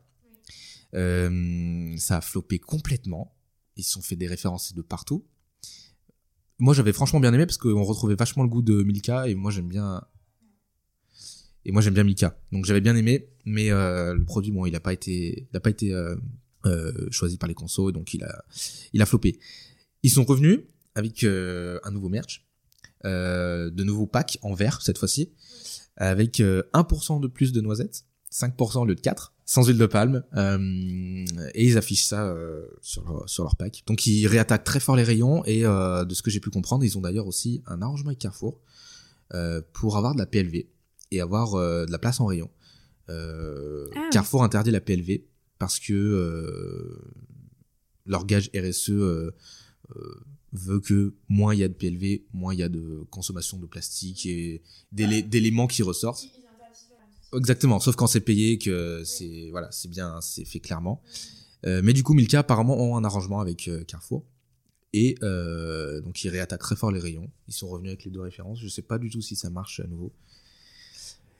Euh, 0.93 1.95
ça 1.97 2.17
a 2.17 2.21
floppé 2.21 2.59
complètement. 2.59 3.35
Ils 3.75 3.83
se 3.83 3.91
sont 3.93 4.01
fait 4.01 4.15
des 4.15 4.27
références 4.27 4.73
de 4.73 4.81
partout. 4.81 5.25
Moi 6.59 6.73
j'avais 6.73 6.93
franchement 6.93 7.19
bien 7.19 7.33
aimé 7.33 7.45
parce 7.45 7.57
qu'on 7.57 7.83
retrouvait 7.83 8.15
vachement 8.15 8.43
le 8.43 8.49
goût 8.49 8.61
de 8.61 8.83
Milka 8.83 9.27
et 9.27 9.33
moi 9.33 9.49
j'aime 9.49 9.69
bien. 9.69 10.03
Et 11.65 11.71
moi 11.71 11.81
j'aime 11.81 11.93
bien 11.93 12.03
Milka, 12.03 12.37
donc 12.51 12.65
j'avais 12.65 12.81
bien 12.81 12.95
aimé, 12.95 13.29
mais 13.45 13.69
le 13.69 14.23
produit 14.25 14.51
bon 14.51 14.65
il 14.65 14.75
a 14.75 14.79
pas 14.79 14.91
été, 14.93 15.47
il 15.51 15.57
a 15.57 15.59
pas 15.59 15.69
été 15.69 15.93
choisi 17.11 17.37
par 17.37 17.47
les 17.47 17.55
consos, 17.55 17.91
donc 17.91 18.13
il 18.13 18.23
a, 18.23 18.43
il 18.93 19.01
a 19.01 19.05
floppé. 19.05 19.39
Ils 20.03 20.11
sont 20.11 20.23
revenus 20.23 20.61
avec 20.95 21.23
euh, 21.23 21.79
un 21.83 21.91
nouveau 21.91 22.09
merch 22.09 22.45
euh, 23.05 23.69
de 23.69 23.83
nouveaux 23.83 24.07
packs 24.07 24.37
en 24.41 24.53
verre 24.53 24.81
cette 24.81 24.97
fois-ci, 24.97 25.31
avec 25.97 26.39
euh, 26.39 26.63
1% 26.73 27.19
de 27.21 27.27
plus 27.27 27.51
de 27.53 27.61
noisettes, 27.61 28.05
5% 28.31 28.79
au 28.79 28.85
lieu 28.85 28.95
de 28.95 29.01
4, 29.01 29.33
sans 29.45 29.65
huile 29.65 29.77
de 29.77 29.85
palme, 29.85 30.23
euh, 30.35 31.25
et 31.55 31.65
ils 31.65 31.77
affichent 31.77 32.03
ça 32.05 32.27
euh, 32.27 32.65
sur, 32.81 33.03
leur, 33.03 33.27
sur 33.29 33.43
leur 33.43 33.55
pack. 33.55 33.83
Donc 33.87 34.05
ils 34.05 34.27
réattaquent 34.27 34.63
très 34.63 34.79
fort 34.79 34.95
les 34.95 35.03
rayons, 35.03 35.43
et 35.45 35.65
euh, 35.65 36.05
de 36.05 36.13
ce 36.13 36.21
que 36.21 36.29
j'ai 36.29 36.39
pu 36.39 36.49
comprendre, 36.49 36.83
ils 36.83 36.97
ont 36.97 37.01
d'ailleurs 37.01 37.27
aussi 37.27 37.61
un 37.65 37.81
arrangement 37.81 38.09
avec 38.09 38.19
Carrefour 38.19 38.61
euh, 39.33 39.61
pour 39.73 39.97
avoir 39.97 40.13
de 40.13 40.19
la 40.19 40.25
PLV 40.25 40.67
et 41.11 41.21
avoir 41.21 41.55
euh, 41.55 41.85
de 41.85 41.91
la 41.91 41.99
place 41.99 42.19
en 42.19 42.25
rayon. 42.25 42.49
Euh, 43.09 43.87
Ah. 43.95 44.09
Carrefour 44.11 44.43
interdit 44.43 44.71
la 44.71 44.81
PLV 44.81 45.23
parce 45.59 45.79
que 45.79 45.93
euh, 45.93 47.01
leur 48.05 48.25
gage 48.25 48.49
RSE 48.55 48.89
euh, 48.91 49.31
euh, 49.95 50.15
veut 50.53 50.79
que 50.79 51.13
moins 51.29 51.53
il 51.53 51.59
y 51.59 51.63
a 51.63 51.67
de 51.67 51.73
PLV, 51.73 52.23
moins 52.33 52.53
il 52.53 52.59
y 52.59 52.63
a 52.63 52.69
de 52.69 53.05
consommation 53.11 53.57
de 53.59 53.67
plastique 53.67 54.25
et 54.25 54.61
d'élé- 54.91 55.21
d'éléments 55.23 55.67
qui 55.67 55.83
ressortent. 55.83 56.29
Exactement, 57.35 57.79
sauf 57.79 57.95
quand 57.95 58.07
c'est 58.07 58.21
payé, 58.21 58.57
que 58.57 59.03
c'est 59.05 59.49
voilà, 59.51 59.71
c'est 59.71 59.89
bien, 59.89 60.19
c'est 60.21 60.45
fait 60.45 60.59
clairement. 60.59 61.03
Euh, 61.65 61.81
mais 61.83 61.93
du 61.93 62.03
coup, 62.03 62.13
Milka 62.13 62.39
apparemment 62.39 62.77
ont 62.79 62.95
un 62.97 63.03
arrangement 63.03 63.39
avec 63.41 63.69
Carrefour 63.87 64.25
et 64.93 65.15
euh, 65.23 66.01
donc 66.01 66.23
ils 66.23 66.29
réattaquent 66.29 66.61
très 66.61 66.75
fort 66.75 66.91
les 66.91 66.99
rayons. 66.99 67.29
Ils 67.47 67.53
sont 67.53 67.69
revenus 67.69 67.89
avec 67.91 68.05
les 68.05 68.11
deux 68.11 68.21
références. 68.21 68.59
Je 68.61 68.67
sais 68.67 68.81
pas 68.81 68.97
du 68.97 69.09
tout 69.09 69.21
si 69.21 69.35
ça 69.35 69.49
marche 69.51 69.79
à 69.79 69.87
nouveau. 69.87 70.11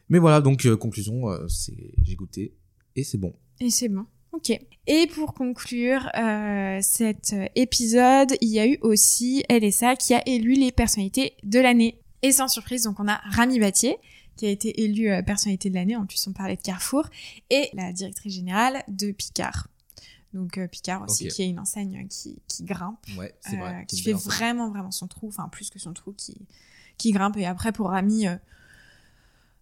Mais 0.10 0.20
voilà, 0.20 0.42
donc 0.42 0.66
euh, 0.66 0.76
conclusion, 0.76 1.30
euh, 1.30 1.48
c'est 1.48 1.94
j'ai 2.04 2.16
goûté 2.16 2.54
et 2.96 3.04
c'est 3.04 3.18
bon. 3.18 3.34
Et 3.60 3.70
c'est 3.70 3.90
bon. 3.90 4.06
Ok. 4.32 4.52
Et 4.88 5.08
pour 5.08 5.34
conclure 5.34 6.10
euh, 6.18 6.80
cet 6.82 7.34
euh, 7.34 7.48
épisode, 7.56 8.36
il 8.42 8.50
y 8.50 8.60
a 8.60 8.68
eu 8.68 8.78
aussi 8.82 9.44
LSA 9.50 9.96
qui 9.96 10.14
a 10.14 10.28
élu 10.28 10.54
les 10.54 10.72
personnalités 10.72 11.36
de 11.44 11.60
l'année. 11.60 12.02
Et 12.22 12.32
sans 12.32 12.48
surprise, 12.48 12.84
donc 12.84 13.00
on 13.00 13.08
a 13.08 13.22
Rami 13.26 13.60
Battier 13.60 13.98
qui 14.36 14.46
a 14.46 14.50
été 14.50 14.84
élu 14.84 15.10
euh, 15.10 15.22
personnalité 15.22 15.70
de 15.70 15.76
l'année. 15.76 15.96
En 15.96 16.06
plus, 16.06 16.26
on 16.28 16.34
parlait 16.34 16.56
de 16.56 16.62
Carrefour 16.62 17.10
et 17.50 17.70
la 17.74 17.92
directrice 17.92 18.34
générale 18.34 18.84
de 18.88 19.12
Picard. 19.12 19.68
Donc 20.34 20.60
Picard 20.68 21.04
aussi, 21.04 21.28
qui 21.28 21.42
est 21.42 21.50
une 21.50 21.60
enseigne 21.60 22.08
qui, 22.08 22.40
qui 22.48 22.64
grimpe, 22.64 23.00
Ouais, 23.18 23.34
c'est 23.42 23.58
euh, 23.58 23.60
vrai. 23.60 23.86
qui 23.88 24.02
fait 24.02 24.14
vraiment 24.14 24.70
vraiment 24.70 24.92
son 24.92 25.08
trou, 25.08 25.28
enfin 25.28 25.50
plus 25.50 25.70
que 25.70 25.80
son 25.80 25.94
trou, 25.94 26.14
qui 26.14 26.38
qui 26.98 27.12
grimpe. 27.12 27.38
Et 27.38 27.46
après 27.46 27.72
pour 27.72 27.90
Rami, 27.90 28.28
euh, 28.28 28.36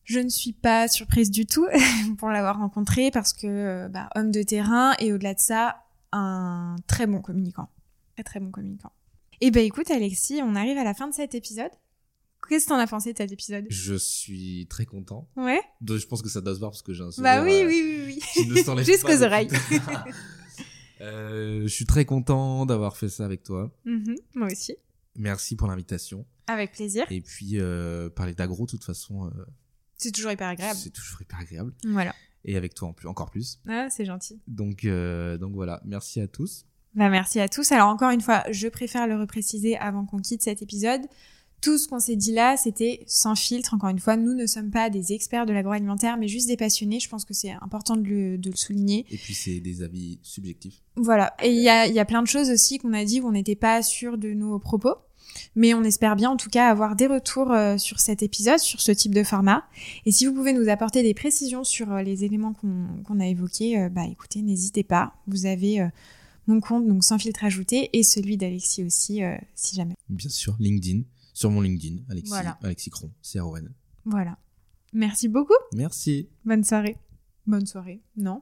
je 0.07 0.19
ne 0.19 0.29
suis 0.29 0.53
pas 0.53 0.87
surprise 0.87 1.29
du 1.29 1.45
tout 1.45 1.67
pour 2.17 2.29
l'avoir 2.29 2.57
rencontré 2.57 3.11
parce 3.11 3.33
que 3.33 3.45
euh, 3.45 3.89
bah, 3.89 4.09
homme 4.15 4.31
de 4.31 4.41
terrain 4.41 4.93
et 4.99 5.11
au-delà 5.11 5.33
de 5.33 5.39
ça, 5.39 5.83
un 6.13 6.77
très 6.87 7.07
bon 7.07 7.21
communicant, 7.21 7.67
très 8.15 8.23
très 8.23 8.39
bon 8.39 8.49
communicant. 8.49 8.93
Et 9.41 9.51
ben 9.51 9.63
écoute 9.65 9.91
Alexis, 9.91 10.39
on 10.41 10.55
arrive 10.55 10.77
à 10.77 10.85
la 10.85 10.93
fin 10.93 11.09
de 11.09 11.13
cet 11.13 11.35
épisode. 11.35 11.71
Qu'est-ce 12.47 12.65
que 12.65 12.69
t'en 12.69 12.79
as 12.79 12.87
pensé 12.87 13.11
de 13.11 13.17
cet 13.17 13.33
épisode? 13.33 13.65
Je 13.69 13.95
suis 13.95 14.65
très 14.69 14.85
content. 14.85 15.27
Ouais. 15.35 15.59
Donc, 15.81 15.97
je 15.97 16.07
pense 16.07 16.21
que 16.21 16.29
ça 16.29 16.39
doit 16.39 16.53
se 16.53 16.59
voir 16.59 16.71
parce 16.71 16.81
que 16.81 16.93
j'ai 16.93 17.03
un 17.03 17.09
Bah 17.17 17.39
sourire, 17.39 17.43
oui, 17.43 17.63
euh, 17.63 17.67
oui, 17.67 18.21
oui, 18.37 18.53
oui. 18.53 18.63
s'enlève 18.63 18.85
Jusqu'aux 18.85 19.23
oreilles. 19.23 19.49
Euh, 20.99 21.61
je 21.61 21.67
suis 21.67 21.85
très 21.85 22.05
content 22.05 22.65
d'avoir 22.65 22.97
fait 22.97 23.07
ça 23.07 23.23
avec 23.23 23.43
toi. 23.43 23.71
Mhm, 23.85 24.15
moi 24.33 24.47
aussi. 24.47 24.75
Merci 25.15 25.55
pour 25.55 25.67
l'invitation. 25.67 26.25
Avec 26.47 26.71
plaisir. 26.71 27.05
Et 27.11 27.21
puis, 27.21 27.59
euh, 27.59 28.09
parler 28.09 28.33
d'agro, 28.33 28.65
de 28.65 28.71
toute 28.71 28.83
façon, 28.83 29.29
C'est 29.97 30.11
toujours 30.11 30.31
hyper 30.31 30.47
agréable. 30.47 30.77
c'est 30.81 30.91
toujours 30.91 31.21
hyper 31.21 31.39
agréable. 31.39 31.73
Voilà. 31.85 32.13
Et 32.45 32.55
avec 32.55 32.73
toi 32.73 32.87
en 32.89 32.93
plus, 32.93 33.07
encore 33.07 33.29
plus. 33.29 33.59
Ah, 33.67 33.89
c'est 33.89 34.05
gentil. 34.05 34.39
Donc, 34.47 34.85
euh, 34.85 35.37
donc 35.37 35.53
voilà, 35.53 35.81
merci 35.85 36.21
à 36.21 36.27
tous. 36.27 36.65
Bah, 36.95 37.09
merci 37.09 37.39
à 37.39 37.49
tous. 37.49 37.71
Alors 37.71 37.89
encore 37.89 38.11
une 38.11 38.21
fois, 38.21 38.43
je 38.51 38.67
préfère 38.67 39.07
le 39.07 39.19
repréciser 39.19 39.77
avant 39.77 40.05
qu'on 40.05 40.19
quitte 40.19 40.41
cet 40.41 40.61
épisode. 40.61 41.01
Tout 41.59 41.79
ce 41.79 41.87
qu'on 41.87 41.99
s'est 41.99 42.15
dit 42.15 42.33
là, 42.33 42.55
c'était 42.55 43.03
sans 43.07 43.35
filtre. 43.35 43.73
Encore 43.73 43.89
une 43.89 43.97
fois, 43.99 44.15
nous 44.15 44.35
ne 44.35 44.45
sommes 44.45 44.69
pas 44.69 44.91
des 44.91 45.11
experts 45.13 45.47
de 45.47 45.53
l'agroalimentaire, 45.53 46.15
mais 46.17 46.27
juste 46.27 46.47
des 46.47 46.55
passionnés. 46.55 46.99
Je 46.99 47.09
pense 47.09 47.25
que 47.25 47.33
c'est 47.33 47.51
important 47.51 47.97
de 47.97 48.03
le, 48.07 48.37
de 48.37 48.51
le 48.51 48.55
souligner. 48.55 49.07
Et 49.09 49.17
puis, 49.17 49.33
c'est 49.33 49.59
des 49.59 49.81
avis 49.81 50.19
subjectifs. 50.21 50.83
Voilà. 50.95 51.33
Et 51.41 51.49
il 51.51 51.61
y 51.61 51.69
a, 51.69 51.87
il 51.87 51.95
y 51.95 51.99
a 51.99 52.05
plein 52.05 52.21
de 52.21 52.27
choses 52.27 52.51
aussi 52.51 52.77
qu'on 52.77 52.93
a 52.93 53.03
dit 53.03 53.21
où 53.21 53.27
on 53.27 53.31
n'était 53.31 53.55
pas 53.55 53.81
sûr 53.81 54.19
de 54.19 54.33
nos 54.33 54.59
propos. 54.59 54.93
Mais 55.55 55.73
on 55.73 55.83
espère 55.83 56.15
bien 56.15 56.29
en 56.29 56.37
tout 56.37 56.49
cas 56.49 56.69
avoir 56.69 56.95
des 56.95 57.07
retours 57.07 57.51
euh, 57.51 57.77
sur 57.77 57.99
cet 57.99 58.23
épisode, 58.23 58.59
sur 58.59 58.81
ce 58.81 58.91
type 58.91 59.13
de 59.13 59.23
format. 59.23 59.63
Et 60.05 60.11
si 60.11 60.25
vous 60.25 60.33
pouvez 60.33 60.53
nous 60.53 60.69
apporter 60.69 61.03
des 61.03 61.13
précisions 61.13 61.63
sur 61.63 61.91
euh, 61.91 62.01
les 62.01 62.23
éléments 62.23 62.53
qu'on 62.53 63.19
a 63.19 63.27
évoqués, 63.27 63.79
euh, 63.79 63.89
bah 63.89 64.05
écoutez, 64.09 64.41
n'hésitez 64.41 64.83
pas. 64.83 65.15
Vous 65.27 65.45
avez 65.45 65.87
mon 66.47 66.61
compte, 66.61 66.87
donc 66.87 67.03
sans 67.03 67.17
filtre 67.17 67.43
ajouté, 67.43 67.89
et 67.93 68.03
celui 68.03 68.37
d'Alexis 68.37 68.83
aussi, 68.83 69.21
si 69.53 69.75
jamais. 69.75 69.95
Bien 70.07 70.29
sûr, 70.29 70.55
LinkedIn, 70.59 71.01
sur 71.33 71.51
mon 71.51 71.61
LinkedIn, 71.61 71.97
Alexis, 72.09 72.33
Alexis 72.63 72.89
Cron, 72.89 73.11
c 73.21 73.39
r 73.39 73.51
Voilà. 74.05 74.37
Merci 74.93 75.27
beaucoup. 75.27 75.53
Merci. 75.73 76.29
Bonne 76.45 76.63
soirée. 76.63 76.97
Bonne 77.45 77.65
soirée. 77.65 78.01
Non 78.15 78.41